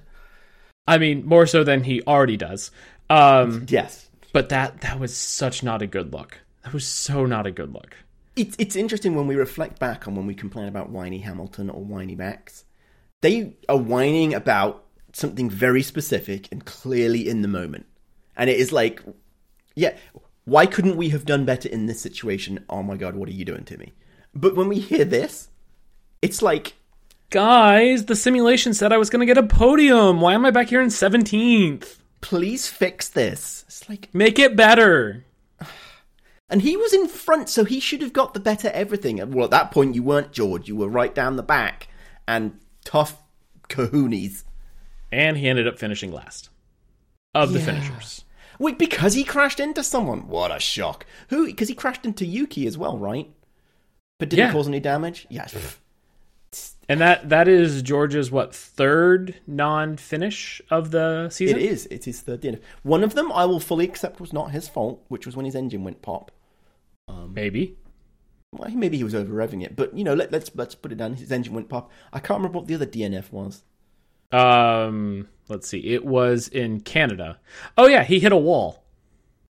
I 0.88 0.97
mean, 0.97 1.25
more 1.25 1.45
so 1.45 1.63
than 1.63 1.84
he 1.84 2.02
already 2.04 2.38
does. 2.38 2.71
Um, 3.10 3.65
Yes. 3.67 4.10
but 4.34 4.49
that 4.49 4.82
that 4.82 4.99
was 4.99 5.15
such 5.15 5.63
not 5.63 5.82
a 5.82 5.88
good 5.88 6.13
look. 6.13 6.39
That 6.63 6.73
was 6.73 6.86
so 6.86 7.25
not 7.25 7.47
a 7.47 7.52
good 7.52 7.73
look. 7.73 7.95
It's 8.36 8.56
it's 8.60 8.75
interesting 8.75 9.15
when 9.15 9.28
we 9.28 9.36
reflect 9.36 9.80
back 9.80 10.08
on 10.08 10.15
when 10.15 10.28
we 10.28 10.36
complain 10.36 10.67
about 10.67 10.89
whiny 10.91 11.19
Hamilton 11.19 11.69
or 11.69 11.84
whiny 11.84 12.15
Max. 12.15 12.65
They 13.21 13.56
are 13.67 13.78
whining 13.78 14.34
about 14.34 14.86
something 15.12 15.49
very 15.49 15.82
specific 15.82 16.47
and 16.52 16.63
clearly 16.65 17.28
in 17.28 17.41
the 17.41 17.47
moment. 17.47 17.86
And 18.38 18.49
it 18.49 18.58
is 18.58 18.71
like, 18.71 19.02
yeah, 19.75 19.97
why 20.49 20.65
couldn't 20.65 20.97
we 20.97 21.09
have 21.09 21.25
done 21.25 21.45
better 21.45 21.69
in 21.69 21.85
this 21.85 22.01
situation? 22.01 22.65
Oh 22.69 22.83
my 22.83 22.97
god, 22.97 23.15
what 23.15 23.29
are 23.29 23.33
you 23.33 23.45
doing 23.45 23.63
to 23.65 23.77
me? 23.77 23.93
But 24.33 24.55
when 24.55 24.67
we 24.67 24.79
hear 24.79 25.05
this, 25.05 25.49
it's 26.21 26.41
like, 26.41 26.73
Guys, 27.31 28.05
the 28.05 28.15
simulation 28.15 28.73
said 28.73 28.91
I 28.91 28.97
was 28.97 29.09
going 29.12 29.19
to 29.19 29.25
get 29.31 29.38
a 29.38 29.43
podium. 29.47 30.19
Why 30.19 30.33
am 30.33 30.45
I 30.45 30.51
back 30.51 30.69
here 30.69 30.81
in 30.81 30.89
17th? 30.89 31.97
please 32.21 32.67
fix 32.67 33.07
this. 33.07 33.63
It's 33.67 33.88
like, 33.88 34.09
Make 34.13 34.39
it 34.39 34.55
better. 34.55 35.23
and 36.49 36.62
he 36.62 36.75
was 36.75 36.93
in 36.93 37.07
front, 37.07 37.47
so 37.49 37.63
he 37.63 37.79
should 37.79 38.01
have 38.01 38.12
got 38.13 38.33
the 38.33 38.39
better 38.41 38.69
everything. 38.73 39.17
Well, 39.31 39.45
at 39.45 39.51
that 39.51 39.71
point, 39.71 39.95
you 39.95 40.03
weren't 40.03 40.31
George. 40.33 40.67
You 40.67 40.75
were 40.75 40.89
right 40.89 41.13
down 41.15 41.35
the 41.38 41.43
back 41.43 41.88
and 42.27 42.59
tough 42.83 43.21
kahoonies. 43.69 44.43
And 45.12 45.38
he 45.38 45.47
ended 45.47 45.67
up 45.67 45.79
finishing 45.79 46.12
last 46.12 46.49
of 47.33 47.53
the 47.53 47.59
Yeah. 47.59 47.65
finishers. 47.65 48.25
Wait, 48.60 48.78
because 48.78 49.13
he 49.13 49.24
crashed 49.24 49.60
into 49.60 49.84
someone? 49.84 50.28
What 50.28 50.56
a 50.56 50.60
shock! 50.60 51.06
Who? 51.30 51.45
Because 51.48 51.69
he 51.69 51.74
crashed 51.76 52.06
into 52.06 52.26
Yuki 52.26 52.67
as 52.67 52.78
well, 52.78 52.98
right? 52.98 53.32
But 54.19 54.30
didn't 54.30 54.48
Yeah. 54.48 54.52
cause 54.52 54.67
any 54.67 54.80
damage. 54.82 55.26
Yes. 55.30 55.78
And 56.89 57.00
that 57.00 57.30
that 57.30 57.48
is 57.48 57.82
George's 57.84 58.32
what 58.32 58.54
third 58.54 59.36
non-finish 59.45 60.62
of 60.72 60.91
the 60.91 61.26
It 61.28 61.34
season? 61.34 61.60
is. 61.60 61.86
It 61.91 62.08
is 62.08 62.22
third 62.22 62.41
DNF. 62.41 62.60
One 62.84 63.04
of 63.04 63.13
them 63.13 63.32
I 63.32 63.45
will 63.45 63.60
fully 63.60 63.86
accept 63.86 64.19
was 64.19 64.34
not 64.34 64.52
his 64.52 64.67
fault, 64.67 65.04
which 65.08 65.26
was 65.26 65.36
when 65.36 65.45
his 65.45 65.56
engine 65.56 65.84
went 65.84 66.02
pop. 66.02 66.32
Um, 67.08 67.34
maybe. 67.34 67.78
Well, 68.52 68.69
maybe 68.72 68.98
he 68.98 69.04
was 69.04 69.13
over 69.13 69.32
revving 69.32 69.63
it, 69.63 69.76
but 69.76 69.95
you 69.95 70.04
know, 70.04 70.15
let, 70.15 70.32
let's 70.32 70.50
let's 70.56 70.74
put 70.74 70.91
it 70.91 70.98
down. 70.98 71.13
His 71.13 71.32
engine 71.32 71.54
went 71.54 71.69
pop. 71.69 71.91
I 72.12 72.19
can't 72.19 72.39
remember 72.39 72.58
what 72.58 72.67
the 72.67 72.74
other 72.76 72.88
DNF 72.88 73.32
was. 73.32 73.63
Um, 74.32 75.28
let's 75.48 75.68
see. 75.68 75.80
It 75.94 76.06
was 76.06 76.48
in 76.48 76.82
Canada. 76.82 77.39
Oh 77.78 77.88
yeah, 77.88 78.04
he 78.04 78.20
hit 78.20 78.32
a 78.32 78.38
wall. 78.38 78.84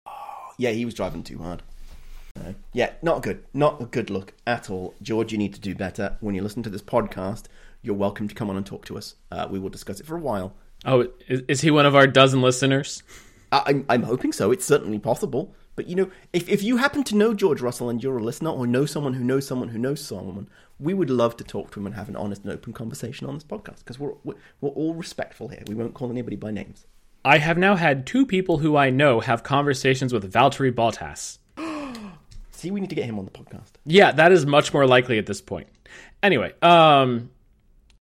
Oh, 0.06 0.52
Yeah, 0.58 0.72
he 0.72 0.86
was 0.86 0.94
driving 0.94 1.24
too 1.24 1.40
hard. 1.40 1.64
Yeah, 2.72 2.94
not 3.02 3.22
good. 3.22 3.44
Not 3.54 3.82
a 3.82 3.86
good 3.86 4.10
look 4.10 4.34
at 4.48 4.70
all. 4.70 4.94
George, 5.02 5.34
you 5.34 5.38
need 5.38 5.54
to 5.56 5.60
do 5.60 5.76
better. 5.76 6.16
When 6.22 6.36
you 6.36 6.42
listen 6.42 6.64
to 6.64 6.70
this 6.70 6.82
podcast, 6.82 7.46
you're 7.82 7.96
welcome 7.96 8.30
to 8.30 8.36
come 8.36 8.50
on 8.50 8.56
and 8.56 8.66
talk 8.66 8.86
to 8.86 8.98
us. 8.98 9.16
Uh, 9.30 9.48
we 9.50 9.60
will 9.60 9.70
discuss 9.70 10.00
it 10.00 10.06
for 10.06 10.16
a 10.16 10.22
while. 10.22 10.54
Oh, 10.86 11.08
is, 11.28 11.42
is 11.50 11.62
he 11.62 11.70
one 11.72 11.86
of 11.86 11.96
our 11.96 12.08
dozen 12.08 12.42
listeners? 12.42 13.04
I- 13.52 13.64
I'm, 13.66 13.86
I'm 13.90 14.04
hoping 14.04 14.32
so. 14.32 14.52
It's 14.52 14.64
certainly 14.64 15.00
possible. 15.00 15.54
But 15.80 15.88
you 15.88 15.96
know, 15.96 16.12
if, 16.34 16.50
if 16.50 16.62
you 16.62 16.76
happen 16.76 17.06
to 17.06 17.16
know 17.16 17.34
George 17.34 17.62
Russell 17.62 17.90
and 17.90 18.04
you're 18.04 18.18
a 18.18 18.22
listener, 18.22 18.50
or 18.50 18.68
know 18.68 18.86
someone 18.86 19.14
who 19.14 19.24
knows 19.24 19.48
someone 19.48 19.70
who 19.70 19.80
knows 19.80 20.04
someone, 20.04 20.50
we 20.78 20.94
would 20.94 21.10
love 21.10 21.38
to 21.38 21.44
talk 21.46 21.72
to 21.72 21.80
him 21.80 21.86
and 21.86 21.96
have 21.96 22.10
an 22.10 22.18
honest 22.18 22.44
and 22.44 22.52
open 22.52 22.74
conversation 22.74 23.28
on 23.28 23.36
this 23.36 23.46
podcast 23.46 23.78
because 23.78 23.98
we're, 23.98 24.12
we're 24.26 24.36
we're 24.60 24.72
all 24.72 24.94
respectful 24.94 25.48
here. 25.48 25.64
We 25.68 25.76
won't 25.76 25.94
call 25.94 26.12
anybody 26.12 26.36
by 26.36 26.52
names. 26.52 26.86
I 27.24 27.38
have 27.38 27.58
now 27.58 27.78
had 27.78 28.06
two 28.06 28.26
people 28.26 28.58
who 28.58 28.76
I 28.76 28.90
know 28.90 29.22
have 29.22 29.44
conversations 29.44 30.12
with 30.12 30.30
Valtteri 30.30 30.74
Bottas. 30.74 31.38
See, 32.52 32.72
we 32.72 32.82
need 32.82 32.90
to 32.90 32.96
get 32.98 33.06
him 33.06 33.18
on 33.18 33.24
the 33.24 33.32
podcast. 33.32 33.72
Yeah, 33.86 34.12
that 34.12 34.34
is 34.34 34.46
much 34.46 34.74
more 34.74 34.86
likely 34.86 35.18
at 35.18 35.28
this 35.28 35.40
point. 35.40 35.70
Anyway, 36.22 36.52
um, 36.62 37.30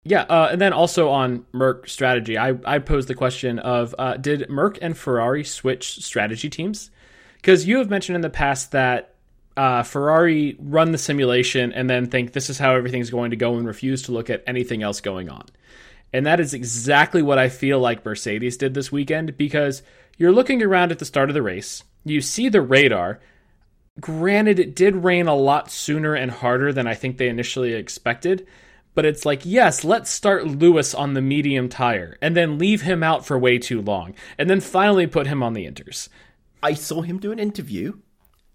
yeah, 0.05 0.23
uh, 0.23 0.49
and 0.51 0.59
then 0.59 0.73
also 0.73 1.09
on 1.09 1.45
Merc 1.51 1.87
strategy, 1.87 2.35
I, 2.35 2.55
I 2.65 2.79
posed 2.79 3.09
the 3.09 3.13
question 3.13 3.59
of 3.59 3.93
uh, 3.99 4.17
did 4.17 4.49
Merc 4.49 4.79
and 4.81 4.97
Ferrari 4.97 5.43
switch 5.43 6.03
strategy 6.03 6.49
teams? 6.49 6.89
Because 7.41 7.67
you 7.67 7.77
have 7.77 7.89
mentioned 7.89 8.15
in 8.15 8.21
the 8.21 8.29
past 8.29 8.71
that 8.71 9.15
uh, 9.55 9.83
Ferrari 9.83 10.55
run 10.59 10.91
the 10.91 10.97
simulation 10.97 11.73
and 11.73 11.89
then 11.89 12.07
think 12.07 12.31
this 12.31 12.49
is 12.49 12.57
how 12.57 12.75
everything's 12.75 13.09
going 13.09 13.31
to 13.31 13.37
go 13.37 13.55
and 13.55 13.67
refuse 13.67 14.03
to 14.03 14.11
look 14.11 14.29
at 14.29 14.43
anything 14.47 14.83
else 14.83 15.01
going 15.01 15.29
on. 15.29 15.45
And 16.13 16.25
that 16.25 16.39
is 16.39 16.53
exactly 16.53 17.21
what 17.21 17.37
I 17.37 17.49
feel 17.49 17.79
like 17.79 18.05
Mercedes 18.05 18.57
did 18.57 18.73
this 18.73 18.91
weekend 18.91 19.37
because 19.37 19.83
you're 20.17 20.31
looking 20.31 20.63
around 20.63 20.91
at 20.91 20.99
the 20.99 21.05
start 21.05 21.29
of 21.29 21.33
the 21.33 21.41
race, 21.41 21.83
you 22.03 22.21
see 22.21 22.49
the 22.49 22.61
radar, 22.61 23.19
granted 23.99 24.59
it 24.59 24.75
did 24.75 25.03
rain 25.03 25.27
a 25.27 25.35
lot 25.35 25.69
sooner 25.71 26.15
and 26.15 26.31
harder 26.31 26.73
than 26.73 26.87
I 26.87 26.93
think 26.93 27.17
they 27.17 27.29
initially 27.29 27.73
expected, 27.73 28.47
but 28.95 29.05
it's 29.05 29.25
like, 29.25 29.45
yes, 29.45 29.83
let's 29.83 30.09
start 30.09 30.47
Lewis 30.47 30.95
on 30.95 31.13
the 31.13 31.21
medium 31.21 31.69
tire 31.69 32.17
and 32.21 32.35
then 32.35 32.57
leave 32.57 32.81
him 32.81 33.03
out 33.03 33.25
for 33.25 33.37
way 33.37 33.57
too 33.57 33.81
long 33.81 34.15
and 34.37 34.49
then 34.49 34.61
finally 34.61 35.05
put 35.05 35.27
him 35.27 35.43
on 35.43 35.53
the 35.53 35.65
inters. 35.65 36.09
I 36.61 36.73
saw 36.73 37.01
him 37.01 37.19
do 37.19 37.31
an 37.31 37.39
interview 37.39 37.93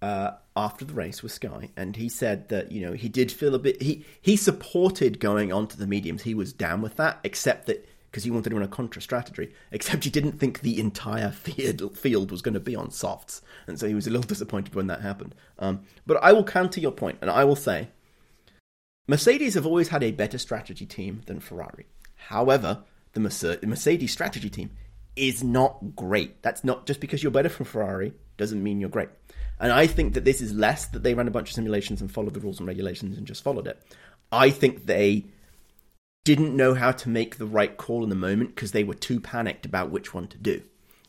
uh, 0.02 0.32
after 0.56 0.84
the 0.84 0.92
race 0.92 1.22
with 1.22 1.32
Sky, 1.32 1.70
and 1.76 1.96
he 1.96 2.08
said 2.08 2.48
that 2.50 2.70
you 2.70 2.80
know 2.80 2.92
he 2.92 3.08
did 3.08 3.32
feel 3.32 3.54
a 3.54 3.58
bit. 3.58 3.80
He 3.80 4.04
he 4.20 4.36
supported 4.36 5.20
going 5.20 5.52
on 5.52 5.66
to 5.68 5.78
the 5.78 5.86
mediums. 5.86 6.22
He 6.22 6.34
was 6.34 6.52
down 6.52 6.82
with 6.82 6.96
that, 6.96 7.20
except 7.24 7.66
that 7.66 7.88
because 8.10 8.22
he 8.22 8.30
wanted 8.30 8.50
to 8.50 8.54
run 8.54 8.64
a 8.64 8.68
contra 8.68 9.02
strategy. 9.02 9.52
Except 9.72 10.04
he 10.04 10.10
didn't 10.10 10.38
think 10.38 10.60
the 10.60 10.78
entire 10.78 11.30
field 11.30 11.98
field 11.98 12.30
was 12.30 12.42
going 12.42 12.54
to 12.54 12.60
be 12.60 12.76
on 12.76 12.90
softs, 12.90 13.42
and 13.66 13.78
so 13.78 13.88
he 13.88 13.94
was 13.94 14.06
a 14.06 14.10
little 14.10 14.26
disappointed 14.28 14.74
when 14.74 14.86
that 14.88 15.00
happened. 15.00 15.34
Um, 15.58 15.80
but 16.06 16.22
I 16.22 16.32
will 16.32 16.44
counter 16.44 16.80
your 16.80 16.92
point, 16.92 17.18
and 17.20 17.30
I 17.30 17.44
will 17.44 17.56
say, 17.56 17.88
Mercedes 19.08 19.54
have 19.54 19.66
always 19.66 19.88
had 19.88 20.02
a 20.02 20.12
better 20.12 20.38
strategy 20.38 20.86
team 20.86 21.22
than 21.26 21.40
Ferrari. 21.40 21.86
However, 22.28 22.84
the 23.14 23.20
Mercedes 23.20 24.12
strategy 24.12 24.50
team 24.50 24.70
is 25.16 25.44
not 25.44 25.94
great. 25.94 26.42
That's 26.42 26.64
not 26.64 26.86
just 26.86 27.00
because 27.00 27.22
you're 27.22 27.32
better 27.32 27.48
from 27.48 27.66
Ferrari 27.66 28.12
doesn't 28.36 28.62
mean 28.62 28.80
you're 28.80 28.90
great. 28.90 29.10
And 29.60 29.72
I 29.72 29.86
think 29.86 30.14
that 30.14 30.24
this 30.24 30.40
is 30.40 30.52
less 30.52 30.86
that 30.86 31.02
they 31.02 31.14
ran 31.14 31.28
a 31.28 31.30
bunch 31.30 31.50
of 31.50 31.54
simulations 31.54 32.00
and 32.00 32.10
followed 32.10 32.34
the 32.34 32.40
rules 32.40 32.58
and 32.58 32.66
regulations 32.66 33.16
and 33.16 33.26
just 33.26 33.44
followed 33.44 33.66
it. 33.66 33.80
I 34.32 34.50
think 34.50 34.86
they 34.86 35.26
didn't 36.24 36.56
know 36.56 36.74
how 36.74 36.90
to 36.90 37.08
make 37.08 37.36
the 37.36 37.46
right 37.46 37.76
call 37.76 38.02
in 38.02 38.08
the 38.08 38.16
moment 38.16 38.54
because 38.54 38.72
they 38.72 38.84
were 38.84 38.94
too 38.94 39.20
panicked 39.20 39.66
about 39.66 39.90
which 39.90 40.12
one 40.12 40.26
to 40.28 40.38
do. 40.38 40.62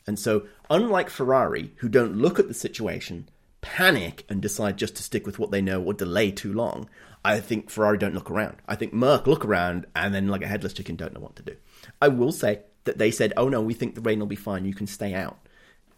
And 0.06 0.20
so, 0.20 0.46
unlike 0.70 1.10
Ferrari, 1.10 1.72
who 1.78 1.90
don't 1.90 2.18
look 2.18 2.38
at 2.38 2.48
the 2.48 2.54
situation, 2.54 3.30
panic, 3.62 4.24
and 4.30 4.42
decide 4.42 4.78
just 4.78 4.96
to 4.98 5.04
stick 5.04 5.26
with 5.26 5.40
what 5.40 5.50
they 5.50 5.62
know 5.62 5.82
or 5.82 5.94
delay 5.94 6.30
too 6.30 6.54
long, 6.54 6.88
I 7.24 7.40
think 7.40 7.72
Ferrari 7.72 7.98
don't 7.98 8.14
look 8.14 8.30
around. 8.30 8.58
I 8.68 8.76
think 8.76 8.94
Merc 8.94 9.26
look 9.26 9.44
around 9.44 9.88
and 9.96 10.14
then, 10.14 10.28
like 10.28 10.44
a 10.44 10.48
headless 10.48 10.74
chicken, 10.74 10.96
don't 10.96 11.14
know 11.14 11.22
what 11.22 11.38
to 11.38 11.44
do. 11.44 11.56
I 12.00 12.10
will 12.10 12.32
say 12.32 12.62
that 12.86 12.98
they 12.98 13.12
said, 13.12 13.34
"Oh 13.38 13.50
no, 13.50 13.62
we 13.62 13.74
think 13.74 13.96
the 13.96 14.02
rain 14.02 14.20
will 14.20 14.28
be 14.28 14.36
fine. 14.36 14.66
You 14.66 14.74
can 14.74 14.88
stay 14.88 15.14
out." 15.14 15.38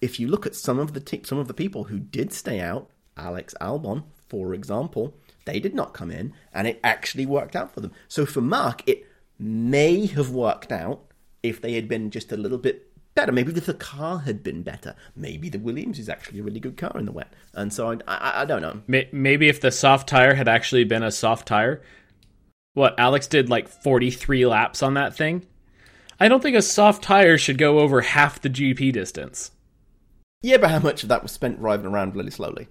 If 0.02 0.20
you 0.20 0.28
look 0.28 0.46
at 0.46 0.56
some 0.56 0.80
of 0.80 0.94
the 0.94 1.22
some 1.24 1.38
of 1.38 1.48
the 1.48 1.54
people 1.54 1.86
who 1.86 2.00
did 2.00 2.34
stay 2.34 2.60
out, 2.60 2.90
Alex 3.16 3.54
Albon, 3.62 4.04
for 4.28 4.54
example, 4.54 5.16
they 5.46 5.60
did 5.60 5.74
not 5.74 5.94
come 5.94 6.12
in, 6.12 6.34
and 6.54 6.68
it 6.68 6.80
actually 6.84 7.26
worked 7.26 7.56
out 7.56 7.74
for 7.74 7.82
them. 7.82 7.92
So 8.08 8.26
for 8.26 8.42
Mark, 8.42 8.84
it 8.88 9.08
may 9.40 10.06
have 10.08 10.32
worked 10.32 10.72
out 10.72 11.02
if 11.44 11.62
they 11.62 11.74
had 11.74 11.88
been 11.88 12.12
just 12.12 12.32
a 12.32 12.38
little 12.38 12.58
bit 12.58 12.88
better. 13.16 13.32
Maybe 13.32 13.52
if 13.52 13.66
the 13.66 13.74
car 13.74 14.20
had 14.20 14.44
been 14.44 14.64
better. 14.64 14.96
Maybe 15.16 15.50
the 15.50 15.60
Williams 15.60 16.00
is 16.00 16.10
actually 16.10 16.40
a 16.40 16.44
really 16.44 16.60
good 16.60 16.78
car 16.78 16.94
in 16.96 17.06
the 17.06 17.12
wet. 17.12 17.34
And 17.54 17.74
so 17.74 17.92
I, 17.92 17.98
I, 18.08 18.42
I 18.42 18.46
don't 18.46 18.62
know. 18.62 18.82
Maybe 19.12 19.50
if 19.50 19.60
the 19.60 19.72
soft 19.72 20.08
tire 20.08 20.36
had 20.36 20.48
actually 20.48 20.84
been 20.84 21.04
a 21.04 21.12
soft 21.12 21.48
tire, 21.48 21.82
what 22.74 22.98
Alex 23.00 23.28
did 23.28 23.50
like 23.50 23.68
43 23.68 24.46
laps 24.46 24.84
on 24.84 24.94
that 24.94 25.16
thing. 25.16 25.46
I 26.20 26.28
don't 26.28 26.42
think 26.42 26.56
a 26.56 26.62
soft 26.62 27.04
tire 27.04 27.38
should 27.38 27.58
go 27.58 27.80
over 27.80 28.02
half 28.02 28.42
the 28.42 28.50
GP 28.50 28.92
distance. 28.94 29.52
Yeah, 30.42 30.58
but 30.58 30.72
how 30.72 30.80
much 30.80 31.04
of 31.04 31.10
that 31.10 31.24
was 31.24 31.32
spent 31.32 31.60
driving 31.60 31.88
around 31.88 32.16
really 32.16 32.32
slowly? 32.32 32.68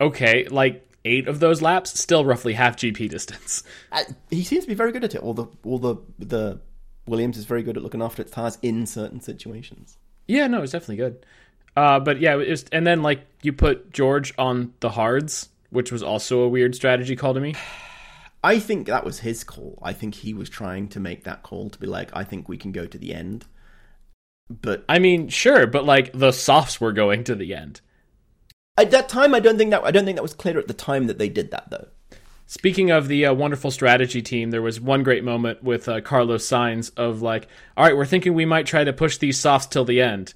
Okay, 0.00 0.46
like 0.48 0.88
eight 1.04 1.28
of 1.28 1.40
those 1.40 1.62
laps, 1.62 1.98
still 1.98 2.24
roughly 2.24 2.54
half 2.54 2.76
GP 2.76 3.08
distance. 3.10 3.62
Uh, 3.92 4.04
he 4.30 4.44
seems 4.44 4.64
to 4.64 4.68
be 4.68 4.74
very 4.74 4.92
good 4.92 5.04
at 5.04 5.14
it. 5.14 5.22
All 5.22 5.34
the 5.34 5.46
all 5.64 5.78
the 5.78 5.96
the 6.18 6.60
Williams 7.06 7.38
is 7.38 7.44
very 7.44 7.62
good 7.62 7.76
at 7.76 7.82
looking 7.82 8.02
after 8.02 8.22
its 8.22 8.30
tires 8.30 8.58
in 8.62 8.86
certain 8.86 9.20
situations. 9.20 9.96
Yeah, 10.26 10.46
no, 10.48 10.62
it's 10.62 10.72
definitely 10.72 10.96
good. 10.96 11.24
Uh, 11.76 12.00
but 12.00 12.20
yeah, 12.20 12.34
it 12.34 12.48
was, 12.48 12.64
and 12.72 12.86
then 12.86 13.02
like 13.02 13.26
you 13.42 13.52
put 13.52 13.92
George 13.92 14.34
on 14.38 14.74
the 14.80 14.90
hards, 14.90 15.50
which 15.70 15.92
was 15.92 16.02
also 16.02 16.40
a 16.40 16.48
weird 16.48 16.74
strategy 16.74 17.16
call 17.16 17.34
to 17.34 17.40
me. 17.40 17.54
I 18.46 18.60
think 18.60 18.86
that 18.86 19.04
was 19.04 19.18
his 19.18 19.42
call. 19.42 19.76
I 19.82 19.92
think 19.92 20.14
he 20.14 20.32
was 20.32 20.48
trying 20.48 20.86
to 20.90 21.00
make 21.00 21.24
that 21.24 21.42
call 21.42 21.68
to 21.68 21.78
be 21.80 21.88
like, 21.88 22.10
I 22.14 22.22
think 22.22 22.48
we 22.48 22.56
can 22.56 22.70
go 22.70 22.86
to 22.86 22.96
the 22.96 23.12
end. 23.12 23.44
But 24.48 24.84
I 24.88 25.00
mean, 25.00 25.28
sure, 25.30 25.66
but 25.66 25.84
like 25.84 26.12
the 26.12 26.30
softs 26.30 26.80
were 26.80 26.92
going 26.92 27.24
to 27.24 27.34
the 27.34 27.52
end. 27.56 27.80
At 28.76 28.92
that 28.92 29.08
time, 29.08 29.34
I 29.34 29.40
don't 29.40 29.58
think 29.58 29.72
that 29.72 29.82
I 29.82 29.90
don't 29.90 30.04
think 30.04 30.14
that 30.14 30.22
was 30.22 30.32
clear 30.32 30.60
at 30.60 30.68
the 30.68 30.74
time 30.74 31.08
that 31.08 31.18
they 31.18 31.28
did 31.28 31.50
that 31.50 31.70
though. 31.70 31.88
Speaking 32.46 32.92
of 32.92 33.08
the 33.08 33.26
uh, 33.26 33.34
wonderful 33.34 33.72
strategy 33.72 34.22
team, 34.22 34.52
there 34.52 34.62
was 34.62 34.80
one 34.80 35.02
great 35.02 35.24
moment 35.24 35.64
with 35.64 35.88
uh, 35.88 36.00
Carlos 36.00 36.46
Sainz 36.46 36.96
of 36.96 37.22
like, 37.22 37.48
all 37.76 37.84
right, 37.84 37.96
we're 37.96 38.06
thinking 38.06 38.32
we 38.32 38.46
might 38.46 38.66
try 38.66 38.84
to 38.84 38.92
push 38.92 39.18
these 39.18 39.40
softs 39.40 39.66
till 39.66 39.84
the 39.84 40.00
end. 40.00 40.34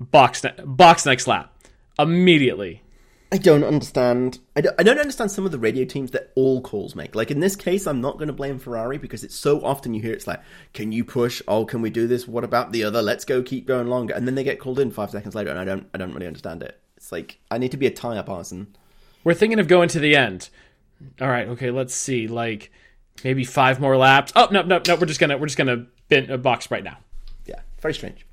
Box, 0.00 0.42
ne- 0.42 0.64
box 0.64 1.04
next 1.04 1.26
lap. 1.26 1.54
Immediately. 1.98 2.83
I 3.32 3.38
don't 3.38 3.64
understand. 3.64 4.38
I 4.54 4.60
don't, 4.60 4.76
I 4.78 4.82
don't 4.84 4.98
understand 4.98 5.30
some 5.30 5.44
of 5.44 5.50
the 5.50 5.58
radio 5.58 5.84
teams 5.84 6.12
that 6.12 6.30
all 6.36 6.60
calls 6.60 6.94
make. 6.94 7.14
Like 7.14 7.30
in 7.30 7.40
this 7.40 7.56
case, 7.56 7.86
I'm 7.86 8.00
not 8.00 8.16
going 8.16 8.28
to 8.28 8.32
blame 8.32 8.58
Ferrari 8.58 8.96
because 8.96 9.24
it's 9.24 9.34
so 9.34 9.64
often 9.64 9.92
you 9.92 10.00
hear 10.00 10.12
it's 10.12 10.26
like, 10.26 10.40
"Can 10.72 10.92
you 10.92 11.04
push? 11.04 11.42
Oh, 11.48 11.64
can 11.64 11.82
we 11.82 11.90
do 11.90 12.06
this? 12.06 12.28
What 12.28 12.44
about 12.44 12.70
the 12.70 12.84
other? 12.84 13.02
Let's 13.02 13.24
go, 13.24 13.42
keep 13.42 13.66
going 13.66 13.88
longer." 13.88 14.14
And 14.14 14.26
then 14.26 14.36
they 14.36 14.44
get 14.44 14.60
called 14.60 14.78
in 14.78 14.92
five 14.92 15.10
seconds 15.10 15.34
later, 15.34 15.50
and 15.50 15.58
I 15.58 15.64
don't, 15.64 15.88
I 15.92 15.98
don't 15.98 16.12
really 16.12 16.28
understand 16.28 16.62
it. 16.62 16.80
It's 16.96 17.10
like 17.10 17.38
I 17.50 17.58
need 17.58 17.72
to 17.72 17.76
be 17.76 17.86
a 17.86 17.90
tire 17.90 18.22
person. 18.22 18.76
We're 19.24 19.34
thinking 19.34 19.58
of 19.58 19.68
going 19.68 19.88
to 19.90 20.00
the 20.00 20.14
end. 20.14 20.50
All 21.20 21.28
right, 21.28 21.48
okay, 21.48 21.70
let's 21.70 21.94
see. 21.94 22.28
Like 22.28 22.70
maybe 23.24 23.44
five 23.44 23.80
more 23.80 23.96
laps. 23.96 24.32
Oh 24.36 24.48
no, 24.50 24.62
no, 24.62 24.80
no. 24.86 24.96
We're 24.96 25.06
just 25.06 25.20
gonna 25.20 25.36
we're 25.36 25.46
just 25.46 25.58
gonna 25.58 25.86
bin 26.08 26.30
a 26.30 26.38
box 26.38 26.70
right 26.70 26.84
now. 26.84 26.98
Yeah, 27.46 27.60
very 27.80 27.94
strange. 27.94 28.26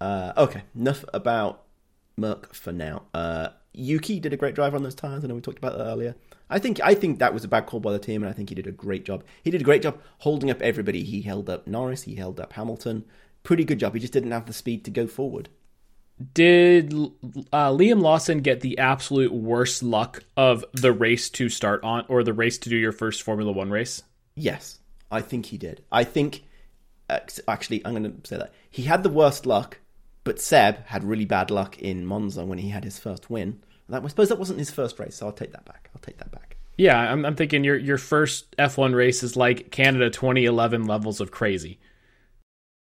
Uh, 0.00 0.32
okay, 0.36 0.62
enough 0.74 1.04
about 1.12 1.64
Merc 2.16 2.54
for 2.54 2.72
now. 2.72 3.02
Uh, 3.12 3.48
Yuki 3.78 4.18
did 4.18 4.32
a 4.32 4.36
great 4.36 4.54
drive 4.54 4.74
on 4.74 4.82
those 4.82 4.94
tires. 4.94 5.22
I 5.22 5.26
know 5.26 5.34
we 5.34 5.40
talked 5.42 5.58
about 5.58 5.76
that 5.76 5.84
earlier. 5.84 6.16
I 6.48 6.58
think 6.58 6.80
I 6.82 6.94
think 6.94 7.18
that 7.18 7.34
was 7.34 7.44
a 7.44 7.48
bad 7.48 7.66
call 7.66 7.80
by 7.80 7.92
the 7.92 7.98
team, 7.98 8.22
and 8.22 8.30
I 8.30 8.32
think 8.32 8.48
he 8.48 8.54
did 8.54 8.66
a 8.66 8.72
great 8.72 9.04
job. 9.04 9.22
He 9.42 9.50
did 9.50 9.60
a 9.60 9.64
great 9.64 9.82
job 9.82 10.00
holding 10.18 10.50
up 10.50 10.62
everybody. 10.62 11.04
He 11.04 11.22
held 11.22 11.50
up 11.50 11.66
Norris. 11.66 12.04
He 12.04 12.14
held 12.14 12.40
up 12.40 12.54
Hamilton. 12.54 13.04
Pretty 13.42 13.64
good 13.64 13.78
job. 13.78 13.94
He 13.94 14.00
just 14.00 14.12
didn't 14.12 14.30
have 14.32 14.46
the 14.46 14.52
speed 14.52 14.84
to 14.84 14.90
go 14.90 15.06
forward. 15.06 15.50
Did 16.32 16.94
uh, 17.52 17.70
Liam 17.70 18.00
Lawson 18.00 18.40
get 18.40 18.62
the 18.62 18.78
absolute 18.78 19.32
worst 19.32 19.82
luck 19.82 20.24
of 20.36 20.64
the 20.72 20.92
race 20.92 21.28
to 21.30 21.50
start 21.50 21.84
on, 21.84 22.06
or 22.08 22.22
the 22.22 22.32
race 22.32 22.56
to 22.58 22.70
do 22.70 22.76
your 22.76 22.92
first 22.92 23.22
Formula 23.22 23.52
One 23.52 23.70
race? 23.70 24.02
Yes, 24.34 24.78
I 25.10 25.20
think 25.20 25.46
he 25.46 25.58
did. 25.58 25.84
I 25.92 26.04
think 26.04 26.44
actually, 27.46 27.84
I'm 27.84 27.92
going 27.92 28.20
to 28.20 28.28
say 28.28 28.38
that 28.38 28.52
he 28.70 28.84
had 28.84 29.02
the 29.02 29.10
worst 29.10 29.44
luck, 29.44 29.78
but 30.24 30.40
Seb 30.40 30.86
had 30.86 31.04
really 31.04 31.26
bad 31.26 31.50
luck 31.50 31.78
in 31.78 32.06
Monza 32.06 32.44
when 32.44 32.58
he 32.58 32.70
had 32.70 32.84
his 32.84 32.98
first 32.98 33.28
win. 33.28 33.60
That, 33.88 34.04
I 34.04 34.08
suppose 34.08 34.28
that 34.28 34.38
wasn't 34.38 34.58
his 34.58 34.70
first 34.70 34.98
race, 34.98 35.16
so 35.16 35.26
I'll 35.26 35.32
take 35.32 35.52
that 35.52 35.64
back. 35.64 35.90
I'll 35.94 36.00
take 36.00 36.18
that 36.18 36.30
back. 36.30 36.56
Yeah, 36.76 36.98
I'm, 36.98 37.24
I'm 37.24 37.36
thinking 37.36 37.64
your 37.64 37.76
your 37.76 37.98
first 37.98 38.54
F1 38.56 38.94
race 38.94 39.22
is 39.22 39.36
like 39.36 39.70
Canada 39.70 40.10
2011 40.10 40.84
levels 40.84 41.20
of 41.20 41.30
crazy. 41.30 41.78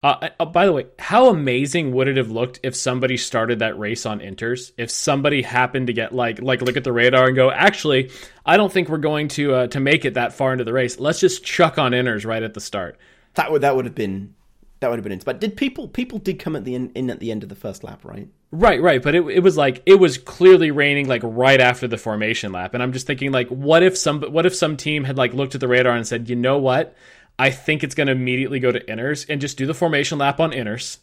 Uh, 0.04 0.30
uh, 0.38 0.46
by 0.46 0.66
the 0.66 0.74
way, 0.74 0.86
how 1.00 1.30
amazing 1.30 1.94
would 1.94 2.10
it 2.10 2.18
have 2.18 2.30
looked 2.30 2.60
if 2.62 2.76
somebody 2.76 3.16
started 3.16 3.60
that 3.60 3.80
race 3.80 4.06
on 4.06 4.20
inters? 4.20 4.72
If 4.78 4.92
somebody 4.92 5.42
happened 5.42 5.88
to 5.88 5.94
get 5.94 6.14
like 6.14 6.42
like 6.42 6.62
look 6.62 6.76
at 6.76 6.84
the 6.84 6.92
radar 6.92 7.28
and 7.28 7.36
go, 7.36 7.50
actually, 7.50 8.12
I 8.46 8.58
don't 8.58 8.72
think 8.72 8.90
we're 8.90 8.98
going 8.98 9.30
to 9.30 9.54
uh, 9.54 9.68
to 9.68 9.80
make 9.80 10.04
it 10.04 10.16
that 10.16 10.34
far 10.34 10.52
into 10.52 10.66
the 10.66 10.74
race. 10.74 11.00
Let's 11.00 11.22
just 11.22 11.46
chuck 11.46 11.78
on 11.78 11.94
inters 11.94 12.26
right 12.26 12.44
at 12.44 12.54
the 12.54 12.62
start. 12.62 12.98
That 13.36 13.52
would 13.52 13.62
that 13.62 13.76
would 13.76 13.86
have 13.86 13.96
been 13.96 14.36
that 14.84 14.90
would 14.90 15.00
have 15.00 15.08
been. 15.08 15.18
But 15.24 15.40
did 15.40 15.56
people 15.56 15.88
people 15.88 16.20
did 16.20 16.40
come 16.40 16.58
at 16.58 16.66
the 16.66 16.76
in, 16.76 16.92
in 16.92 17.10
at 17.10 17.22
the 17.22 17.32
end 17.32 17.42
of 17.42 17.48
the 17.48 17.56
first 17.56 17.86
lap, 17.86 18.04
right? 18.04 18.28
Right, 18.52 18.82
right. 18.82 19.02
But 19.02 19.16
it, 19.16 19.26
it 19.28 19.40
was 19.40 19.56
like 19.56 19.82
it 19.86 19.96
was 19.96 20.18
clearly 20.18 20.72
raining 20.72 21.08
like 21.08 21.22
right 21.24 21.62
after 21.62 21.88
the 21.88 21.98
formation 21.98 22.52
lap, 22.52 22.74
and 22.74 22.84
I'm 22.84 22.92
just 22.92 23.08
thinking 23.08 23.32
like, 23.32 23.48
what 23.48 23.82
if 23.82 23.98
some 23.98 24.22
what 24.22 24.46
if 24.46 24.54
some 24.54 24.76
team 24.76 25.06
had 25.06 25.18
like 25.18 25.34
looked 25.34 25.56
at 25.56 25.62
the 25.62 25.70
radar 25.70 25.96
and 25.96 26.06
said, 26.06 26.30
you 26.30 26.36
know 26.36 26.58
what, 26.58 26.98
I 27.40 27.50
think 27.50 27.82
it's 27.82 27.96
going 27.96 28.08
to 28.08 28.14
immediately 28.14 28.60
go 28.60 28.74
to 28.74 28.80
inters 28.82 29.26
and 29.30 29.40
just 29.40 29.58
do 29.58 29.66
the 29.66 29.74
formation 29.74 30.18
lap 30.18 30.42
on 30.42 30.52
inters. 30.52 30.98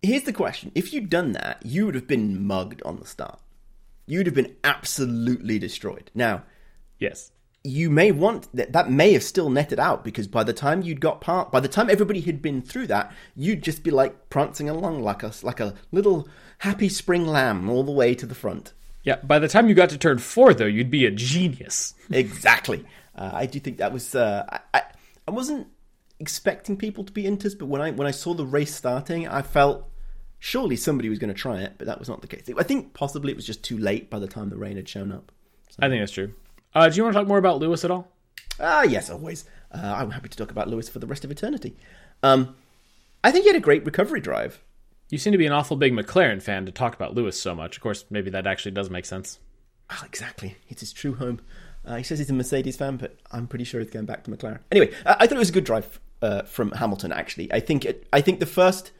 Here's 0.00 0.22
the 0.22 0.32
question: 0.32 0.72
If 0.74 0.94
you'd 0.94 1.10
done 1.10 1.32
that, 1.32 1.60
you 1.66 1.84
would 1.84 1.94
have 1.94 2.08
been 2.08 2.46
mugged 2.46 2.82
on 2.82 2.98
the 2.98 3.06
start. 3.06 3.40
You'd 4.06 4.26
have 4.26 4.34
been 4.34 4.56
absolutely 4.64 5.58
destroyed. 5.58 6.10
Now, 6.14 6.44
yes, 6.98 7.30
you 7.64 7.88
may 7.90 8.10
want 8.10 8.48
that 8.54 8.72
that 8.72 8.90
may 8.90 9.12
have 9.12 9.22
still 9.22 9.48
netted 9.48 9.78
out 9.78 10.02
because 10.02 10.26
by 10.26 10.42
the 10.42 10.52
time 10.52 10.82
you'd 10.82 11.00
got 11.00 11.20
part 11.20 11.52
by 11.52 11.60
the 11.60 11.68
time 11.68 11.88
everybody 11.88 12.20
had 12.20 12.42
been 12.42 12.60
through 12.60 12.86
that 12.86 13.12
you'd 13.36 13.62
just 13.62 13.84
be 13.84 13.90
like 13.90 14.28
prancing 14.30 14.68
along 14.68 15.02
like 15.02 15.22
a 15.22 15.32
like 15.42 15.60
a 15.60 15.74
little 15.92 16.28
happy 16.58 16.88
spring 16.88 17.26
lamb 17.26 17.68
all 17.70 17.84
the 17.84 17.92
way 17.92 18.14
to 18.14 18.26
the 18.26 18.34
front. 18.34 18.72
Yeah 19.04 19.16
by 19.16 19.38
the 19.38 19.48
time 19.48 19.68
you 19.68 19.74
got 19.74 19.90
to 19.90 19.98
turn 19.98 20.18
four 20.18 20.54
though 20.54 20.66
you'd 20.66 20.90
be 20.90 21.06
a 21.06 21.10
genius. 21.10 21.94
Exactly. 22.10 22.84
Uh, 23.14 23.30
i 23.32 23.46
do 23.46 23.60
think 23.60 23.78
that 23.78 23.92
was 23.92 24.14
uh, 24.14 24.44
I, 24.74 24.82
I 25.28 25.30
wasn't 25.30 25.68
expecting 26.18 26.76
people 26.76 27.04
to 27.04 27.12
be 27.12 27.26
into 27.26 27.48
inters 27.48 27.58
but 27.58 27.66
when 27.66 27.82
i 27.82 27.90
when 27.90 28.06
i 28.06 28.12
saw 28.12 28.32
the 28.32 28.46
race 28.46 28.74
starting 28.74 29.26
i 29.28 29.42
felt 29.42 29.88
surely 30.38 30.76
somebody 30.76 31.08
was 31.08 31.18
going 31.18 31.32
to 31.32 31.38
try 31.38 31.60
it 31.60 31.74
but 31.78 31.86
that 31.86 31.98
was 31.98 32.08
not 32.08 32.22
the 32.22 32.26
case. 32.26 32.48
I 32.56 32.62
think 32.62 32.94
possibly 32.94 33.30
it 33.30 33.36
was 33.36 33.46
just 33.46 33.62
too 33.62 33.78
late 33.78 34.10
by 34.10 34.18
the 34.18 34.26
time 34.26 34.48
the 34.48 34.56
rain 34.56 34.76
had 34.76 34.88
shown 34.88 35.12
up. 35.12 35.30
So. 35.68 35.76
i 35.80 35.88
think 35.88 36.02
that's 36.02 36.12
true 36.12 36.34
uh, 36.74 36.88
do 36.88 36.96
you 36.96 37.02
want 37.02 37.14
to 37.14 37.20
talk 37.20 37.28
more 37.28 37.38
about 37.38 37.58
Lewis 37.58 37.84
at 37.84 37.90
all? 37.90 38.08
Ah, 38.60 38.82
yes, 38.82 39.10
always. 39.10 39.44
Uh, 39.72 39.94
I'm 39.96 40.10
happy 40.10 40.28
to 40.28 40.36
talk 40.36 40.50
about 40.50 40.68
Lewis 40.68 40.88
for 40.88 40.98
the 40.98 41.06
rest 41.06 41.24
of 41.24 41.30
eternity. 41.30 41.76
Um, 42.22 42.56
I 43.24 43.30
think 43.30 43.44
he 43.44 43.48
had 43.48 43.56
a 43.56 43.60
great 43.60 43.84
recovery 43.84 44.20
drive. 44.20 44.62
You 45.10 45.18
seem 45.18 45.32
to 45.32 45.38
be 45.38 45.46
an 45.46 45.52
awful 45.52 45.76
big 45.76 45.92
McLaren 45.92 46.42
fan 46.42 46.66
to 46.66 46.72
talk 46.72 46.94
about 46.94 47.14
Lewis 47.14 47.40
so 47.40 47.54
much. 47.54 47.76
Of 47.76 47.82
course, 47.82 48.04
maybe 48.10 48.30
that 48.30 48.46
actually 48.46 48.72
does 48.72 48.90
make 48.90 49.04
sense. 49.04 49.38
Oh, 49.90 50.02
exactly. 50.06 50.56
It's 50.68 50.80
his 50.80 50.92
true 50.92 51.14
home. 51.14 51.40
Uh, 51.84 51.96
he 51.96 52.02
says 52.02 52.18
he's 52.18 52.30
a 52.30 52.34
Mercedes 52.34 52.76
fan, 52.76 52.96
but 52.96 53.18
I'm 53.30 53.46
pretty 53.46 53.64
sure 53.64 53.80
he's 53.80 53.90
going 53.90 54.06
back 54.06 54.24
to 54.24 54.30
McLaren. 54.30 54.60
Anyway, 54.70 54.94
I 55.04 55.26
thought 55.26 55.36
it 55.36 55.38
was 55.38 55.50
a 55.50 55.52
good 55.52 55.64
drive 55.64 56.00
uh, 56.22 56.42
from 56.42 56.70
Hamilton. 56.72 57.12
Actually, 57.12 57.52
I 57.52 57.60
think 57.60 57.84
it, 57.84 58.06
I 58.12 58.20
think 58.20 58.40
the 58.40 58.46
first 58.46 58.92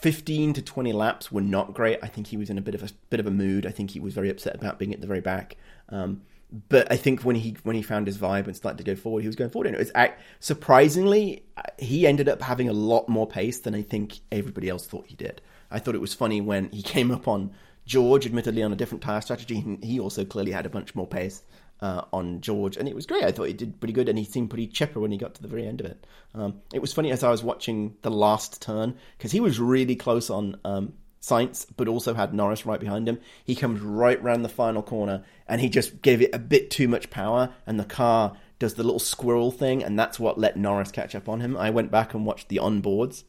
15 0.00 0.54
to 0.54 0.62
20 0.62 0.92
laps 0.92 1.30
were 1.30 1.40
not 1.40 1.74
great. 1.74 1.98
I 2.02 2.06
think 2.06 2.28
he 2.28 2.36
was 2.36 2.48
in 2.48 2.56
a 2.56 2.62
bit 2.62 2.74
of 2.74 2.82
a 2.82 2.88
bit 3.10 3.20
of 3.20 3.26
a 3.26 3.30
mood. 3.30 3.66
I 3.66 3.70
think 3.70 3.90
he 3.90 4.00
was 4.00 4.14
very 4.14 4.30
upset 4.30 4.54
about 4.54 4.78
being 4.78 4.94
at 4.94 5.00
the 5.00 5.06
very 5.06 5.20
back. 5.20 5.56
Um, 5.88 6.22
but 6.68 6.90
I 6.90 6.96
think 6.96 7.22
when 7.22 7.36
he 7.36 7.56
when 7.62 7.76
he 7.76 7.82
found 7.82 8.06
his 8.06 8.18
vibe 8.18 8.46
and 8.46 8.56
started 8.56 8.78
to 8.78 8.84
go 8.84 8.96
forward, 8.96 9.20
he 9.20 9.28
was 9.28 9.36
going 9.36 9.50
forward. 9.50 9.68
And 9.68 9.76
it 9.76 9.78
was 9.78 10.10
surprisingly, 10.40 11.44
he 11.78 12.06
ended 12.06 12.28
up 12.28 12.42
having 12.42 12.68
a 12.68 12.72
lot 12.72 13.08
more 13.08 13.26
pace 13.26 13.60
than 13.60 13.74
I 13.74 13.82
think 13.82 14.20
everybody 14.32 14.68
else 14.68 14.86
thought 14.86 15.06
he 15.06 15.14
did. 15.14 15.40
I 15.70 15.78
thought 15.78 15.94
it 15.94 16.00
was 16.00 16.14
funny 16.14 16.40
when 16.40 16.68
he 16.70 16.82
came 16.94 17.10
up 17.10 17.28
on 17.28 17.52
George, 17.86 18.26
admittedly 18.26 18.62
on 18.62 18.72
a 18.72 18.76
different 18.76 19.02
tire 19.02 19.20
strategy. 19.20 19.78
He 19.82 20.00
also 20.00 20.24
clearly 20.24 20.52
had 20.52 20.66
a 20.66 20.70
bunch 20.70 20.94
more 20.94 21.06
pace 21.06 21.42
uh, 21.80 22.02
on 22.12 22.40
George, 22.40 22.76
and 22.76 22.88
it 22.88 22.94
was 22.94 23.06
great. 23.06 23.24
I 23.24 23.32
thought 23.32 23.44
he 23.44 23.52
did 23.52 23.80
pretty 23.80 23.92
good, 23.92 24.08
and 24.08 24.18
he 24.18 24.24
seemed 24.24 24.50
pretty 24.50 24.66
chipper 24.66 25.00
when 25.00 25.12
he 25.12 25.18
got 25.18 25.34
to 25.36 25.42
the 25.42 25.48
very 25.48 25.66
end 25.66 25.80
of 25.80 25.86
it. 25.86 26.06
Um, 26.34 26.60
it 26.72 26.80
was 26.80 26.92
funny 26.92 27.10
as 27.10 27.22
I 27.22 27.30
was 27.30 27.42
watching 27.42 27.96
the 28.02 28.10
last 28.10 28.60
turn 28.60 28.96
because 29.16 29.32
he 29.32 29.40
was 29.40 29.58
really 29.58 29.96
close 29.96 30.30
on 30.30 30.56
um, 30.64 30.92
Sainz, 31.20 31.66
but 31.76 31.88
also 31.88 32.14
had 32.14 32.32
Norris 32.32 32.64
right 32.64 32.80
behind 32.80 33.08
him. 33.08 33.20
He 33.44 33.54
comes 33.54 33.80
right 33.80 34.22
round 34.22 34.44
the 34.44 34.48
final 34.48 34.82
corner 34.82 35.22
and 35.46 35.60
he 35.60 35.68
just 35.68 36.00
gave 36.02 36.22
it 36.22 36.34
a 36.34 36.38
bit 36.38 36.70
too 36.70 36.88
much 36.88 37.10
power, 37.10 37.52
and 37.66 37.78
the 37.78 37.84
car 37.84 38.36
does 38.60 38.74
the 38.74 38.84
little 38.84 39.00
squirrel 39.00 39.50
thing, 39.50 39.82
and 39.82 39.98
that's 39.98 40.20
what 40.20 40.38
let 40.38 40.56
Norris 40.56 40.92
catch 40.92 41.14
up 41.14 41.28
on 41.28 41.40
him. 41.40 41.56
I 41.56 41.70
went 41.70 41.90
back 41.90 42.14
and 42.14 42.24
watched 42.24 42.48
the 42.48 42.58
onboards, 42.58 43.24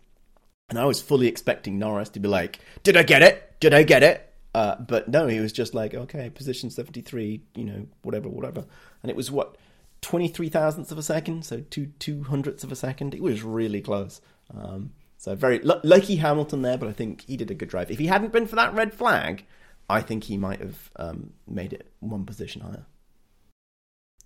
and 0.70 0.78
I 0.78 0.86
was 0.86 1.02
fully 1.02 1.28
expecting 1.28 1.80
Norris 1.80 2.10
to 2.10 2.20
be 2.20 2.28
like, 2.28 2.60
Did 2.84 2.96
I 2.96 3.04
get 3.04 3.24
it? 3.24 3.60
Did 3.60 3.74
I 3.74 3.84
get 3.84 4.04
it? 4.04 4.32
Uh, 4.54 4.76
but 4.76 5.08
no, 5.08 5.28
he 5.28 5.40
was 5.40 5.52
just 5.52 5.74
like, 5.74 5.96
Okay, 5.96 6.30
position 6.30 6.70
73, 6.70 7.42
you 7.56 7.64
know, 7.64 7.88
whatever, 8.04 8.30
whatever. 8.30 8.66
And 9.02 9.10
it 9.10 9.16
was 9.16 9.32
what? 9.32 9.58
23 10.02 10.50
thousandths 10.50 10.92
of 10.92 10.98
a 10.98 11.04
second, 11.04 11.46
so 11.46 11.64
two 11.70 11.88
two 12.00 12.24
hundredths 12.24 12.64
of 12.64 12.72
a 12.72 12.76
second. 12.76 13.14
It 13.14 13.22
was 13.22 13.44
really 13.44 13.82
close. 13.82 14.20
Um, 14.54 14.92
so 15.22 15.36
very 15.36 15.64
l- 15.64 15.80
lucky 15.84 16.16
Hamilton 16.16 16.64
there, 16.64 16.80
but 16.80 16.90
I 16.90 16.94
think 16.94 17.26
he 17.28 17.38
did 17.38 17.52
a 17.52 17.54
good 17.54 17.70
drive. 17.70 17.92
If 17.92 18.00
he 18.00 18.08
hadn't 18.08 18.34
been 18.34 18.48
for 18.48 18.56
that 18.56 18.74
red 18.74 18.92
flag, 18.92 19.46
I 19.88 20.02
think 20.02 20.24
he 20.24 20.36
might 20.36 20.60
have 20.60 20.90
um, 20.96 21.34
made 21.48 21.74
it 21.74 21.92
one 22.00 22.26
position 22.26 22.64
higher. 22.64 22.88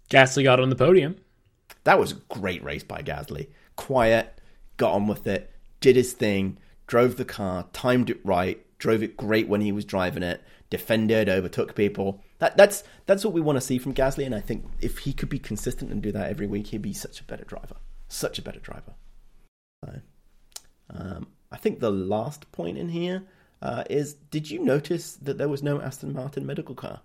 Gasly 0.09 0.45
got 0.45 0.61
on 0.61 0.69
the 0.69 0.75
podium. 0.77 1.17
That 1.83 1.99
was 1.99 2.13
a 2.13 2.21
great 2.29 2.63
race 2.63 2.85
by 2.85 3.01
Gasly. 3.01 3.49
Quiet, 3.75 4.39
got 4.77 4.93
on 4.93 5.05
with 5.05 5.27
it, 5.27 5.51
did 5.81 5.97
his 5.97 6.13
thing, 6.13 6.59
drove 6.87 7.17
the 7.17 7.25
car, 7.25 7.67
timed 7.73 8.09
it 8.09 8.21
right, 8.23 8.65
drove 8.77 9.03
it 9.03 9.17
great 9.17 9.49
when 9.49 9.59
he 9.59 9.73
was 9.73 9.83
driving 9.83 10.23
it, 10.23 10.41
defended, 10.69 11.27
overtook 11.27 11.75
people. 11.75 12.23
That, 12.39 12.55
that's 12.55 12.85
that's 13.05 13.25
what 13.25 13.33
we 13.33 13.41
want 13.41 13.57
to 13.57 13.61
see 13.61 13.79
from 13.79 13.93
Gasly, 13.93 14.25
and 14.25 14.33
I 14.33 14.39
think 14.39 14.63
if 14.79 14.99
he 14.99 15.11
could 15.11 15.27
be 15.27 15.39
consistent 15.39 15.91
and 15.91 16.01
do 16.01 16.13
that 16.13 16.29
every 16.29 16.47
week, 16.47 16.67
he'd 16.67 16.81
be 16.81 16.93
such 16.93 17.19
a 17.19 17.25
better 17.25 17.43
driver. 17.43 17.75
Such 18.07 18.39
a 18.39 18.41
better 18.41 18.61
driver. 18.61 18.93
So. 19.83 19.99
Um, 20.89 21.27
I 21.51 21.57
think 21.57 21.79
the 21.79 21.91
last 21.91 22.51
point 22.51 22.77
in 22.77 22.89
here 22.89 23.23
uh, 23.61 23.83
is: 23.89 24.13
Did 24.13 24.49
you 24.49 24.59
notice 24.59 25.13
that 25.13 25.37
there 25.37 25.49
was 25.49 25.63
no 25.63 25.81
Aston 25.81 26.13
Martin 26.13 26.45
medical 26.45 26.75
car? 26.75 27.01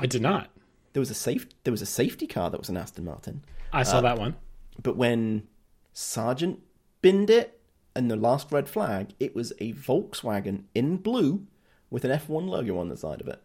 I 0.00 0.06
did 0.06 0.22
not. 0.22 0.50
There 0.92 1.00
was 1.00 1.10
a 1.10 1.14
safe. 1.14 1.46
There 1.64 1.72
was 1.72 1.82
a 1.82 1.86
safety 1.86 2.26
car 2.26 2.50
that 2.50 2.58
was 2.58 2.68
an 2.68 2.76
Aston 2.76 3.04
Martin. 3.04 3.44
I 3.72 3.82
saw 3.82 3.98
uh, 3.98 4.02
that 4.02 4.18
one. 4.18 4.36
But 4.82 4.96
when 4.96 5.48
Sargeant 5.94 6.58
binned 7.00 7.30
it 7.30 7.60
and 7.94 8.10
the 8.10 8.16
last 8.16 8.50
red 8.50 8.68
flag, 8.68 9.14
it 9.20 9.34
was 9.34 9.52
a 9.58 9.72
Volkswagen 9.72 10.64
in 10.74 10.96
blue 10.96 11.46
with 11.90 12.04
an 12.04 12.10
F1 12.10 12.48
logo 12.48 12.78
on 12.78 12.88
the 12.88 12.96
side 12.96 13.20
of 13.20 13.28
it. 13.28 13.42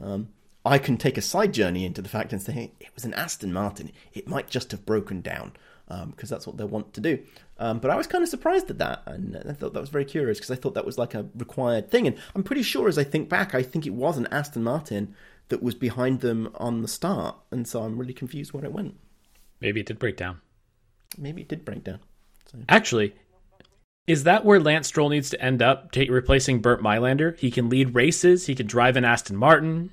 Um, 0.00 0.28
I 0.64 0.78
can 0.78 0.96
take 0.96 1.16
a 1.16 1.22
side 1.22 1.52
journey 1.52 1.84
into 1.84 2.02
the 2.02 2.08
fact 2.08 2.32
and 2.32 2.40
say 2.40 2.72
it 2.80 2.94
was 2.94 3.04
an 3.04 3.14
Aston 3.14 3.52
Martin. 3.52 3.90
It 4.12 4.28
might 4.28 4.48
just 4.48 4.70
have 4.70 4.86
broken 4.86 5.20
down 5.20 5.52
because 5.90 6.30
um, 6.30 6.36
that's 6.36 6.46
what 6.46 6.56
they 6.56 6.64
want 6.64 6.94
to 6.94 7.00
do. 7.00 7.18
Um, 7.58 7.80
but 7.80 7.90
I 7.90 7.96
was 7.96 8.06
kind 8.06 8.22
of 8.22 8.30
surprised 8.30 8.70
at 8.70 8.78
that, 8.78 9.02
and 9.06 9.36
I 9.48 9.52
thought 9.52 9.72
that 9.72 9.80
was 9.80 9.90
very 9.90 10.04
curious 10.04 10.38
because 10.38 10.50
I 10.50 10.54
thought 10.54 10.74
that 10.74 10.86
was 10.86 10.98
like 10.98 11.14
a 11.14 11.26
required 11.36 11.90
thing. 11.90 12.06
And 12.06 12.16
I'm 12.34 12.44
pretty 12.44 12.62
sure, 12.62 12.88
as 12.88 12.96
I 12.96 13.04
think 13.04 13.28
back, 13.28 13.54
I 13.54 13.62
think 13.62 13.86
it 13.86 13.94
was 13.94 14.16
an 14.16 14.28
Aston 14.30 14.62
Martin 14.62 15.14
that 15.48 15.62
was 15.62 15.74
behind 15.74 16.20
them 16.20 16.50
on 16.54 16.82
the 16.82 16.88
start, 16.88 17.36
and 17.50 17.66
so 17.66 17.82
I'm 17.82 17.98
really 17.98 18.14
confused 18.14 18.52
where 18.52 18.64
it 18.64 18.72
went. 18.72 18.94
Maybe 19.60 19.80
it 19.80 19.86
did 19.86 19.98
break 19.98 20.16
down. 20.16 20.40
Maybe 21.18 21.42
it 21.42 21.48
did 21.48 21.64
break 21.64 21.82
down. 21.82 21.98
Actually, 22.68 23.14
is 24.06 24.24
that 24.24 24.44
where 24.44 24.60
Lance 24.60 24.88
Stroll 24.88 25.08
needs 25.08 25.30
to 25.30 25.40
end 25.42 25.60
up, 25.60 25.92
take, 25.92 26.10
replacing 26.10 26.60
Bernd 26.60 26.82
Mayländer? 26.82 27.38
He 27.38 27.50
can 27.50 27.68
lead 27.68 27.94
races. 27.94 28.46
He 28.46 28.54
can 28.54 28.66
drive 28.66 28.96
an 28.96 29.04
Aston 29.04 29.36
Martin. 29.36 29.90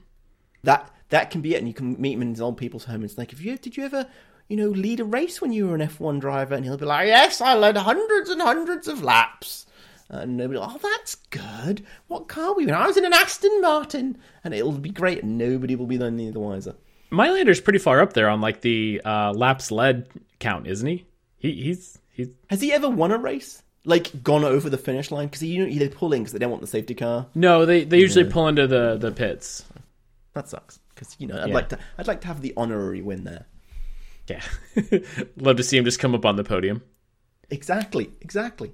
That 0.64 0.92
that 1.10 1.32
can 1.32 1.42
be 1.42 1.56
it, 1.56 1.60
and 1.60 1.68
you 1.68 1.74
can 1.74 2.00
meet 2.00 2.14
him 2.14 2.22
in 2.22 2.30
his 2.32 2.42
old 2.42 2.58
people's 2.58 2.86
home. 2.86 2.96
And 2.96 3.06
it's 3.06 3.18
like, 3.18 3.32
if 3.34 3.42
you 3.42 3.58
did 3.58 3.78
you 3.78 3.86
ever, 3.86 4.08
you 4.48 4.58
know, 4.58 4.70
lead 4.70 5.00
a 5.00 5.04
race 5.06 5.42
when 5.42 5.52
you 5.52 5.68
were 5.68 5.76
an 5.76 5.82
F1 5.82 6.20
driver? 6.20 6.56
And 6.56 6.64
he'll 6.66 6.78
be 6.78 6.86
like, 6.86 7.08
yes, 7.08 7.42
I 7.42 7.54
led 7.56 7.78
hundreds 7.78 8.30
and 8.30 8.42
hundreds 8.42 8.88
of 8.88 9.04
laps. 9.04 9.66
And 10.10 10.38
nobody, 10.38 10.60
oh, 10.62 10.80
that's 10.82 11.16
good. 11.32 11.86
What 12.08 12.28
car 12.30 12.54
were 12.56 12.62
you 12.62 12.70
in? 12.70 12.74
I 12.74 12.88
was 12.88 12.96
in 12.96 13.04
an 13.06 13.14
Aston 13.14 13.60
Martin, 13.62 14.18
and 14.44 14.54
it'll 14.54 14.72
be 14.72 14.90
great, 14.90 15.22
and 15.24 15.38
nobody 15.38 15.76
will 15.76 15.86
be 15.86 16.02
any 16.02 16.30
the 16.30 16.40
wiser. 16.40 16.76
Mayländer's 17.12 17.60
pretty 17.60 17.80
far 17.80 18.02
up 18.02 18.14
there 18.14 18.30
on 18.30 18.40
like 18.42 18.62
the 18.62 19.02
uh, 19.04 19.34
laps 19.34 19.70
led 19.72 20.08
count, 20.40 20.66
isn't 20.68 20.88
he? 20.88 21.06
He 21.38 21.52
he's 21.54 21.98
he's 22.10 22.30
Has 22.50 22.62
he 22.62 22.72
ever 22.74 22.90
won 22.90 23.12
a 23.12 23.18
race? 23.18 23.62
Like 23.86 24.24
gone 24.24 24.44
over 24.44 24.70
the 24.70 24.78
finish 24.78 25.12
line 25.12 25.28
because 25.28 25.44
you 25.44 25.66
know 25.66 25.74
they 25.78 25.88
pull 25.90 26.12
in 26.14 26.22
because 26.24 26.34
they 26.34 26.40
don't 26.40 26.50
want 26.52 26.62
the 26.62 26.68
safety 26.68 26.96
car. 26.96 27.28
no. 27.36 27.66
They 27.66 27.84
they 27.86 28.00
usually 28.00 28.30
pull 28.30 28.48
into 28.48 28.68
the 28.68 28.98
the 28.98 29.12
pits. 29.12 29.64
That 30.34 30.50
sucks 30.50 30.80
because 30.94 31.16
you 31.20 31.28
know 31.28 31.42
I'd 31.42 31.50
Yeah. 31.50 31.54
like 31.54 31.70
to 31.70 31.80
I'd 31.98 32.08
like 32.08 32.22
to 32.22 32.28
have 32.28 32.42
the 32.42 32.54
honorary 32.58 33.02
win 33.02 33.24
there. 33.24 33.46
Yeah, 34.28 34.42
love 35.38 35.58
to 35.58 35.64
see 35.64 35.78
him 35.78 35.86
just 35.86 36.00
come 36.00 36.14
up 36.14 36.26
on 36.26 36.36
the 36.36 36.44
podium. 36.44 36.84
Exactly, 37.50 38.12
exactly. 38.22 38.74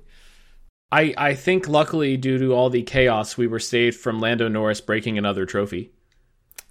I 0.92 1.14
I 1.18 1.34
think 1.36 1.68
luckily 1.68 2.18
due 2.18 2.38
to 2.40 2.54
all 2.54 2.70
the 2.70 2.84
chaos, 2.84 3.38
we 3.38 3.48
were 3.48 3.60
saved 3.60 3.98
from 3.98 4.20
Lando 4.20 4.48
Norris 4.48 4.82
breaking 4.82 5.18
another 5.18 5.46
trophy. 5.46 5.92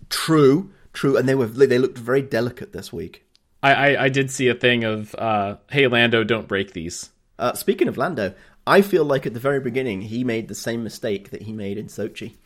True, 0.09 0.73
true, 0.93 1.17
and 1.17 1.29
they 1.29 1.35
were 1.35 1.47
they 1.47 1.79
looked 1.79 1.99
very 1.99 2.23
delicate 2.23 2.73
this 2.73 2.93
week. 2.93 3.25
I 3.63 3.73
I, 3.73 4.05
I 4.05 4.09
did 4.09 4.31
see 4.31 4.49
a 4.49 4.55
thing 4.55 4.85
of 4.85 5.15
uh, 5.17 5.57
hey 5.71 5.87
Lando, 5.87 6.25
don't 6.25 6.49
break 6.49 6.73
these. 6.73 7.11
Uh, 7.39 7.55
speaking 7.55 7.89
of 7.89 7.97
Lando, 7.97 8.35
I 8.67 8.83
feel 8.83 9.05
like 9.05 9.27
at 9.27 9.35
the 9.35 9.41
very 9.41 9.61
beginning 9.61 10.03
he 10.03 10.23
made 10.23 10.49
the 10.49 10.55
same 10.55 10.85
mistake 10.85 11.31
that 11.31 11.43
he 11.43 11.53
made 11.53 11.79
in 11.79 11.87
Sochi 11.87 12.37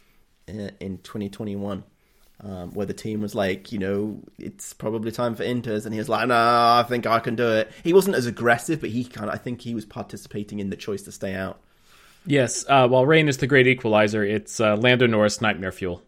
uh, 0.48 0.70
in 0.80 0.98
2021, 0.98 1.84
um, 2.40 2.72
where 2.72 2.86
the 2.86 2.94
team 2.94 3.20
was 3.20 3.34
like, 3.34 3.72
you 3.72 3.78
know, 3.78 4.20
it's 4.38 4.72
probably 4.72 5.10
time 5.10 5.34
for 5.34 5.44
Inters, 5.44 5.84
and 5.84 5.92
he 5.92 5.98
was 5.98 6.08
like, 6.08 6.28
no, 6.28 6.34
I 6.34 6.84
think 6.88 7.06
I 7.06 7.18
can 7.18 7.34
do 7.36 7.48
it. 7.48 7.70
He 7.82 7.92
wasn't 7.92 8.16
as 8.16 8.26
aggressive, 8.26 8.80
but 8.80 8.90
he 8.90 9.04
kind 9.04 9.28
of, 9.28 9.34
I 9.34 9.38
think 9.38 9.62
he 9.62 9.74
was 9.74 9.84
participating 9.84 10.60
in 10.60 10.70
the 10.70 10.76
choice 10.76 11.02
to 11.02 11.12
stay 11.12 11.34
out. 11.34 11.60
Yes, 12.26 12.64
uh, 12.68 12.88
while 12.88 13.06
rain 13.06 13.28
is 13.28 13.38
the 13.38 13.46
great 13.46 13.66
equalizer, 13.66 14.24
it's 14.24 14.60
uh, 14.60 14.76
Lando 14.76 15.06
Norris 15.06 15.40
nightmare 15.40 15.72
fuel. 15.72 16.02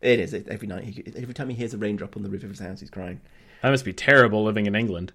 It 0.00 0.18
is 0.18 0.34
every 0.34 0.66
night. 0.66 0.84
He, 0.84 1.04
every 1.16 1.34
time 1.34 1.48
he 1.48 1.54
hears 1.54 1.74
a 1.74 1.78
raindrop 1.78 2.16
on 2.16 2.22
the 2.22 2.30
roof 2.30 2.42
of 2.42 2.50
his 2.50 2.58
house, 2.58 2.80
he's 2.80 2.90
crying. 2.90 3.20
That 3.62 3.70
must 3.70 3.84
be 3.84 3.92
terrible 3.92 4.42
living 4.42 4.66
in 4.66 4.74
England. 4.74 5.12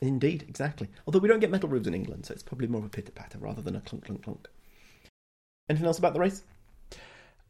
Indeed, 0.00 0.44
exactly. 0.48 0.88
Although 1.06 1.18
we 1.18 1.28
don't 1.28 1.40
get 1.40 1.50
metal 1.50 1.68
roofs 1.68 1.86
in 1.86 1.94
England, 1.94 2.26
so 2.26 2.32
it's 2.32 2.42
probably 2.42 2.68
more 2.68 2.80
of 2.80 2.86
a 2.86 2.90
pitter 2.90 3.12
patter 3.12 3.38
rather 3.38 3.62
than 3.62 3.76
a 3.76 3.80
clunk 3.80 4.04
clunk 4.04 4.22
clunk. 4.22 4.48
Anything 5.68 5.86
else 5.86 5.98
about 5.98 6.14
the 6.14 6.20
race? 6.20 6.42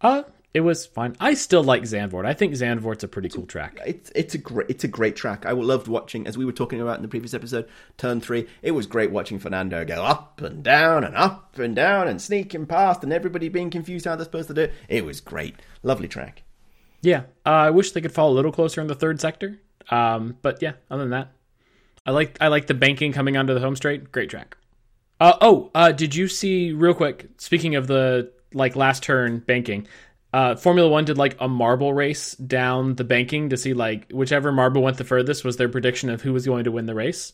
Uh, 0.01 0.23
it 0.55 0.61
was 0.61 0.87
fine. 0.87 1.17
I 1.21 1.35
still 1.35 1.63
like 1.63 1.83
Zandvoort. 1.83 2.25
I 2.25 2.33
think 2.33 2.55
Zandvoort's 2.55 3.05
a 3.05 3.09
pretty 3.09 3.29
cool 3.29 3.47
track. 3.47 3.79
It's 3.85 4.11
it's 4.15 4.35
a 4.35 4.39
great 4.39 4.71
it's 4.71 4.85
a 4.85 4.89
great 4.89 5.15
track. 5.15 5.45
I 5.45 5.53
loved 5.53 5.87
watching 5.87 6.27
as 6.27 6.39
we 6.39 6.45
were 6.45 6.53
talking 6.53 6.81
about 6.81 6.97
in 6.97 7.03
the 7.03 7.09
previous 7.09 7.35
episode, 7.35 7.69
turn 7.99 8.21
three. 8.21 8.47
It 8.63 8.71
was 8.71 8.87
great 8.87 9.11
watching 9.11 9.39
Fernando 9.39 9.85
go 9.85 10.03
up 10.03 10.41
and 10.41 10.63
down 10.63 11.05
and 11.05 11.15
up 11.15 11.59
and 11.59 11.77
down 11.77 12.09
and 12.09 12.21
sneaking 12.21 12.67
past 12.67 13.03
and 13.03 13.13
everybody 13.13 13.49
being 13.49 13.71
confused 13.71 14.07
how 14.07 14.17
they're 14.17 14.25
supposed 14.25 14.49
to 14.49 14.55
do 14.55 14.63
it. 14.63 14.75
It 14.89 15.05
was 15.05 15.21
great, 15.21 15.57
lovely 15.83 16.09
track. 16.09 16.43
Yeah, 17.03 17.25
uh, 17.45 17.51
I 17.51 17.71
wish 17.71 17.93
they 17.93 18.01
could 18.01 18.13
fall 18.13 18.33
a 18.33 18.35
little 18.35 18.53
closer 18.53 18.81
in 18.81 18.87
the 18.87 18.95
third 18.95 19.21
sector. 19.21 19.61
Um, 19.91 20.39
but 20.43 20.63
yeah, 20.63 20.73
other 20.91 21.03
than 21.03 21.11
that, 21.11 21.33
I 22.05 22.13
like 22.13 22.39
I 22.41 22.49
like 22.49 22.67
the 22.67 22.75
banking 22.75 23.13
coming 23.13 23.37
onto 23.37 23.55
the 23.55 23.61
home 23.61 23.77
straight. 23.77 24.11
Great 24.11 24.31
track. 24.31 24.57
Uh, 25.21 25.37
oh, 25.41 25.71
uh, 25.75 25.93
did 25.93 26.15
you 26.15 26.29
see 26.29 26.73
real 26.73 26.95
quick? 26.95 27.29
Speaking 27.39 27.75
of 27.75 27.87
the 27.87 28.33
like 28.53 28.77
last 28.77 29.03
turn 29.03 29.39
banking, 29.41 29.87
uh, 30.33 30.57
Formula 30.57 30.89
One 30.89 31.05
did 31.05 31.19
like 31.19 31.37
a 31.41 31.49
marble 31.49 31.95
race 31.95 32.35
down 32.35 32.95
the 32.95 33.05
banking 33.05 33.51
to 33.51 33.57
see 33.57 33.75
like 33.75 34.11
whichever 34.11 34.53
marble 34.53 34.83
went 34.83 34.99
the 34.99 35.05
furthest 35.05 35.45
was 35.45 35.57
their 35.57 35.69
prediction 35.69 36.11
of 36.11 36.23
who 36.23 36.33
was 36.33 36.47
going 36.47 36.65
to 36.65 36.73
win 36.73 36.87
the 36.87 36.95
race. 36.95 37.33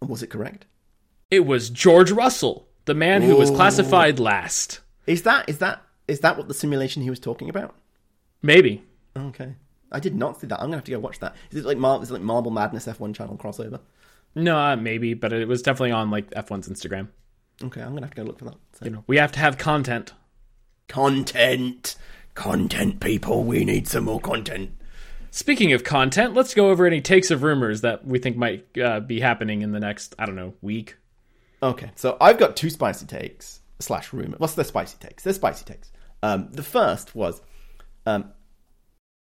Was 0.00 0.22
it 0.22 0.28
correct? 0.28 0.66
It 1.30 1.46
was 1.46 1.70
George 1.70 2.10
Russell, 2.10 2.68
the 2.84 2.94
man 2.94 3.22
who 3.22 3.36
was 3.36 3.50
classified 3.50 4.18
last. 4.18 4.80
Is 5.06 5.22
that 5.22 5.48
is 5.48 5.58
that 5.58 5.82
is 6.08 6.20
that 6.20 6.36
what 6.36 6.48
the 6.48 6.54
simulation 6.54 7.02
he 7.02 7.10
was 7.10 7.20
talking 7.20 7.48
about? 7.48 7.74
Maybe. 8.42 8.84
Okay, 9.16 9.54
I 9.90 10.00
did 10.00 10.14
not 10.14 10.40
see 10.40 10.46
that. 10.46 10.58
I'm 10.60 10.66
gonna 10.66 10.76
have 10.76 10.84
to 10.84 10.92
go 10.92 10.98
watch 10.98 11.20
that. 11.20 11.34
Is 11.50 11.58
it 11.58 11.64
like 11.64 11.78
Mar- 11.78 12.02
is 12.02 12.10
it 12.10 12.14
like 12.14 12.22
Marble 12.22 12.50
Madness 12.50 12.86
F1 12.86 13.14
channel 13.14 13.36
crossover? 13.36 13.80
No, 14.34 14.58
uh, 14.58 14.76
maybe, 14.76 15.14
but 15.14 15.32
it 15.32 15.48
was 15.48 15.62
definitely 15.62 15.92
on 15.92 16.10
like 16.10 16.30
F1's 16.30 16.68
Instagram. 16.68 17.08
Okay, 17.62 17.80
I'm 17.80 17.94
gonna 17.94 18.06
have 18.06 18.14
to 18.14 18.22
go 18.22 18.26
look 18.26 18.38
for 18.38 18.44
that. 18.46 18.56
So. 18.74 18.84
You 18.84 18.90
know, 18.90 19.04
we 19.06 19.16
have 19.16 19.32
to 19.32 19.38
have 19.40 19.58
content. 19.58 20.12
Content, 20.88 21.96
content, 22.34 23.00
people. 23.00 23.44
We 23.44 23.64
need 23.64 23.88
some 23.88 24.04
more 24.04 24.20
content. 24.20 24.70
Speaking 25.30 25.72
of 25.72 25.84
content, 25.84 26.34
let's 26.34 26.54
go 26.54 26.70
over 26.70 26.86
any 26.86 27.00
takes 27.00 27.30
of 27.30 27.42
rumors 27.42 27.82
that 27.82 28.06
we 28.06 28.18
think 28.18 28.36
might 28.36 28.66
uh, 28.78 29.00
be 29.00 29.20
happening 29.20 29.62
in 29.62 29.72
the 29.72 29.80
next, 29.80 30.14
I 30.18 30.24
don't 30.24 30.36
know, 30.36 30.54
week. 30.62 30.96
Okay, 31.62 31.90
so 31.94 32.16
I've 32.20 32.38
got 32.38 32.56
two 32.56 32.70
spicy 32.70 33.06
takes 33.06 33.60
slash 33.78 34.12
rumor. 34.12 34.36
What's 34.38 34.54
the 34.54 34.64
spicy 34.64 34.96
takes? 34.98 35.22
They're 35.22 35.32
spicy 35.32 35.64
takes. 35.64 35.90
Um, 36.22 36.48
the 36.52 36.62
first 36.62 37.14
was 37.14 37.42
um, 38.06 38.32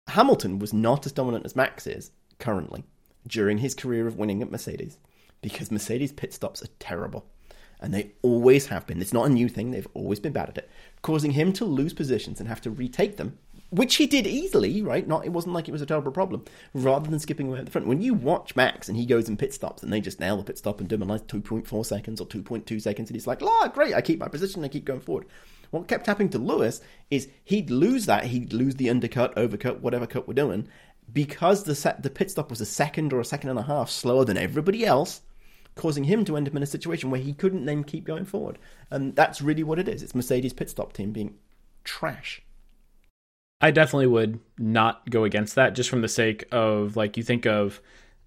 Hamilton 0.07 0.59
was 0.59 0.73
not 0.73 1.05
as 1.05 1.11
dominant 1.11 1.45
as 1.45 1.55
Max 1.55 1.85
is 1.85 2.11
currently 2.39 2.83
during 3.27 3.59
his 3.59 3.75
career 3.75 4.07
of 4.07 4.17
winning 4.17 4.41
at 4.41 4.51
Mercedes 4.51 4.97
because 5.41 5.71
Mercedes 5.71 6.11
pit 6.11 6.33
stops 6.33 6.63
are 6.63 6.69
terrible. 6.79 7.25
And 7.81 7.93
they 7.93 8.11
always 8.21 8.67
have 8.67 8.85
been. 8.85 9.01
It's 9.01 9.13
not 9.13 9.25
a 9.25 9.33
new 9.33 9.49
thing. 9.49 9.71
They've 9.71 9.87
always 9.95 10.19
been 10.19 10.33
bad 10.33 10.49
at 10.49 10.57
it, 10.59 10.69
causing 11.01 11.31
him 11.31 11.51
to 11.53 11.65
lose 11.65 11.93
positions 11.93 12.39
and 12.39 12.47
have 12.47 12.61
to 12.61 12.69
retake 12.69 13.17
them, 13.17 13.39
which 13.71 13.95
he 13.95 14.05
did 14.05 14.27
easily, 14.27 14.81
right? 14.83 15.07
Not 15.07 15.25
it 15.25 15.33
wasn't 15.33 15.55
like 15.55 15.67
it 15.67 15.71
was 15.71 15.81
a 15.81 15.87
terrible 15.87 16.11
problem. 16.11 16.45
Rather 16.73 17.09
than 17.09 17.19
skipping 17.19 17.47
away 17.47 17.59
at 17.59 17.65
the 17.65 17.71
front, 17.71 17.87
when 17.87 18.01
you 18.01 18.13
watch 18.13 18.55
Max 18.55 18.87
and 18.87 18.97
he 18.97 19.05
goes 19.05 19.27
and 19.27 19.39
pit 19.39 19.53
stops 19.53 19.81
and 19.81 19.91
they 19.91 19.99
just 19.99 20.19
nail 20.19 20.37
the 20.37 20.43
pit 20.43 20.59
stop 20.59 20.79
and 20.79 20.87
do 20.87 20.95
him 20.95 21.01
a 21.01 21.05
nice 21.05 21.21
two 21.21 21.41
point 21.41 21.65
four 21.65 21.83
seconds 21.83 22.21
or 22.21 22.27
two 22.27 22.43
point 22.43 22.67
two 22.67 22.79
seconds, 22.79 23.09
and 23.09 23.15
he's 23.15 23.27
like, 23.27 23.41
"Ah, 23.41 23.71
great! 23.73 23.95
I 23.95 24.01
keep 24.01 24.19
my 24.19 24.27
position. 24.27 24.63
I 24.63 24.67
keep 24.67 24.85
going 24.85 24.99
forward." 24.99 25.25
What 25.71 25.87
kept 25.87 26.05
happening 26.05 26.29
to 26.29 26.37
Lewis 26.37 26.81
is 27.09 27.29
he'd 27.45 27.71
lose 27.71 28.05
that, 28.05 28.25
he'd 28.25 28.53
lose 28.53 28.75
the 28.75 28.89
undercut, 28.89 29.33
overcut, 29.35 29.79
whatever 29.79 30.05
cut 30.05 30.27
we're 30.27 30.33
doing, 30.33 30.67
because 31.11 31.63
the 31.63 31.75
set, 31.75 32.03
the 32.03 32.09
pit 32.09 32.29
stop 32.29 32.49
was 32.49 32.61
a 32.61 32.65
second 32.65 33.13
or 33.13 33.21
a 33.21 33.25
second 33.25 33.49
and 33.49 33.59
a 33.59 33.63
half 33.63 33.89
slower 33.89 34.25
than 34.25 34.37
everybody 34.37 34.85
else 34.85 35.21
causing 35.81 36.03
him 36.03 36.23
to 36.23 36.37
end 36.37 36.47
up 36.47 36.55
in 36.55 36.61
a 36.61 36.67
situation 36.67 37.09
where 37.09 37.19
he 37.19 37.33
couldn't 37.33 37.65
then 37.65 37.83
keep 37.83 38.05
going 38.05 38.23
forward. 38.23 38.59
And 38.91 39.15
that's 39.15 39.41
really 39.41 39.63
what 39.63 39.79
it 39.79 39.87
is. 39.87 40.03
It's 40.03 40.13
Mercedes 40.13 40.53
pit 40.53 40.69
stop 40.69 40.93
team 40.93 41.11
being 41.11 41.33
trash. 41.83 42.43
I 43.59 43.71
definitely 43.71 44.07
would 44.07 44.39
not 44.59 45.09
go 45.09 45.23
against 45.23 45.55
that 45.55 45.73
just 45.73 45.89
from 45.89 46.01
the 46.01 46.07
sake 46.07 46.45
of, 46.51 46.95
like, 46.95 47.17
you 47.17 47.23
think 47.23 47.47
of 47.47 47.81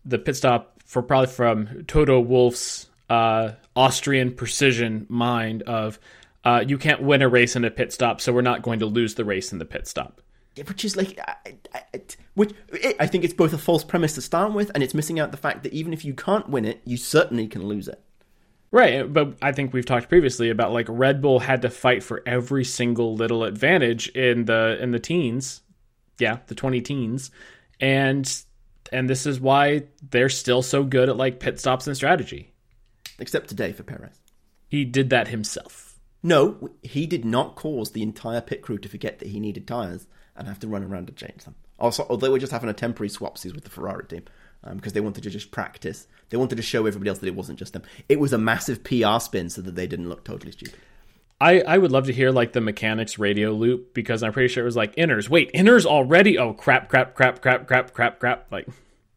the 0.05 0.19
pit 0.19 0.37
stop 0.37 0.83
for 0.85 1.01
probably 1.01 1.29
from 1.29 1.85
Toto 1.87 2.21
Wolff's 2.21 2.89
uh, 3.09 3.53
Austrian 3.77 4.35
precision 4.35 5.07
mind 5.09 5.63
of 5.63 6.01
uh, 6.45 6.65
you 6.67 6.77
can't 6.77 7.03
win 7.03 7.23
a 7.23 7.29
race 7.29 7.57
in 7.57 7.65
a 7.65 7.71
pit 7.71 7.93
stop, 7.93 8.21
so 8.21 8.33
we're 8.33 8.43
not 8.43 8.63
going 8.63 8.81
to 8.81 8.87
lose 8.87 9.15
the 9.15 9.25
race 9.25 9.53
in 9.53 9.59
the 9.59 9.65
pit 9.65 9.87
stop. 9.87 10.21
Which 10.67 10.85
is 10.85 10.97
like, 10.97 11.19
I, 11.19 11.57
I, 11.75 12.01
which 12.35 12.53
it, 12.69 12.97
I 13.01 13.07
think 13.07 13.25
it's 13.25 13.35
both 13.35 13.53
a 13.53 13.59
false 13.59 13.83
premise 13.83 14.15
to 14.15 14.23
start 14.23 14.53
with, 14.53 14.71
and 14.75 14.83
it's 14.83 14.95
missing 14.95 15.19
out 15.19 15.33
the 15.33 15.37
fact 15.37 15.65
that 15.65 15.73
even 15.73 15.93
if 15.93 16.05
you 16.05 16.15
can't 16.15 16.49
win 16.49 16.65
it, 16.65 16.81
you 16.85 16.97
certainly 16.97 17.49
can 17.49 17.67
lose 17.67 17.89
it. 17.89 18.01
Right, 18.75 19.03
uh, 19.03 19.05
but 19.05 19.37
I 19.41 19.53
think 19.53 19.73
we've 19.73 19.87
talked 19.87 20.09
previously 20.09 20.51
about 20.51 20.73
like 20.73 20.87
Red 20.89 21.23
Bull 21.23 21.39
had 21.39 21.63
to 21.63 21.71
fight 21.71 22.03
for 22.03 22.23
every 22.27 22.65
single 22.65 23.15
little 23.15 23.45
advantage 23.45 24.09
in 24.09 24.47
the 24.47 24.77
in 24.81 24.91
the 24.91 24.99
teens. 24.99 25.63
Yeah, 26.19 26.39
the 26.49 26.55
20 26.55 26.81
teens. 26.81 27.31
And 27.79 28.29
and 28.93 29.09
this 29.09 29.27
is 29.27 29.41
why 29.41 29.85
they're 30.11 30.29
still 30.29 30.61
so 30.61 30.83
good 30.83 31.09
at 31.09 31.17
like 31.17 31.41
pit 31.41 31.61
stops 31.61 31.87
and 31.87 31.97
strategy. 31.97 32.53
Except 33.19 33.49
today 33.49 33.73
for 33.73 33.85
Perez. 33.85 34.21
He 34.67 34.85
did 34.85 35.11
that 35.11 35.29
himself. 35.29 36.01
No, 36.23 36.71
he 36.83 37.07
did 37.07 37.25
not 37.25 37.55
cause 37.55 37.93
the 37.93 38.03
entire 38.03 38.41
pit 38.41 38.61
crew 38.61 38.79
to 38.79 38.89
forget 38.89 39.21
that 39.21 39.29
he 39.29 39.39
needed 39.39 39.69
tyres 39.69 40.09
and 40.37 40.49
have 40.49 40.61
to 40.61 40.69
run 40.69 40.83
around 40.85 41.07
to 41.07 41.13
change 41.13 41.45
them. 41.45 41.55
Also, 41.79 42.05
or 42.05 42.19
they 42.19 42.29
were 42.29 42.39
just 42.39 42.53
having 42.53 42.71
a 42.71 42.75
temporary 42.75 43.09
swapsies 43.09 43.55
with 43.55 43.65
the 43.65 43.71
Ferrari 43.71 44.07
team 44.07 44.25
um, 44.63 44.77
because 44.77 44.93
they 44.93 45.01
wanted 45.01 45.23
to 45.25 45.31
just 45.31 45.51
practice. 45.51 46.07
They 46.31 46.37
wanted 46.37 46.57
to 46.57 46.63
show 46.63 46.87
everybody 46.87 47.09
else 47.09 47.19
that 47.19 47.27
it 47.27 47.35
wasn't 47.35 47.59
just 47.59 47.73
them. 47.73 47.83
It 48.09 48.21
was 48.21 48.33
a 48.33 48.39
massive 48.39 48.83
PR 48.85 49.19
spin 49.19 49.51
so 49.51 49.61
that 49.63 49.75
they 49.75 49.87
didn't 49.87 50.09
look 50.09 50.25
totally 50.25 50.53
stupid. 50.53 50.77
I, 51.41 51.61
I 51.61 51.79
would 51.79 51.91
love 51.93 52.07
to 52.07 52.13
hear 52.13 52.31
like 52.31 52.53
the 52.53 52.61
mechanics 52.61 53.19
radio 53.19 53.51
loop 53.51 53.93
because 53.93 54.23
I'm 54.23 54.33
pretty 54.33 54.49
sure 54.49 54.63
it 54.63 54.67
was 54.67 54.77
like 54.77 54.95
inners. 54.97 55.29
Wait, 55.29 55.53
inners 55.53 55.85
already? 55.85 56.39
Oh 56.39 56.53
crap, 56.55 56.89
crap, 56.89 57.15
crap, 57.15 57.43
crap, 57.43 57.67
crap, 57.67 57.93
crap, 57.93 58.21
crap. 58.21 58.51
Like 58.53 58.67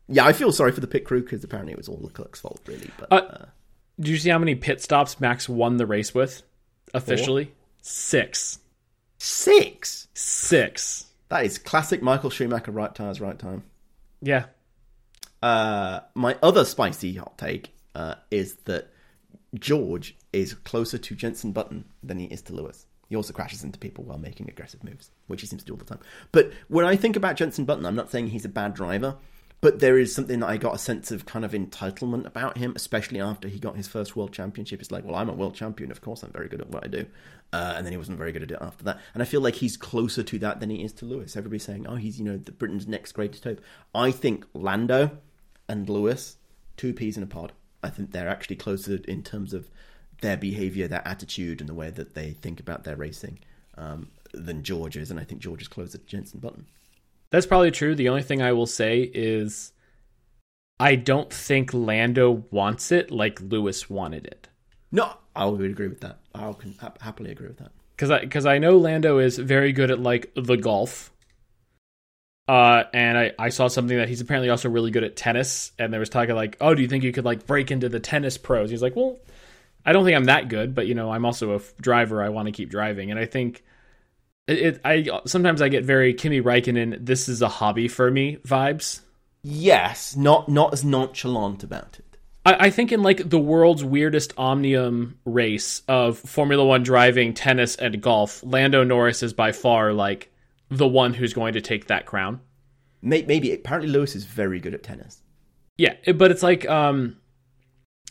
Yeah, 0.07 0.25
I 0.25 0.33
feel 0.33 0.51
sorry 0.51 0.71
for 0.71 0.81
the 0.81 0.87
pit 0.87 1.05
crew 1.05 1.21
because 1.21 1.43
apparently 1.43 1.73
it 1.73 1.77
was 1.77 1.87
all 1.87 1.99
Leclerc's 2.01 2.41
fault, 2.41 2.59
really. 2.65 2.89
But 2.97 3.11
Uh, 3.11 3.15
uh, 3.15 3.45
did 3.99 4.09
you 4.09 4.17
see 4.17 4.29
how 4.29 4.39
many 4.39 4.55
pit 4.55 4.81
stops 4.81 5.19
Max 5.19 5.47
won 5.47 5.77
the 5.77 5.85
race 5.85 6.13
with? 6.13 6.41
Officially? 6.93 7.51
Six. 7.81 8.59
six. 9.19 10.07
Six. 10.13 11.06
That 11.29 11.45
is 11.45 11.57
classic 11.57 12.01
Michael 12.01 12.29
Schumacher. 12.29 12.71
Right 12.71 12.93
tires, 12.93 13.19
right 13.21 13.37
time. 13.37 13.63
Yeah. 14.21 14.45
Uh, 15.41 15.99
my 16.15 16.37
other 16.41 16.65
spicy 16.65 17.15
hot 17.15 17.37
take 17.37 17.75
uh, 17.93 18.15
is 18.31 18.55
that 18.65 18.91
George 19.55 20.17
is 20.33 20.53
closer 20.53 20.97
to 20.97 21.15
Jenson 21.15 21.51
Button 21.51 21.85
than 22.01 22.19
he 22.19 22.25
is 22.25 22.41
to 22.43 22.53
Lewis. 22.53 22.85
He 23.09 23.15
also 23.15 23.33
crashes 23.33 23.63
into 23.63 23.79
people 23.79 24.03
while 24.03 24.17
making 24.17 24.49
aggressive 24.49 24.83
moves, 24.83 25.11
which 25.27 25.41
he 25.41 25.47
seems 25.47 25.63
to 25.63 25.67
do 25.67 25.73
all 25.73 25.77
the 25.77 25.85
time. 25.85 25.99
But 26.31 26.51
when 26.67 26.85
I 26.85 26.95
think 26.95 27.15
about 27.15 27.37
Jenson 27.37 27.65
Button, 27.65 27.85
I'm 27.85 27.95
not 27.95 28.11
saying 28.11 28.27
he's 28.27 28.43
a 28.45 28.49
bad 28.49 28.73
driver, 28.73 29.15
but 29.61 29.79
there 29.79 29.97
is 29.97 30.13
something 30.13 30.41
that 30.41 30.49
I 30.49 30.57
got 30.57 30.75
a 30.75 30.79
sense 30.79 31.09
of 31.11 31.25
kind 31.25 31.45
of 31.45 31.53
entitlement 31.53 32.25
about 32.25 32.57
him, 32.57 32.73
especially 32.75 33.21
after 33.21 33.47
he 33.47 33.59
got 33.59 33.77
his 33.77 33.87
first 33.87 34.15
world 34.15 34.33
championship. 34.33 34.81
It's 34.81 34.91
like, 34.91 35.05
well, 35.05 35.15
I'm 35.15 35.29
a 35.29 35.33
world 35.33 35.55
champion, 35.55 35.89
of 35.89 36.01
course 36.01 36.21
I'm 36.21 36.31
very 36.31 36.49
good 36.49 36.61
at 36.61 36.69
what 36.69 36.83
I 36.83 36.87
do. 36.87 37.05
Uh, 37.53 37.75
and 37.77 37.85
then 37.85 37.93
he 37.93 37.97
wasn't 37.97 38.17
very 38.17 38.31
good 38.31 38.43
at 38.43 38.51
it 38.51 38.57
after 38.59 38.83
that. 38.83 38.99
And 39.13 39.23
I 39.23 39.25
feel 39.25 39.41
like 39.41 39.55
he's 39.55 39.77
closer 39.77 40.21
to 40.21 40.39
that 40.39 40.59
than 40.59 40.69
he 40.69 40.83
is 40.83 40.91
to 40.93 41.05
Lewis. 41.05 41.37
Everybody's 41.37 41.63
saying, 41.63 41.87
oh, 41.87 41.95
he's, 41.95 42.19
you 42.19 42.25
know, 42.25 42.37
the 42.37 42.51
Britain's 42.51 42.87
next 42.87 43.13
greatest 43.13 43.43
hope. 43.45 43.61
I 43.95 44.11
think 44.11 44.45
Lando 44.53 45.17
and 45.69 45.89
Lewis, 45.89 46.37
two 46.75 46.93
peas 46.93 47.15
in 47.15 47.23
a 47.23 47.27
pod. 47.27 47.53
I 47.81 47.89
think 47.89 48.11
they're 48.11 48.27
actually 48.27 48.57
closer 48.57 48.99
in 49.07 49.23
terms 49.23 49.53
of 49.53 49.69
their 50.21 50.35
behavior, 50.35 50.87
their 50.87 51.07
attitude, 51.07 51.61
and 51.61 51.69
the 51.69 51.73
way 51.73 51.89
that 51.89 52.15
they 52.15 52.31
think 52.31 52.59
about 52.59 52.83
their 52.83 52.95
racing 52.95 53.39
um, 53.77 54.09
than 54.33 54.63
George 54.63 54.97
is. 54.97 55.09
And 55.09 55.19
I 55.19 55.23
think 55.23 55.41
George 55.41 55.61
is 55.61 55.67
closer 55.67 55.97
to 55.97 56.05
Jenson 56.05 56.39
Button. 56.39 56.65
That's 57.29 57.45
probably 57.45 57.71
true. 57.71 57.95
The 57.95 58.09
only 58.09 58.23
thing 58.23 58.41
I 58.41 58.53
will 58.53 58.65
say 58.65 59.09
is 59.13 59.71
I 60.79 60.95
don't 60.95 61.31
think 61.31 61.73
Lando 61.73 62.43
wants 62.51 62.91
it 62.91 63.11
like 63.11 63.41
Lewis 63.41 63.89
wanted 63.89 64.25
it. 64.25 64.47
No, 64.91 65.13
I 65.35 65.45
would 65.45 65.61
agree 65.61 65.87
with 65.87 66.01
that. 66.01 66.19
I 66.39 66.53
can 66.53 66.75
ha- 66.79 66.93
happily 67.01 67.31
agree 67.31 67.47
with 67.47 67.57
that. 67.57 67.71
Because 67.95 68.11
I, 68.11 68.25
cause 68.25 68.45
I 68.45 68.59
know 68.59 68.77
Lando 68.77 69.17
is 69.17 69.37
very 69.37 69.71
good 69.71 69.91
at 69.91 69.99
like 69.99 70.31
the 70.35 70.55
golf. 70.55 71.11
Uh, 72.47 72.83
and 72.93 73.17
I, 73.17 73.31
I 73.37 73.49
saw 73.49 73.67
something 73.67 73.97
that 73.97 74.07
he's 74.07 74.21
apparently 74.21 74.49
also 74.49 74.69
really 74.69 74.91
good 74.91 75.03
at 75.03 75.15
tennis. 75.15 75.71
And 75.77 75.91
there 75.91 75.99
was 75.99 76.09
talking 76.09 76.35
like, 76.35 76.57
oh, 76.61 76.75
do 76.75 76.81
you 76.81 76.87
think 76.87 77.03
you 77.03 77.11
could 77.11 77.25
like 77.25 77.45
break 77.45 77.71
into 77.71 77.89
the 77.89 77.99
tennis 77.99 78.37
pros? 78.37 78.69
He's 78.69 78.81
like, 78.81 78.95
well, 78.95 79.19
I 79.85 79.93
don't 79.93 80.05
think 80.05 80.15
I'm 80.15 80.25
that 80.25 80.49
good, 80.49 80.75
but 80.75 80.87
you 80.87 80.95
know, 80.95 81.11
I'm 81.11 81.25
also 81.25 81.51
a 81.51 81.55
f- 81.55 81.73
driver. 81.79 82.21
I 82.21 82.29
want 82.29 82.47
to 82.47 82.51
keep 82.51 82.69
driving. 82.69 83.09
And 83.09 83.19
I 83.19 83.25
think 83.25 83.63
it, 84.47 84.57
it, 84.59 84.81
I 84.85 85.21
sometimes 85.25 85.61
I 85.61 85.69
get 85.69 85.83
very 85.83 86.13
Kimi 86.13 86.41
Räikkönen. 86.41 87.05
This 87.05 87.27
is 87.27 87.41
a 87.41 87.49
hobby 87.49 87.87
for 87.87 88.09
me 88.09 88.37
vibes. 88.45 89.01
Yes, 89.43 90.15
not 90.15 90.49
not 90.49 90.73
as 90.73 90.83
nonchalant 90.83 91.63
about 91.63 91.99
it. 91.99 92.06
I, 92.47 92.67
I 92.67 92.69
think 92.69 92.93
in 92.93 93.03
like 93.03 93.29
the 93.29 93.39
world's 93.39 93.83
weirdest 93.83 94.33
omnium 94.37 95.19
race 95.25 95.81
of 95.87 96.17
Formula 96.17 96.65
One 96.65 96.81
driving, 96.81 97.33
tennis, 97.33 97.75
and 97.75 98.01
golf, 98.01 98.41
Lando 98.43 98.85
Norris 98.85 99.21
is 99.21 99.33
by 99.33 99.51
far 99.51 99.91
like 99.91 100.31
the 100.69 100.87
one 100.87 101.13
who's 101.13 101.33
going 101.33 101.53
to 101.53 101.61
take 101.61 101.87
that 101.87 102.05
crown. 102.05 102.39
Maybe 103.01 103.53
apparently 103.53 103.91
Lewis 103.91 104.15
is 104.15 104.23
very 104.23 104.59
good 104.59 104.73
at 104.73 104.81
tennis. 104.81 105.21
Yeah, 105.77 105.95
but 106.15 106.31
it's 106.31 106.41
like 106.41 106.67
um 106.67 107.17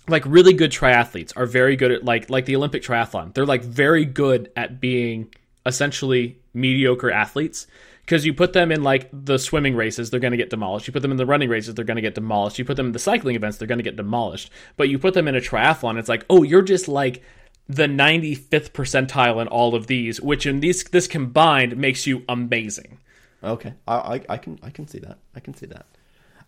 like 0.06 0.24
really 0.26 0.52
good 0.52 0.70
triathletes 0.70 1.32
are 1.34 1.46
very 1.46 1.74
good 1.76 1.90
at 1.90 2.04
like 2.04 2.28
like 2.28 2.44
the 2.44 2.56
Olympic 2.56 2.82
triathlon. 2.82 3.32
They're 3.32 3.46
like 3.46 3.64
very 3.64 4.04
good 4.04 4.52
at 4.54 4.80
being 4.80 5.34
essentially 5.64 6.38
mediocre 6.52 7.10
athletes 7.10 7.66
because 8.06 8.24
you 8.24 8.32
put 8.32 8.52
them 8.52 8.70
in 8.70 8.84
like 8.84 9.10
the 9.12 9.36
swimming 9.36 9.74
races, 9.74 10.10
they're 10.10 10.20
going 10.20 10.30
to 10.30 10.36
get 10.36 10.48
demolished. 10.48 10.86
You 10.86 10.92
put 10.92 11.02
them 11.02 11.10
in 11.10 11.16
the 11.16 11.26
running 11.26 11.48
races, 11.48 11.74
they're 11.74 11.84
going 11.84 11.96
to 11.96 12.02
get 12.02 12.14
demolished. 12.14 12.56
You 12.56 12.64
put 12.64 12.76
them 12.76 12.86
in 12.86 12.92
the 12.92 13.00
cycling 13.00 13.34
events, 13.34 13.58
they're 13.58 13.66
going 13.66 13.80
to 13.80 13.84
get 13.84 13.96
demolished. 13.96 14.48
But 14.76 14.88
you 14.88 14.98
put 14.98 15.14
them 15.14 15.26
in 15.26 15.34
a 15.34 15.40
triathlon, 15.40 15.98
it's 15.98 16.08
like, 16.08 16.24
"Oh, 16.30 16.44
you're 16.44 16.62
just 16.62 16.86
like 16.86 17.22
the 17.68 17.88
95th 17.88 18.70
percentile 18.70 19.42
in 19.42 19.48
all 19.48 19.74
of 19.74 19.88
these, 19.88 20.20
which 20.20 20.46
in 20.46 20.60
these 20.60 20.84
this 20.84 21.08
combined 21.08 21.76
makes 21.76 22.06
you 22.06 22.22
amazing." 22.28 22.98
Okay, 23.42 23.74
I, 23.88 23.94
I, 23.94 24.20
I 24.28 24.36
can 24.38 24.60
I 24.62 24.70
can 24.70 24.86
see 24.86 25.00
that. 25.00 25.18
I 25.34 25.40
can 25.40 25.54
see 25.54 25.66
that. 25.66 25.86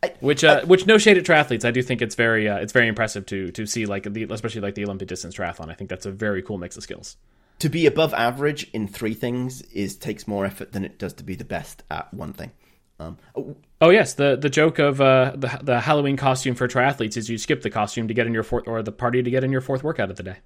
I, 0.01 0.13
Which, 0.21 0.45
uh, 0.45 0.65
which 0.65 0.87
no 0.87 0.97
shade 0.97 1.19
at 1.19 1.25
triathletes, 1.25 1.65
I 1.65 1.73
do 1.73 1.83
think 1.83 2.01
it's 2.03 2.15
very, 2.15 2.49
uh, 2.49 2.59
it's 2.59 2.73
very 2.73 2.87
impressive 2.87 3.27
to 3.27 3.51
to 3.51 3.67
see 3.67 3.85
like 3.85 4.05
the, 4.05 4.29
especially 4.31 4.61
like 4.61 4.77
the 4.77 4.85
Olympic 4.85 5.09
distance 5.09 5.35
triathlon. 5.35 5.71
I 5.71 5.75
think 5.75 5.91
that's 5.91 6.07
a 6.07 6.13
very 6.13 6.41
cool 6.41 6.57
mix 6.57 6.77
of 6.77 6.85
skills. 6.85 7.17
To 7.59 7.69
be 7.69 7.87
above 7.87 8.15
average 8.15 8.71
in 8.73 8.87
three 8.89 9.15
things 9.15 9.63
is 9.63 9.97
takes 9.97 10.27
more 10.29 10.45
effort 10.45 10.73
than 10.73 10.85
it 10.85 10.99
does 10.99 11.13
to 11.15 11.25
be 11.25 11.35
the 11.35 11.45
best 11.45 11.83
at 11.91 12.13
one 12.15 12.33
thing. 12.33 12.53
Um, 13.01 13.17
oh, 13.37 13.57
Oh 13.81 13.91
yes, 13.91 14.15
the 14.15 14.37
the 14.37 14.51
joke 14.51 14.81
of 14.81 15.01
uh, 15.01 15.33
the 15.37 15.61
the 15.63 15.81
Halloween 15.81 16.17
costume 16.17 16.57
for 16.57 16.67
triathletes 16.67 17.17
is 17.17 17.31
you 17.31 17.39
skip 17.39 17.63
the 17.63 17.71
costume 17.71 18.09
to 18.09 18.15
get 18.15 18.27
in 18.27 18.35
your 18.35 18.43
fourth 18.43 18.67
or 18.67 18.83
the 18.83 18.91
party 18.91 19.23
to 19.23 19.31
get 19.31 19.45
in 19.45 19.53
your 19.53 19.61
fourth 19.61 19.85
workout 19.85 20.11
of 20.11 20.17
the 20.17 20.25
day 20.25 20.37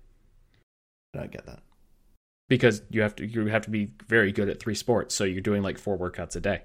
I 1.14 1.18
don't 1.18 1.30
get 1.30 1.46
that. 1.46 1.60
because 2.48 2.82
you 2.90 3.00
have 3.00 3.16
to 3.16 3.26
you 3.26 3.46
have 3.46 3.62
to 3.64 3.70
be 3.70 3.92
very 4.06 4.32
good 4.32 4.50
at 4.50 4.60
three 4.60 4.74
sports, 4.74 5.14
so 5.14 5.24
you're 5.24 5.40
doing 5.40 5.62
like 5.62 5.78
four 5.78 5.96
workouts 5.96 6.36
a 6.36 6.40
day. 6.40 6.62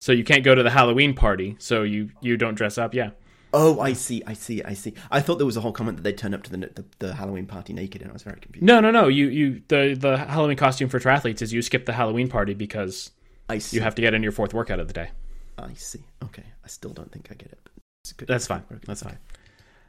So 0.00 0.12
you 0.12 0.24
can't 0.24 0.42
go 0.44 0.54
to 0.54 0.62
the 0.62 0.70
Halloween 0.70 1.14
party, 1.14 1.56
so 1.58 1.82
you 1.82 2.10
you 2.22 2.38
don't 2.38 2.54
dress 2.54 2.78
up. 2.78 2.94
Yeah, 2.94 3.10
Oh, 3.56 3.78
I 3.78 3.92
see, 3.92 4.20
I 4.26 4.32
see, 4.32 4.64
I 4.64 4.74
see. 4.74 4.94
I 5.12 5.20
thought 5.20 5.36
there 5.36 5.46
was 5.46 5.56
a 5.56 5.60
whole 5.60 5.70
comment 5.70 5.98
that 5.98 6.02
they 6.02 6.12
turn 6.12 6.34
up 6.34 6.42
to 6.42 6.50
the, 6.50 6.56
the 6.56 6.84
the 6.98 7.14
Halloween 7.14 7.46
party 7.46 7.72
naked, 7.72 8.02
and 8.02 8.10
I 8.10 8.12
was 8.12 8.24
very 8.24 8.40
confused. 8.40 8.64
no, 8.66 8.80
no, 8.80 8.90
no. 8.90 9.06
You 9.06 9.28
you 9.28 9.62
the 9.68 9.96
the 9.98 10.16
Halloween 10.18 10.56
costume 10.56 10.88
for 10.88 10.98
triathletes 10.98 11.40
is 11.40 11.52
you 11.52 11.62
skip 11.62 11.86
the 11.86 11.92
Halloween 11.92 12.28
party 12.28 12.52
because 12.54 13.12
I 13.48 13.58
see. 13.58 13.76
you 13.76 13.82
have 13.82 13.94
to 13.94 14.02
get 14.02 14.12
in 14.12 14.24
your 14.24 14.32
fourth 14.32 14.52
workout 14.52 14.80
of 14.80 14.88
the 14.88 14.92
day. 14.94 15.10
I 15.56 15.72
see. 15.74 16.00
Okay, 16.24 16.42
I 16.64 16.68
still 16.68 16.90
don't 16.90 17.12
think 17.12 17.28
I 17.30 17.34
get 17.34 17.52
it. 17.52 18.26
That's 18.26 18.48
fine. 18.48 18.64
That's 18.86 19.04
fine. 19.04 19.18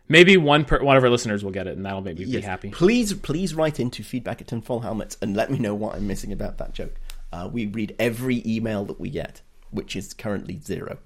Maybe 0.07 0.38
one 0.38 0.66
per, 0.66 0.84
one 0.84 0.95
of 0.95 1.03
our 1.03 1.09
listeners 1.09 1.43
will 1.43 1.51
get 1.51 1.66
it, 1.66 1.76
and 1.76 1.84
that'll 1.84 2.01
make 2.01 2.20
me 2.20 2.26
be 2.26 2.41
happy. 2.41 2.70
Please, 2.70 3.13
please 3.13 3.55
write 3.55 3.80
into 3.80 4.03
feedback 4.03 4.39
at 4.41 4.47
Tinfoil 4.47 4.82
Helmets 4.82 5.18
and 5.22 5.36
let 5.36 5.49
me 5.49 5.57
know 5.57 5.74
what 5.74 5.95
I'm 5.95 6.05
missing 6.05 6.32
about 6.32 6.59
that 6.59 6.74
joke. 6.74 6.93
Uh, 7.34 7.49
we 7.51 7.66
read 7.66 7.95
every 7.97 8.43
email 8.45 8.86
that 8.86 8.99
we 8.99 9.09
get, 9.09 9.41
which 9.72 9.95
is 9.95 10.13
currently 10.13 10.59
zero. 10.63 10.99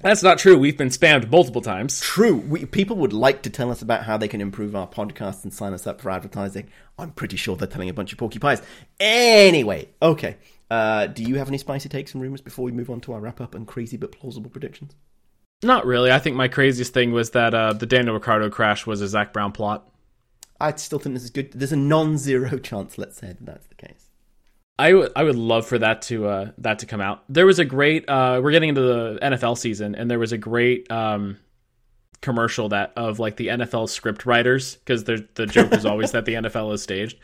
That's 0.00 0.22
not 0.22 0.38
true. 0.38 0.56
We've 0.56 0.78
been 0.78 0.88
spammed 0.88 1.30
multiple 1.30 1.60
times. 1.60 2.00
True, 2.00 2.36
we, 2.36 2.64
people 2.64 2.96
would 2.96 3.12
like 3.12 3.42
to 3.42 3.50
tell 3.50 3.70
us 3.70 3.82
about 3.82 4.04
how 4.04 4.16
they 4.16 4.28
can 4.28 4.40
improve 4.40 4.74
our 4.74 4.88
podcast 4.88 5.44
and 5.44 5.52
sign 5.52 5.72
us 5.72 5.86
up 5.86 6.00
for 6.00 6.10
advertising. 6.10 6.70
I'm 6.98 7.10
pretty 7.10 7.36
sure 7.36 7.56
they're 7.56 7.68
telling 7.68 7.88
a 7.88 7.94
bunch 7.94 8.12
of 8.12 8.18
porcupines. 8.18 8.62
Anyway, 8.98 9.88
okay. 10.00 10.36
Uh, 10.70 11.06
do 11.06 11.22
you 11.24 11.34
have 11.36 11.48
any 11.48 11.58
spicy 11.58 11.88
takes 11.88 12.14
and 12.14 12.22
rumors 12.22 12.40
before 12.40 12.64
we 12.64 12.72
move 12.72 12.90
on 12.90 13.00
to 13.02 13.12
our 13.12 13.20
wrap 13.20 13.40
up 13.40 13.54
and 13.54 13.66
crazy 13.66 13.96
but 13.96 14.12
plausible 14.12 14.50
predictions? 14.50 14.94
Not 15.62 15.84
really. 15.84 16.10
I 16.10 16.18
think 16.18 16.36
my 16.36 16.48
craziest 16.48 16.94
thing 16.94 17.12
was 17.12 17.30
that 17.30 17.52
uh, 17.52 17.72
the 17.72 17.86
Daniel 17.86 18.14
Ricciardo 18.14 18.48
crash 18.48 18.86
was 18.86 19.00
a 19.00 19.08
Zak 19.08 19.32
Brown 19.32 19.52
plot. 19.52 19.90
I 20.60 20.74
still 20.76 20.98
think 20.98 21.14
this 21.14 21.24
is 21.24 21.30
good. 21.30 21.52
There's 21.52 21.72
a 21.72 21.76
non-zero 21.76 22.58
chance, 22.62 22.96
let's 22.96 23.18
say, 23.18 23.28
that 23.28 23.44
that's 23.44 23.66
the 23.66 23.74
case. 23.74 24.09
I 24.80 24.94
would 24.94 25.12
I 25.14 25.24
would 25.24 25.36
love 25.36 25.66
for 25.66 25.78
that 25.78 26.02
to 26.02 26.26
uh, 26.26 26.50
that 26.58 26.78
to 26.78 26.86
come 26.86 27.02
out. 27.02 27.22
There 27.28 27.44
was 27.44 27.58
a 27.58 27.66
great 27.66 28.08
uh, 28.08 28.40
we're 28.42 28.50
getting 28.50 28.70
into 28.70 28.80
the 28.80 29.18
NFL 29.20 29.58
season, 29.58 29.94
and 29.94 30.10
there 30.10 30.18
was 30.18 30.32
a 30.32 30.38
great 30.38 30.90
um, 30.90 31.36
commercial 32.22 32.70
that 32.70 32.94
of 32.96 33.18
like 33.18 33.36
the 33.36 33.48
NFL 33.48 33.90
script 33.90 34.24
writers 34.24 34.76
because 34.76 35.04
the 35.04 35.28
the 35.34 35.44
joke 35.44 35.74
is 35.74 35.84
always 35.84 36.12
that 36.12 36.24
the 36.24 36.34
NFL 36.42 36.72
is 36.72 36.82
staged. 36.82 37.18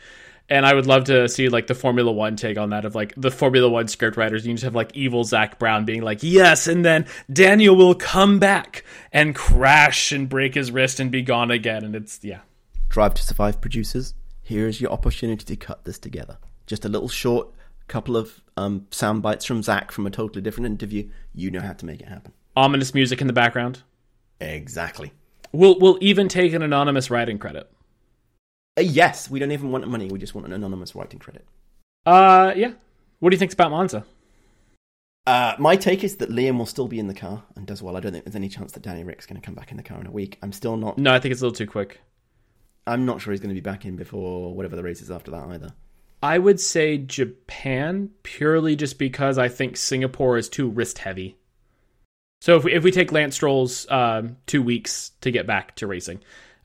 And 0.49 0.67
I 0.67 0.75
would 0.75 0.85
love 0.85 1.05
to 1.05 1.27
see 1.27 1.49
like 1.49 1.65
the 1.65 1.73
Formula 1.73 2.11
One 2.11 2.35
take 2.35 2.59
on 2.59 2.69
that 2.69 2.85
of 2.85 2.93
like 2.93 3.13
the 3.17 3.31
Formula 3.31 3.67
One 3.67 3.87
script 3.87 4.17
writers. 4.17 4.45
You 4.45 4.53
just 4.53 4.63
have 4.63 4.75
like 4.75 4.95
evil 4.95 5.23
Zak 5.23 5.57
Brown 5.57 5.83
being 5.83 6.03
like, 6.03 6.19
yes, 6.21 6.67
and 6.67 6.85
then 6.85 7.07
Daniel 7.33 7.75
will 7.75 7.95
come 7.95 8.37
back 8.37 8.85
and 9.11 9.33
crash 9.33 10.11
and 10.11 10.29
break 10.29 10.53
his 10.53 10.71
wrist 10.71 10.99
and 10.99 11.11
be 11.11 11.23
gone 11.23 11.49
again. 11.49 11.83
And 11.83 11.95
it's 11.95 12.19
yeah, 12.23 12.41
Drive 12.87 13.15
to 13.15 13.23
Survive 13.23 13.59
producers, 13.59 14.13
here 14.43 14.67
is 14.67 14.79
your 14.79 14.91
opportunity 14.91 15.43
to 15.43 15.55
cut 15.55 15.83
this 15.85 15.97
together. 15.97 16.37
Just 16.67 16.85
a 16.85 16.89
little 16.89 17.09
short 17.09 17.47
couple 17.87 18.17
of 18.17 18.41
um, 18.57 18.85
sound 18.91 19.21
bites 19.21 19.45
from 19.45 19.63
Zak 19.63 19.91
from 19.91 20.05
a 20.05 20.11
totally 20.11 20.41
different 20.41 20.67
interview. 20.67 21.09
You 21.33 21.49
know 21.49 21.61
how 21.61 21.73
to 21.73 21.85
make 21.85 22.01
it 22.01 22.09
happen. 22.09 22.33
ominous 22.55 22.93
music 22.93 23.21
in 23.21 23.27
the 23.27 23.33
background. 23.33 23.81
Exactly. 24.39 25.13
We'll 25.51 25.79
we'll 25.79 25.97
even 26.01 26.27
take 26.27 26.53
an 26.53 26.61
anonymous 26.61 27.09
writing 27.09 27.39
credit. 27.39 27.71
Uh, 28.77 28.81
yes, 28.81 29.29
we 29.29 29.39
don't 29.39 29.51
even 29.51 29.71
want 29.71 29.87
money. 29.87 30.07
We 30.07 30.19
just 30.19 30.35
want 30.35 30.45
an 30.45 30.53
anonymous 30.53 30.93
writing 30.93 31.19
credit. 31.19 31.45
Uh, 32.05 32.53
yeah. 32.55 32.73
What 33.19 33.31
do 33.31 33.35
you 33.35 33.39
think 33.39 33.53
about 33.53 33.71
Monza? 33.71 34.05
Uh, 35.25 35.55
my 35.57 35.75
take 35.75 36.03
is 36.03 36.17
that 36.17 36.29
Liam 36.29 36.57
will 36.57 36.65
still 36.65 36.87
be 36.87 36.99
in 36.99 37.07
the 37.07 37.13
car 37.13 37.43
and 37.55 37.65
does 37.65 37.81
well. 37.81 37.97
I 37.97 37.99
don't 37.99 38.11
think 38.11 38.23
there's 38.23 38.35
any 38.35 38.47
chance 38.47 38.71
that 38.73 38.83
Danny 38.83 39.03
Ric's 39.03 39.25
going 39.25 39.39
to 39.39 39.45
come 39.45 39.55
back 39.55 39.71
in 39.71 39.77
the 39.77 39.83
car 39.83 39.99
in 39.99 40.07
a 40.07 40.11
week. 40.11 40.37
I'm 40.41 40.51
still 40.53 40.77
not. 40.77 40.97
No, 40.97 41.13
I 41.13 41.19
think 41.19 41.31
it's 41.31 41.41
a 41.41 41.45
little 41.45 41.55
too 41.55 41.67
quick. 41.67 41.99
I'm 42.85 43.05
not 43.05 43.19
sure 43.19 43.31
he's 43.33 43.41
going 43.41 43.49
to 43.49 43.55
be 43.55 43.59
back 43.59 43.85
in 43.85 43.95
before 43.95 44.53
whatever 44.53 44.75
the 44.75 44.83
race 44.83 45.01
is 45.01 45.11
after 45.11 45.31
that 45.31 45.47
either. 45.49 45.73
I 46.21 46.37
would 46.39 46.59
say 46.59 46.97
Japan 46.97 48.09
purely 48.23 48.75
just 48.75 48.97
because 48.97 49.37
I 49.37 49.47
think 49.49 49.77
Singapore 49.77 50.37
is 50.37 50.49
too 50.49 50.69
wrist 50.69 50.97
heavy. 50.99 51.37
So 52.41 52.55
if 52.57 52.63
we, 52.63 52.73
if 52.73 52.83
we 52.83 52.91
take 52.91 53.11
Lance 53.11 53.35
Stroll's 53.35 53.89
um, 53.89 54.37
two 54.45 54.61
weeks 54.61 55.11
to 55.21 55.31
get 55.31 55.47
back 55.47 55.75
to 55.77 55.87
racing, 55.87 56.19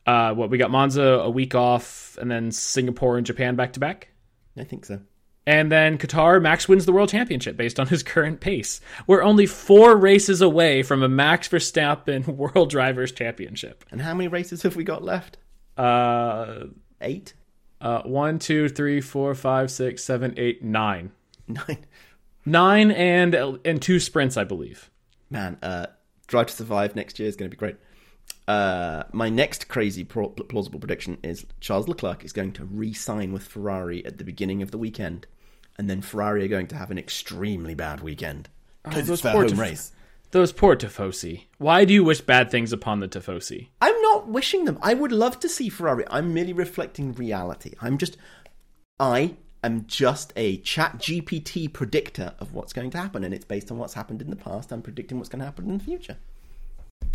uh, 0.06 0.34
what 0.34 0.50
we 0.50 0.58
got 0.58 0.70
Monza 0.70 1.02
a 1.02 1.30
week 1.30 1.54
off, 1.54 2.16
and 2.20 2.30
then 2.30 2.50
Singapore 2.50 3.16
and 3.16 3.26
Japan 3.26 3.56
back 3.56 3.72
to 3.74 3.80
back, 3.80 4.08
I 4.56 4.64
think 4.64 4.84
so. 4.84 5.00
and 5.46 5.70
then 5.72 5.96
Qatar. 5.98 6.42
Max 6.42 6.68
wins 6.68 6.84
the 6.86 6.92
world 6.92 7.08
championship 7.08 7.56
based 7.56 7.78
on 7.80 7.86
his 7.88 8.02
current 8.14 8.40
pace. 8.40 8.80
We're 9.06 9.22
only 9.22 9.46
four 9.46 9.96
races 9.96 10.40
away 10.42 10.82
from 10.82 11.02
a 11.02 11.08
Max 11.08 11.48
Verstappen 11.48 12.26
World 12.36 12.68
Drivers 12.70 13.12
Championship. 13.12 13.84
And 13.90 14.00
how 14.02 14.12
many 14.14 14.28
races 14.28 14.62
have 14.62 14.76
we 14.76 14.84
got 14.84 15.02
left? 15.04 15.38
Uh, 15.76 16.64
Eight? 17.00 17.32
Uh, 17.82 18.02
one, 18.04 18.38
two, 18.38 18.68
three, 18.70 19.00
four, 19.02 19.34
five, 19.34 19.70
six, 19.70 20.02
seven, 20.02 20.32
eight, 20.38 20.62
nine. 20.62 21.12
Nine? 21.48 21.84
Nine 22.46 22.90
and 22.90 23.34
and 23.64 23.82
two 23.82 24.00
sprints, 24.00 24.36
I 24.36 24.44
believe. 24.44 24.90
Man, 25.30 25.58
uh, 25.62 25.86
Drive 26.28 26.46
to 26.46 26.52
Survive 26.54 26.96
next 26.96 27.18
year 27.18 27.28
is 27.28 27.36
going 27.36 27.50
to 27.50 27.54
be 27.54 27.58
great. 27.58 27.76
Uh, 28.48 29.04
my 29.12 29.28
next 29.28 29.68
crazy 29.68 30.02
plausible 30.04 30.80
prediction 30.80 31.18
is 31.22 31.46
Charles 31.60 31.86
Leclerc 31.88 32.24
is 32.24 32.32
going 32.32 32.52
to 32.52 32.64
re-sign 32.64 33.32
with 33.32 33.44
Ferrari 33.44 34.04
at 34.04 34.18
the 34.18 34.24
beginning 34.24 34.62
of 34.62 34.70
the 34.72 34.78
weekend, 34.78 35.26
and 35.78 35.88
then 35.88 36.00
Ferrari 36.02 36.44
are 36.44 36.48
going 36.48 36.66
to 36.68 36.76
have 36.76 36.90
an 36.90 36.98
extremely 36.98 37.74
bad 37.74 38.00
weekend 38.00 38.48
because 38.82 39.08
Oh, 39.08 39.12
it's 39.12 39.22
their 39.22 39.32
poor 39.32 39.42
home 39.42 39.52
Tif- 39.52 39.60
race. 39.60 39.92
Those 40.32 40.50
poor 40.50 40.76
Tifosi. 40.76 41.44
Why 41.58 41.84
do 41.84 41.92
you 41.92 42.02
wish 42.02 42.22
bad 42.22 42.50
things 42.50 42.72
upon 42.72 43.00
the 43.00 43.06
Tifosi? 43.08 43.68
I'm 43.82 44.00
not 44.00 44.28
wishing 44.28 44.64
them. 44.64 44.78
I 44.80 44.94
would 44.94 45.12
love 45.12 45.38
to 45.40 45.48
see 45.48 45.68
Ferrari. 45.68 46.04
I'm 46.10 46.32
merely 46.32 46.54
reflecting 46.54 47.12
reality. 47.12 47.74
I'm 47.82 47.98
just, 47.98 48.16
I 48.98 49.36
am 49.62 49.84
just 49.86 50.32
a 50.34 50.56
chat 50.56 50.96
GPT 50.96 51.70
predictor 51.70 52.32
of 52.38 52.54
what's 52.54 52.72
going 52.72 52.90
to 52.92 52.98
happen, 52.98 53.24
and 53.24 53.34
it's 53.34 53.44
based 53.44 53.70
on 53.70 53.76
what's 53.76 53.92
happened 53.92 54.22
in 54.22 54.30
the 54.30 54.36
past. 54.36 54.72
I'm 54.72 54.80
predicting 54.80 55.18
what's 55.18 55.28
going 55.28 55.40
to 55.40 55.44
happen 55.44 55.68
in 55.68 55.76
the 55.76 55.84
future. 55.84 56.16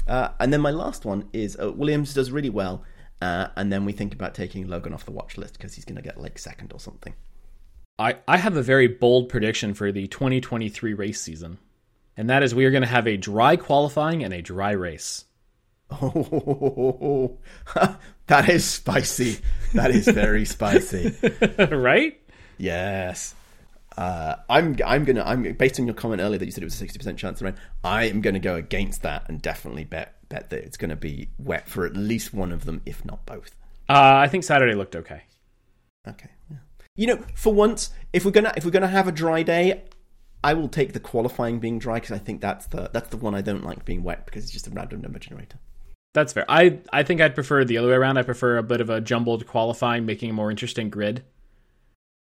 Uh, 0.08 0.30
and 0.40 0.54
then 0.54 0.62
my 0.62 0.70
last 0.70 1.04
one 1.04 1.28
is 1.34 1.58
uh, 1.60 1.72
Williams 1.72 2.14
does 2.14 2.30
really 2.30 2.52
well, 2.52 2.84
uh, 3.20 3.48
and 3.56 3.74
then 3.74 3.84
we 3.84 3.94
think 3.94 4.14
about 4.14 4.36
taking 4.36 4.68
Logan 4.68 4.94
off 4.94 5.06
the 5.06 5.12
watch 5.12 5.40
list 5.40 5.58
because 5.58 5.74
he's 5.74 5.86
going 5.86 5.96
to 5.96 6.04
get 6.04 6.22
like 6.22 6.38
second 6.38 6.72
or 6.72 6.80
something. 6.80 7.16
I, 7.98 8.18
I 8.28 8.38
have 8.38 8.56
a 8.58 8.62
very 8.62 8.86
bold 8.86 9.28
prediction 9.28 9.74
for 9.74 9.92
the 9.92 10.06
2023 10.06 10.94
race 10.94 11.20
season, 11.20 11.58
and 12.18 12.30
that 12.30 12.44
is 12.44 12.54
we 12.54 12.66
are 12.66 12.72
going 12.72 12.82
to 12.82 12.88
have 12.88 13.08
a 13.08 13.16
dry 13.16 13.56
qualifying 13.56 14.24
and 14.24 14.34
a 14.34 14.42
dry 14.42 14.72
race. 14.72 15.26
Oh, 15.90 17.38
that 18.28 18.50
is 18.50 18.66
spicy. 18.66 19.40
That 19.74 19.92
is 19.92 20.08
very 20.08 20.44
spicy. 20.44 21.16
right? 21.72 22.20
Yes. 22.58 23.36
Uh, 23.98 24.36
I'm 24.48 24.76
I'm 24.86 25.06
gonna 25.06 25.24
I'm 25.24 25.54
based 25.54 25.80
on 25.80 25.88
your 25.88 25.96
comment 25.96 26.22
earlier 26.22 26.38
that 26.38 26.46
you 26.46 26.52
said 26.52 26.62
it 26.62 26.68
was 26.68 26.76
a 26.76 26.78
sixty 26.78 27.00
percent 27.00 27.18
chance 27.18 27.42
of 27.42 27.46
rain. 27.46 27.56
I 27.84 28.04
am 28.06 28.22
gonna 28.22 28.40
go 28.40 28.56
against 28.56 29.02
that 29.04 29.28
and 29.28 29.42
definitely 29.42 29.86
bet 29.86 30.16
bet 30.30 30.50
that 30.52 30.60
it's 30.60 30.78
gonna 30.78 30.96
be 30.96 31.30
wet 31.40 31.68
for 31.68 31.86
at 31.86 31.96
least 31.96 32.34
one 32.34 32.52
of 32.52 32.66
them, 32.66 32.82
if 32.86 33.04
not 33.06 33.26
both. 33.26 33.56
Uh, 33.90 34.18
I 34.18 34.28
think 34.28 34.44
Saturday 34.44 34.76
looked 34.76 34.96
okay. 34.96 35.24
Okay. 36.08 36.30
Yeah. 36.52 36.58
You 36.96 37.08
know, 37.08 37.26
for 37.36 37.54
once, 37.54 37.92
if 38.14 38.24
we're 38.24 38.32
gonna 38.32 38.54
if 38.56 38.66
we're 38.66 38.72
gonna 38.72 38.88
have 38.88 39.08
a 39.08 39.12
dry 39.12 39.42
day, 39.42 39.84
I 40.44 40.54
will 40.54 40.70
take 40.70 40.94
the 40.94 41.00
qualifying 41.00 41.60
being 41.60 41.80
dry 41.80 41.96
because 41.96 42.12
I 42.12 42.20
think 42.20 42.42
that's 42.42 42.68
the 42.68 42.90
that's 42.94 43.10
the 43.10 43.18
one 43.18 43.36
I 43.36 43.42
don't 43.42 43.66
like 43.66 43.86
being 43.86 44.04
wet 44.04 44.26
because 44.26 44.44
it's 44.44 44.54
just 44.54 44.68
a 44.68 44.72
random 44.72 45.02
number 45.02 45.20
generator. 45.20 45.58
That's 46.14 46.34
fair. 46.34 46.46
I 46.48 46.80
I 46.92 47.04
think 47.04 47.22
I'd 47.22 47.36
prefer 47.36 47.64
the 47.64 47.78
other 47.78 47.90
way 47.90 47.96
around. 47.96 48.18
I 48.18 48.24
prefer 48.24 48.58
a 48.58 48.64
bit 48.64 48.82
of 48.82 48.90
a 48.90 49.02
jumbled 49.02 49.48
qualifying, 49.48 50.06
making 50.06 50.30
a 50.30 50.34
more 50.34 50.52
interesting 50.52 50.90
grid. 50.90 51.24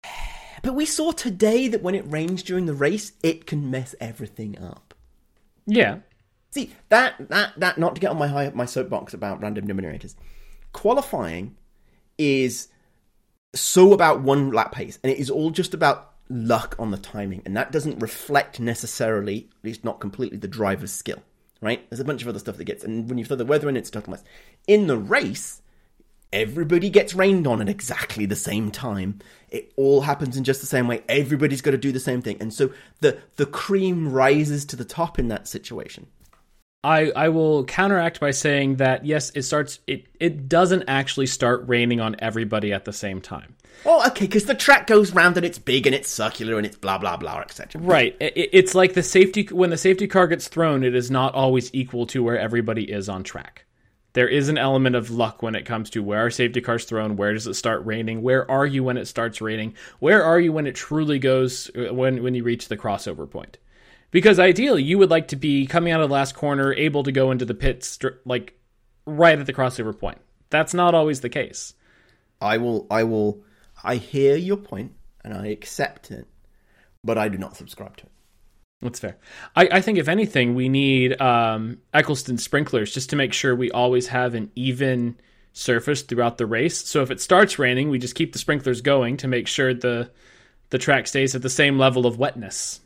But 0.63 0.75
we 0.75 0.85
saw 0.85 1.11
today 1.11 1.67
that 1.69 1.81
when 1.81 1.95
it 1.95 2.05
rains 2.07 2.43
during 2.43 2.67
the 2.67 2.75
race, 2.75 3.13
it 3.23 3.47
can 3.47 3.71
mess 3.71 3.95
everything 3.99 4.59
up. 4.59 4.93
Yeah. 5.65 6.01
See 6.51 6.71
that 6.89 7.15
that 7.29 7.53
that 7.57 7.79
not 7.79 7.95
to 7.95 8.01
get 8.01 8.11
on 8.11 8.19
my 8.19 8.27
high, 8.27 8.51
my 8.53 8.65
soapbox 8.65 9.15
about 9.15 9.41
random 9.41 9.67
numerators. 9.67 10.13
Qualifying 10.71 11.55
is 12.19 12.67
so 13.55 13.91
about 13.93 14.21
one 14.21 14.51
lap 14.51 14.71
pace, 14.71 14.99
and 15.03 15.11
it 15.11 15.17
is 15.17 15.31
all 15.31 15.49
just 15.49 15.73
about 15.73 16.10
luck 16.31 16.75
on 16.79 16.91
the 16.91 16.97
timing, 16.97 17.41
and 17.45 17.55
that 17.55 17.71
doesn't 17.71 17.99
reflect 17.99 18.59
necessarily, 18.59 19.49
at 19.59 19.65
least 19.65 19.83
not 19.83 19.99
completely, 19.99 20.37
the 20.37 20.47
driver's 20.47 20.91
skill. 20.91 21.21
Right? 21.61 21.87
There's 21.89 21.99
a 21.99 22.05
bunch 22.05 22.23
of 22.23 22.27
other 22.27 22.39
stuff 22.39 22.57
that 22.57 22.63
gets, 22.63 22.83
and 22.83 23.07
when 23.07 23.19
you 23.19 23.25
throw 23.25 23.35
the 23.35 23.45
weather 23.45 23.69
in, 23.69 23.77
it's 23.77 23.91
total 23.91 24.11
mess. 24.11 24.23
In 24.67 24.87
the 24.87 24.97
race, 24.97 25.61
everybody 26.33 26.89
gets 26.89 27.13
rained 27.13 27.45
on 27.45 27.61
at 27.61 27.69
exactly 27.69 28.25
the 28.25 28.35
same 28.35 28.71
time. 28.71 29.19
It 29.49 29.71
all 29.75 30.01
happens 30.01 30.37
in 30.37 30.43
just 30.43 30.61
the 30.61 30.67
same 30.67 30.87
way. 30.87 31.03
Everybody's 31.07 31.61
got 31.61 31.71
to 31.71 31.77
do 31.77 31.91
the 31.91 31.99
same 31.99 32.21
thing, 32.21 32.37
and 32.39 32.53
so 32.53 32.71
the 32.99 33.19
the 33.35 33.45
cream 33.45 34.11
rises 34.11 34.65
to 34.65 34.75
the 34.75 34.85
top 34.85 35.19
in 35.19 35.27
that 35.27 35.47
situation. 35.47 36.07
I, 36.83 37.11
I 37.11 37.29
will 37.29 37.63
counteract 37.65 38.19
by 38.19 38.31
saying 38.31 38.77
that 38.77 39.05
yes, 39.05 39.31
it 39.35 39.43
starts 39.43 39.79
it 39.85 40.05
it 40.19 40.49
doesn't 40.49 40.85
actually 40.87 41.27
start 41.27 41.67
raining 41.67 41.99
on 41.99 42.15
everybody 42.19 42.73
at 42.73 42.85
the 42.85 42.93
same 42.93 43.21
time. 43.21 43.55
Oh, 43.85 44.05
okay, 44.07 44.25
because 44.25 44.45
the 44.45 44.53
track 44.53 44.85
goes 44.85 45.11
round 45.11 45.37
and 45.37 45.45
it's 45.45 45.57
big 45.57 45.87
and 45.87 45.95
it's 45.95 46.09
circular 46.09 46.57
and 46.57 46.65
it's 46.65 46.77
blah 46.77 46.97
blah 46.97 47.17
blah, 47.17 47.39
etc. 47.39 47.81
Right. 47.81 48.15
It's 48.19 48.75
like 48.75 48.93
the 48.93 49.03
safety 49.03 49.47
when 49.51 49.71
the 49.71 49.77
safety 49.77 50.07
car 50.07 50.27
gets 50.27 50.47
thrown, 50.47 50.83
it 50.83 50.93
is 50.93 51.09
not 51.09 51.33
always 51.33 51.73
equal 51.73 52.05
to 52.07 52.23
where 52.23 52.37
everybody 52.37 52.91
is 52.91 53.09
on 53.09 53.23
track. 53.23 53.65
There 54.13 54.27
is 54.27 54.49
an 54.49 54.57
element 54.57 54.95
of 54.95 55.09
luck 55.09 55.41
when 55.41 55.55
it 55.55 55.65
comes 55.65 55.89
to 55.91 56.03
where 56.03 56.25
are 56.25 56.29
safety 56.29 56.59
cars 56.59 56.83
thrown, 56.83 57.15
where 57.15 57.33
does 57.33 57.47
it 57.47 57.53
start 57.53 57.85
raining, 57.85 58.21
where 58.21 58.49
are 58.51 58.65
you 58.65 58.83
when 58.83 58.97
it 58.97 59.07
starts 59.07 59.39
raining, 59.39 59.75
where 59.99 60.23
are 60.23 60.39
you 60.39 60.51
when 60.51 60.67
it 60.67 60.75
truly 60.75 61.17
goes 61.17 61.71
uh, 61.75 61.93
when 61.93 62.21
when 62.21 62.35
you 62.35 62.43
reach 62.43 62.67
the 62.67 62.77
crossover 62.77 63.29
point. 63.29 63.57
Because 64.11 64.39
ideally, 64.39 64.83
you 64.83 64.97
would 64.97 65.09
like 65.09 65.29
to 65.29 65.37
be 65.37 65.65
coming 65.65 65.93
out 65.93 66.01
of 66.01 66.09
the 66.09 66.13
last 66.13 66.35
corner, 66.35 66.73
able 66.73 67.03
to 67.03 67.13
go 67.13 67.31
into 67.31 67.45
the 67.45 67.53
pits 67.53 67.97
like 68.25 68.59
right 69.05 69.39
at 69.39 69.45
the 69.45 69.53
crossover 69.53 69.97
point. 69.97 70.19
That's 70.49 70.73
not 70.73 70.93
always 70.93 71.21
the 71.21 71.29
case. 71.29 71.73
I 72.41 72.57
will, 72.57 72.87
I 72.91 73.03
will, 73.03 73.43
I 73.83 73.95
hear 73.95 74.35
your 74.35 74.57
point 74.57 74.93
and 75.23 75.33
I 75.33 75.47
accept 75.47 76.11
it, 76.11 76.27
but 77.03 77.17
I 77.17 77.29
do 77.29 77.37
not 77.37 77.57
subscribe 77.57 77.97
to 77.97 78.05
it. 78.05 78.11
That's 78.81 78.99
fair. 78.99 79.17
I, 79.55 79.69
I 79.73 79.81
think 79.81 79.99
if 79.99 80.07
anything, 80.07 80.55
we 80.55 80.67
need 80.67 81.19
um, 81.21 81.77
Ecclestone 81.93 82.39
sprinklers 82.39 82.91
just 82.93 83.11
to 83.11 83.15
make 83.15 83.31
sure 83.31 83.55
we 83.55 83.69
always 83.69 84.07
have 84.07 84.33
an 84.33 84.51
even 84.55 85.17
surface 85.53 86.01
throughout 86.01 86.37
the 86.37 86.47
race. 86.47 86.83
So 86.87 87.01
if 87.01 87.11
it 87.11 87.21
starts 87.21 87.59
raining, 87.59 87.89
we 87.89 87.99
just 87.99 88.15
keep 88.15 88.33
the 88.33 88.39
sprinklers 88.39 88.81
going 88.81 89.17
to 89.17 89.27
make 89.27 89.47
sure 89.47 89.73
the 89.73 90.11
the 90.71 90.77
track 90.77 91.05
stays 91.05 91.35
at 91.35 91.41
the 91.41 91.49
same 91.49 91.77
level 91.77 92.05
of 92.05 92.17
wetness. 92.17 92.79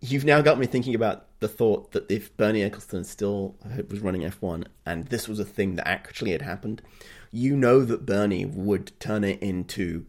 You've 0.00 0.24
now 0.24 0.40
got 0.40 0.58
me 0.58 0.66
thinking 0.66 0.94
about 0.94 1.26
the 1.40 1.48
thought 1.48 1.92
that 1.92 2.10
if 2.10 2.34
Bernie 2.36 2.68
Ecclestone 2.68 3.04
still 3.04 3.54
was 3.90 4.00
running 4.00 4.22
F1 4.22 4.64
and 4.86 5.06
this 5.08 5.28
was 5.28 5.38
a 5.38 5.44
thing 5.44 5.76
that 5.76 5.86
actually 5.86 6.32
had 6.32 6.40
happened, 6.40 6.80
you 7.30 7.54
know 7.54 7.84
that 7.84 8.06
Bernie 8.06 8.46
would 8.46 8.98
turn 8.98 9.24
it 9.24 9.42
into 9.42 10.06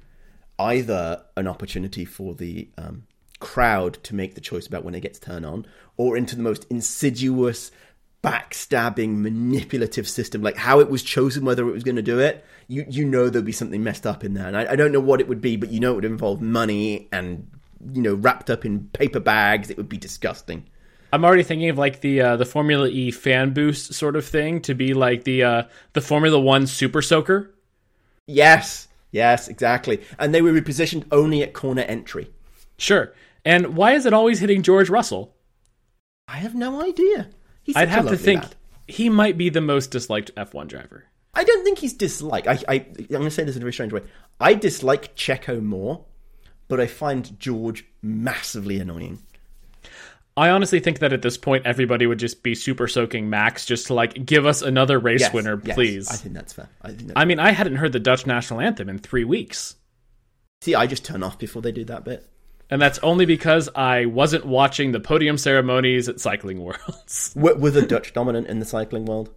either 0.59 1.23
an 1.37 1.47
opportunity 1.47 2.05
for 2.05 2.35
the 2.35 2.69
um, 2.77 3.03
crowd 3.39 3.95
to 4.03 4.15
make 4.15 4.35
the 4.35 4.41
choice 4.41 4.67
about 4.67 4.83
when 4.83 4.95
it 4.95 5.01
gets 5.01 5.19
turned 5.19 5.45
on, 5.45 5.65
or 5.97 6.17
into 6.17 6.35
the 6.35 6.41
most 6.41 6.65
insidious, 6.69 7.71
backstabbing, 8.23 9.17
manipulative 9.21 10.07
system, 10.07 10.41
like 10.41 10.57
how 10.57 10.79
it 10.79 10.89
was 10.89 11.01
chosen 11.03 11.45
whether 11.45 11.67
it 11.67 11.71
was 11.71 11.83
going 11.83 11.95
to 11.95 12.01
do 12.01 12.19
it. 12.19 12.45
You 12.67 12.85
you 12.89 13.05
know 13.05 13.29
there'd 13.29 13.45
be 13.45 13.51
something 13.51 13.83
messed 13.83 14.05
up 14.05 14.23
in 14.23 14.33
there, 14.33 14.47
and 14.47 14.57
I, 14.57 14.73
I 14.73 14.75
don't 14.75 14.91
know 14.91 14.99
what 14.99 15.21
it 15.21 15.27
would 15.27 15.41
be, 15.41 15.55
but 15.55 15.71
you 15.71 15.79
know 15.79 15.93
it 15.93 15.95
would 15.95 16.05
involve 16.05 16.41
money 16.41 17.07
and 17.11 17.49
you 17.93 18.01
know 18.01 18.15
wrapped 18.15 18.49
up 18.49 18.65
in 18.65 18.89
paper 18.89 19.19
bags. 19.19 19.69
It 19.69 19.77
would 19.77 19.89
be 19.89 19.97
disgusting. 19.97 20.65
I'm 21.11 21.25
already 21.25 21.43
thinking 21.43 21.69
of 21.69 21.77
like 21.77 22.01
the 22.01 22.21
uh, 22.21 22.35
the 22.35 22.45
Formula 22.45 22.87
E 22.87 23.11
fan 23.11 23.53
boost 23.53 23.93
sort 23.93 24.15
of 24.15 24.25
thing 24.25 24.61
to 24.61 24.75
be 24.75 24.93
like 24.93 25.23
the 25.23 25.43
uh, 25.43 25.63
the 25.93 26.01
Formula 26.01 26.39
One 26.39 26.67
Super 26.67 27.01
Soaker. 27.01 27.55
Yes, 28.27 28.88
yes, 29.11 29.47
exactly. 29.47 30.01
And 30.17 30.33
they 30.33 30.41
were 30.41 30.51
repositioned 30.51 31.05
only 31.11 31.43
at 31.43 31.53
corner 31.53 31.81
entry. 31.83 32.31
Sure. 32.77 33.13
And 33.45 33.75
why 33.75 33.93
is 33.93 34.05
it 34.05 34.13
always 34.13 34.39
hitting 34.39 34.63
George 34.63 34.89
Russell? 34.89 35.35
I 36.27 36.37
have 36.37 36.55
no 36.55 36.81
idea. 36.83 37.29
He's 37.63 37.75
I'd 37.75 37.89
have 37.89 38.07
to 38.09 38.17
think 38.17 38.43
lad. 38.43 38.55
he 38.87 39.09
might 39.09 39.37
be 39.37 39.49
the 39.49 39.61
most 39.61 39.91
disliked 39.91 40.33
F1 40.35 40.67
driver. 40.67 41.05
I 41.33 41.43
don't 41.43 41.63
think 41.63 41.79
he's 41.79 41.93
disliked. 41.93 42.47
I, 42.47 42.59
I, 42.67 42.73
I'm 42.75 43.05
going 43.07 43.23
to 43.23 43.31
say 43.31 43.43
this 43.43 43.55
in 43.55 43.61
a 43.61 43.65
very 43.65 43.73
strange 43.73 43.93
way. 43.93 44.01
I 44.39 44.53
dislike 44.53 45.15
Checo 45.15 45.61
more, 45.61 46.05
but 46.67 46.79
I 46.79 46.87
find 46.87 47.39
George 47.39 47.85
massively 48.01 48.79
annoying. 48.79 49.19
I 50.39 50.51
honestly 50.51 50.79
think 50.79 50.99
that 50.99 51.11
at 51.11 51.21
this 51.21 51.37
point 51.37 51.65
everybody 51.65 52.07
would 52.07 52.17
just 52.17 52.43
be 52.43 52.55
super 52.55 52.87
soaking 52.87 53.29
Max 53.29 53.65
just 53.65 53.87
to 53.87 53.93
like 53.93 54.25
give 54.25 54.45
us 54.45 54.61
another 54.61 54.97
race 54.97 55.19
Yes, 55.19 55.33
winner, 55.33 55.61
yes, 55.63 55.75
please. 55.75 56.09
I 56.09 56.15
think 56.15 56.33
that's 56.33 56.53
fair. 56.53 56.69
I 56.81 56.91
think 56.91 57.11
I 57.15 57.25
mean, 57.25 57.39
I 57.39 57.51
hadn't 57.51 57.75
heard 57.75 57.91
the 57.91 57.99
Dutch 57.99 58.25
national 58.25 58.61
anthem 58.61 58.87
in 58.87 58.99
three 58.99 59.25
weeks. 59.25 59.75
See, 60.61 60.75
I 60.75 60.87
just 60.87 61.03
turn 61.03 61.23
off 61.23 61.37
before 61.37 61.61
they 61.61 61.73
do 61.73 61.83
that 61.85 62.05
bit. 62.05 62.25
And 62.69 62.81
that's 62.81 62.99
only 62.99 63.25
because 63.25 63.67
I 63.75 64.05
wasn't 64.05 64.45
watching 64.45 64.93
the 64.93 64.99
podium 65.01 65.37
ceremonies 65.37 66.07
at 66.07 66.21
Cycling 66.21 66.61
Worlds. 66.61 67.33
Were, 67.35 67.55
were 67.55 67.71
the 67.71 67.81
Dutch 67.85 68.13
dominant 68.13 68.47
in 68.47 68.59
the 68.59 68.65
cycling 68.65 69.05
world? 69.05 69.31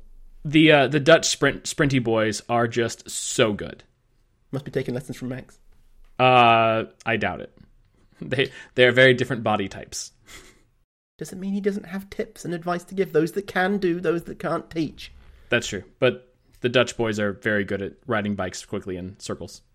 The 0.44 0.72
uh, 0.72 0.88
the 0.88 1.00
Dutch 1.00 1.26
sprint 1.28 1.64
sprinty 1.64 2.02
boys 2.02 2.42
are 2.48 2.68
just 2.68 3.08
so 3.10 3.52
good. 3.52 3.82
Must 4.52 4.64
be 4.64 4.70
taking 4.70 4.94
lessons 4.94 5.16
from 5.16 5.30
Max. 5.30 5.58
Uh, 6.18 6.84
I 7.06 7.16
doubt 7.16 7.40
it. 7.40 7.56
They 8.20 8.52
they 8.76 8.84
are 8.84 8.92
very 8.92 9.14
different 9.14 9.42
body 9.42 9.68
types. 9.68 10.12
Doesn't 11.18 11.38
mean 11.40 11.52
he 11.52 11.60
doesn't 11.60 11.86
have 11.86 12.08
tips 12.10 12.44
and 12.44 12.54
advice 12.54 12.84
to 12.84 12.94
give. 12.94 13.12
Those 13.12 13.32
that 13.32 13.46
can 13.46 13.78
do, 13.78 14.00
those 14.00 14.24
that 14.24 14.38
can't 14.38 14.70
teach. 14.70 15.12
That's 15.50 15.66
true. 15.66 15.84
But 15.98 16.32
the 16.60 16.68
Dutch 16.68 16.96
boys 16.96 17.20
are 17.20 17.32
very 17.32 17.64
good 17.64 17.82
at 17.82 17.92
riding 18.06 18.34
bikes 18.34 18.64
quickly 18.64 18.96
in 18.96 19.18
circles. 19.18 19.62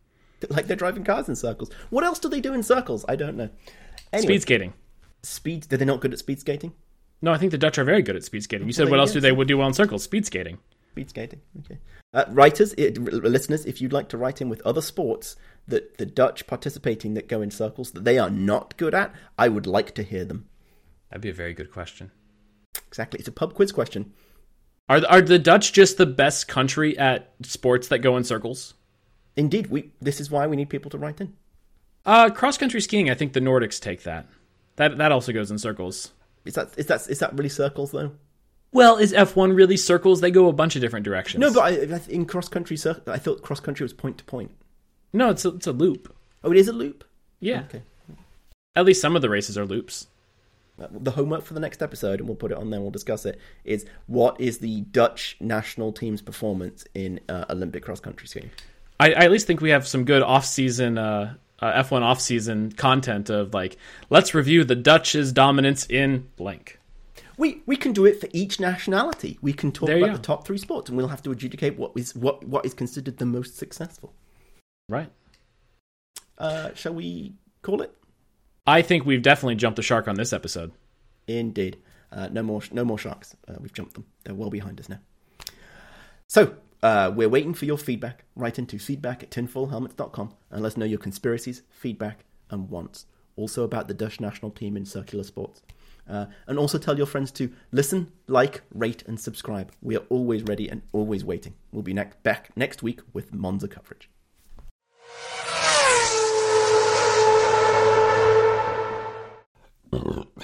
Like 0.49 0.67
they're 0.67 0.77
driving 0.77 1.03
cars 1.03 1.27
in 1.27 1.35
circles. 1.35 1.71
What 1.89 2.03
else 2.03 2.19
do 2.19 2.29
they 2.29 2.41
do 2.41 2.53
in 2.53 2.61
circles? 2.61 3.03
I 3.09 3.15
don't 3.15 3.37
know. 3.37 3.49
Anyway, 4.13 4.33
Speed 4.33 4.41
skating. 4.43 4.73
speed. 5.23 5.73
Are 5.73 5.77
they 5.77 5.85
not 5.85 5.99
good 5.99 6.13
at 6.13 6.19
speed 6.19 6.39
skating? 6.39 6.73
No, 7.23 7.31
I 7.31 7.39
think 7.39 7.51
the 7.51 7.57
Dutch 7.57 7.79
are 7.79 7.83
very 7.83 8.03
good 8.03 8.15
at 8.15 8.23
speed 8.23 8.43
skating. 8.43 8.67
You 8.67 8.73
said 8.73 8.83
Well, 8.83 8.91
what 8.91 8.99
else 8.99 9.13
do 9.13 9.19
they 9.19 9.31
would 9.31 9.47
do 9.47 9.57
well 9.57 9.67
in 9.67 9.73
circles? 9.73 10.03
Speed 10.03 10.27
skating. 10.27 10.59
speed 10.91 11.09
skating. 11.09 11.41
Okay. 11.61 11.79
Uh, 12.13 12.25
writers, 12.29 12.73
it, 12.77 12.99
listeners, 12.99 13.65
if 13.65 13.81
you'd 13.81 13.91
like 13.93 14.09
to 14.09 14.17
write 14.17 14.39
in 14.39 14.47
with 14.47 14.61
other 14.61 14.79
sports 14.81 15.35
that 15.67 15.97
the 15.97 16.05
Dutch 16.05 16.45
participating 16.45 17.15
that 17.15 17.27
go 17.27 17.41
in 17.41 17.49
circles 17.49 17.89
that 17.93 18.03
they 18.03 18.19
are 18.19 18.29
not 18.29 18.77
good 18.77 18.93
at, 18.93 19.11
I 19.39 19.47
would 19.47 19.65
like 19.65 19.95
to 19.95 20.03
hear 20.03 20.23
them. 20.23 20.47
That'd 21.09 21.21
be 21.21 21.29
a 21.29 21.33
very 21.33 21.53
good 21.53 21.71
question. 21.71 22.11
Exactly. 22.87 23.19
It's 23.19 23.27
a 23.27 23.31
pub 23.31 23.53
quiz 23.53 23.71
question. 23.71 24.13
Are 24.89 25.05
are 25.07 25.21
the 25.21 25.39
Dutch 25.39 25.73
just 25.73 25.97
the 25.97 26.05
best 26.05 26.47
country 26.47 26.97
at 26.97 27.33
sports 27.43 27.89
that 27.89 27.99
go 27.99 28.15
in 28.17 28.23
circles? 28.23 28.73
Indeed, 29.35 29.67
we. 29.67 29.91
This 30.01 30.19
is 30.19 30.31
why 30.31 30.47
we 30.47 30.55
need 30.55 30.69
people 30.69 30.89
to 30.91 30.97
write 30.97 31.21
in. 31.21 31.33
Uh, 32.05 32.29
cross 32.29 32.57
country 32.57 32.81
skiing. 32.81 33.09
I 33.09 33.13
think 33.13 33.33
the 33.33 33.41
Nordics 33.41 33.81
take 33.81 34.03
that. 34.03 34.25
That 34.77 34.97
that 34.97 35.11
also 35.11 35.33
goes 35.33 35.51
in 35.51 35.57
circles. 35.57 36.11
Is 36.45 36.53
that 36.55 36.69
is 36.77 36.85
that 36.87 37.07
is 37.09 37.19
that 37.19 37.33
really 37.33 37.49
circles 37.49 37.91
though? 37.91 38.11
Well, 38.71 38.97
is 38.97 39.13
F 39.13 39.35
one 39.35 39.53
really 39.53 39.77
circles? 39.77 40.21
They 40.21 40.31
go 40.31 40.47
a 40.47 40.53
bunch 40.53 40.75
of 40.75 40.81
different 40.81 41.03
directions. 41.03 41.41
No, 41.41 41.53
but 41.53 41.61
I, 41.61 41.99
in 42.09 42.25
cross 42.25 42.47
country, 42.47 42.77
I 43.07 43.17
thought 43.17 43.41
cross 43.41 43.59
country 43.59 43.83
was 43.83 43.93
point 43.93 44.17
to 44.19 44.23
point. 44.23 44.51
No, 45.13 45.29
it's 45.29 45.45
a, 45.45 45.49
it's 45.49 45.67
a 45.67 45.71
loop. 45.71 46.13
Oh, 46.43 46.51
it 46.51 46.57
is 46.57 46.67
a 46.67 46.73
loop. 46.73 47.03
Yeah. 47.39 47.63
Okay. 47.69 47.81
At 48.75 48.85
least 48.85 49.01
some 49.01 49.15
of 49.15 49.21
the 49.21 49.29
races 49.29 49.57
are 49.57 49.65
loops. 49.65 50.07
The 50.77 51.11
homework 51.11 51.43
for 51.43 51.55
the 51.55 51.59
next 51.59 51.81
episode, 51.81 52.19
and 52.19 52.29
we'll 52.29 52.35
put 52.35 52.51
it 52.51 52.57
on 52.57 52.69
there. 52.69 52.79
We'll 52.79 52.91
discuss 52.91 53.25
it. 53.25 53.39
Is 53.65 53.85
what 54.05 54.39
is 54.39 54.59
the 54.59 54.81
Dutch 54.81 55.35
national 55.39 55.91
team's 55.91 56.21
performance 56.21 56.85
in 56.93 57.19
uh, 57.27 57.45
Olympic 57.49 57.83
cross 57.83 57.99
country 57.99 58.27
skiing? 58.27 58.51
I, 58.99 59.07
I, 59.07 59.25
at 59.25 59.31
least 59.31 59.47
think 59.47 59.61
we 59.61 59.71
have 59.71 59.87
some 59.87 60.05
good 60.05 60.21
off 60.21 60.45
season 60.45 60.97
uh, 60.97 61.35
uh, 61.59 61.83
F1 61.83 62.01
off 62.01 62.21
season 62.21 62.71
content 62.71 63.29
of 63.29 63.53
like 63.53 63.77
let's 64.09 64.33
review 64.33 64.63
the 64.63 64.75
Dutch's 64.75 65.31
dominance 65.31 65.85
in 65.87 66.27
blank. 66.35 66.79
We 67.37 67.61
we 67.65 67.75
can 67.75 67.93
do 67.93 68.05
it 68.05 68.19
for 68.19 68.27
each 68.33 68.59
nationality. 68.59 69.37
We 69.41 69.53
can 69.53 69.71
talk 69.71 69.89
about 69.89 70.13
the 70.13 70.19
top 70.19 70.45
three 70.45 70.57
sports, 70.57 70.89
and 70.89 70.97
we'll 70.97 71.07
have 71.07 71.21
to 71.23 71.31
adjudicate 71.31 71.77
what 71.77 71.91
is 71.95 72.15
what 72.15 72.43
what 72.45 72.65
is 72.65 72.73
considered 72.73 73.17
the 73.17 73.25
most 73.25 73.57
successful. 73.57 74.13
Right. 74.89 75.09
Uh, 76.37 76.73
shall 76.73 76.93
we 76.93 77.33
call 77.61 77.81
it? 77.81 77.93
I 78.67 78.81
think 78.81 79.05
we've 79.05 79.21
definitely 79.21 79.55
jumped 79.55 79.77
the 79.77 79.81
shark 79.81 80.09
on 80.09 80.15
this 80.15 80.33
episode. 80.33 80.73
Indeed. 81.25 81.77
Uh, 82.11 82.27
no 82.31 82.43
more, 82.43 82.61
no 82.71 82.83
more 82.83 82.97
sharks. 82.97 83.35
Uh, 83.47 83.55
we've 83.59 83.73
jumped 83.73 83.93
them. 83.93 84.05
They're 84.23 84.35
well 84.35 84.49
behind 84.49 84.79
us 84.79 84.89
now. 84.89 84.99
So 86.27 86.55
uh, 86.83 87.11
we're 87.15 87.29
waiting 87.29 87.53
for 87.53 87.65
your 87.65 87.77
feedback. 87.77 88.25
Write 88.35 88.59
into 88.59 88.77
feedback 88.77 89.23
at 89.23 89.31
tinfoilhelmets.com 89.31 90.33
and 90.51 90.61
let 90.61 90.73
us 90.73 90.77
know 90.77 90.85
your 90.85 90.99
conspiracies, 90.99 91.63
feedback, 91.69 92.25
and 92.49 92.69
wants. 92.69 93.05
Also 93.37 93.63
about 93.63 93.87
the 93.87 93.93
Dutch 93.93 94.19
national 94.19 94.51
team 94.51 94.75
in 94.75 94.85
circular 94.85 95.23
sports. 95.23 95.61
Uh, 96.09 96.25
and 96.47 96.57
also 96.57 96.77
tell 96.77 96.97
your 96.97 97.05
friends 97.05 97.31
to 97.31 97.51
listen, 97.71 98.11
like, 98.27 98.61
rate, 98.73 99.03
and 99.07 99.19
subscribe. 99.19 99.71
We 99.81 99.97
are 99.97 100.03
always 100.09 100.43
ready 100.43 100.69
and 100.69 100.81
always 100.93 101.23
waiting. 101.23 101.53
We'll 101.71 101.83
be 101.83 101.93
next, 101.93 102.21
back 102.23 102.55
next 102.55 102.81
week 102.81 103.01
with 103.13 103.33
Monza 103.33 103.67
coverage. 103.67 104.09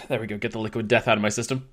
There 0.07 0.19
we 0.19 0.27
go. 0.27 0.37
Get 0.37 0.51
the 0.51 0.59
liquid 0.59 0.87
death 0.87 1.07
out 1.07 1.17
of 1.17 1.21
my 1.21 1.29
system. 1.29 1.61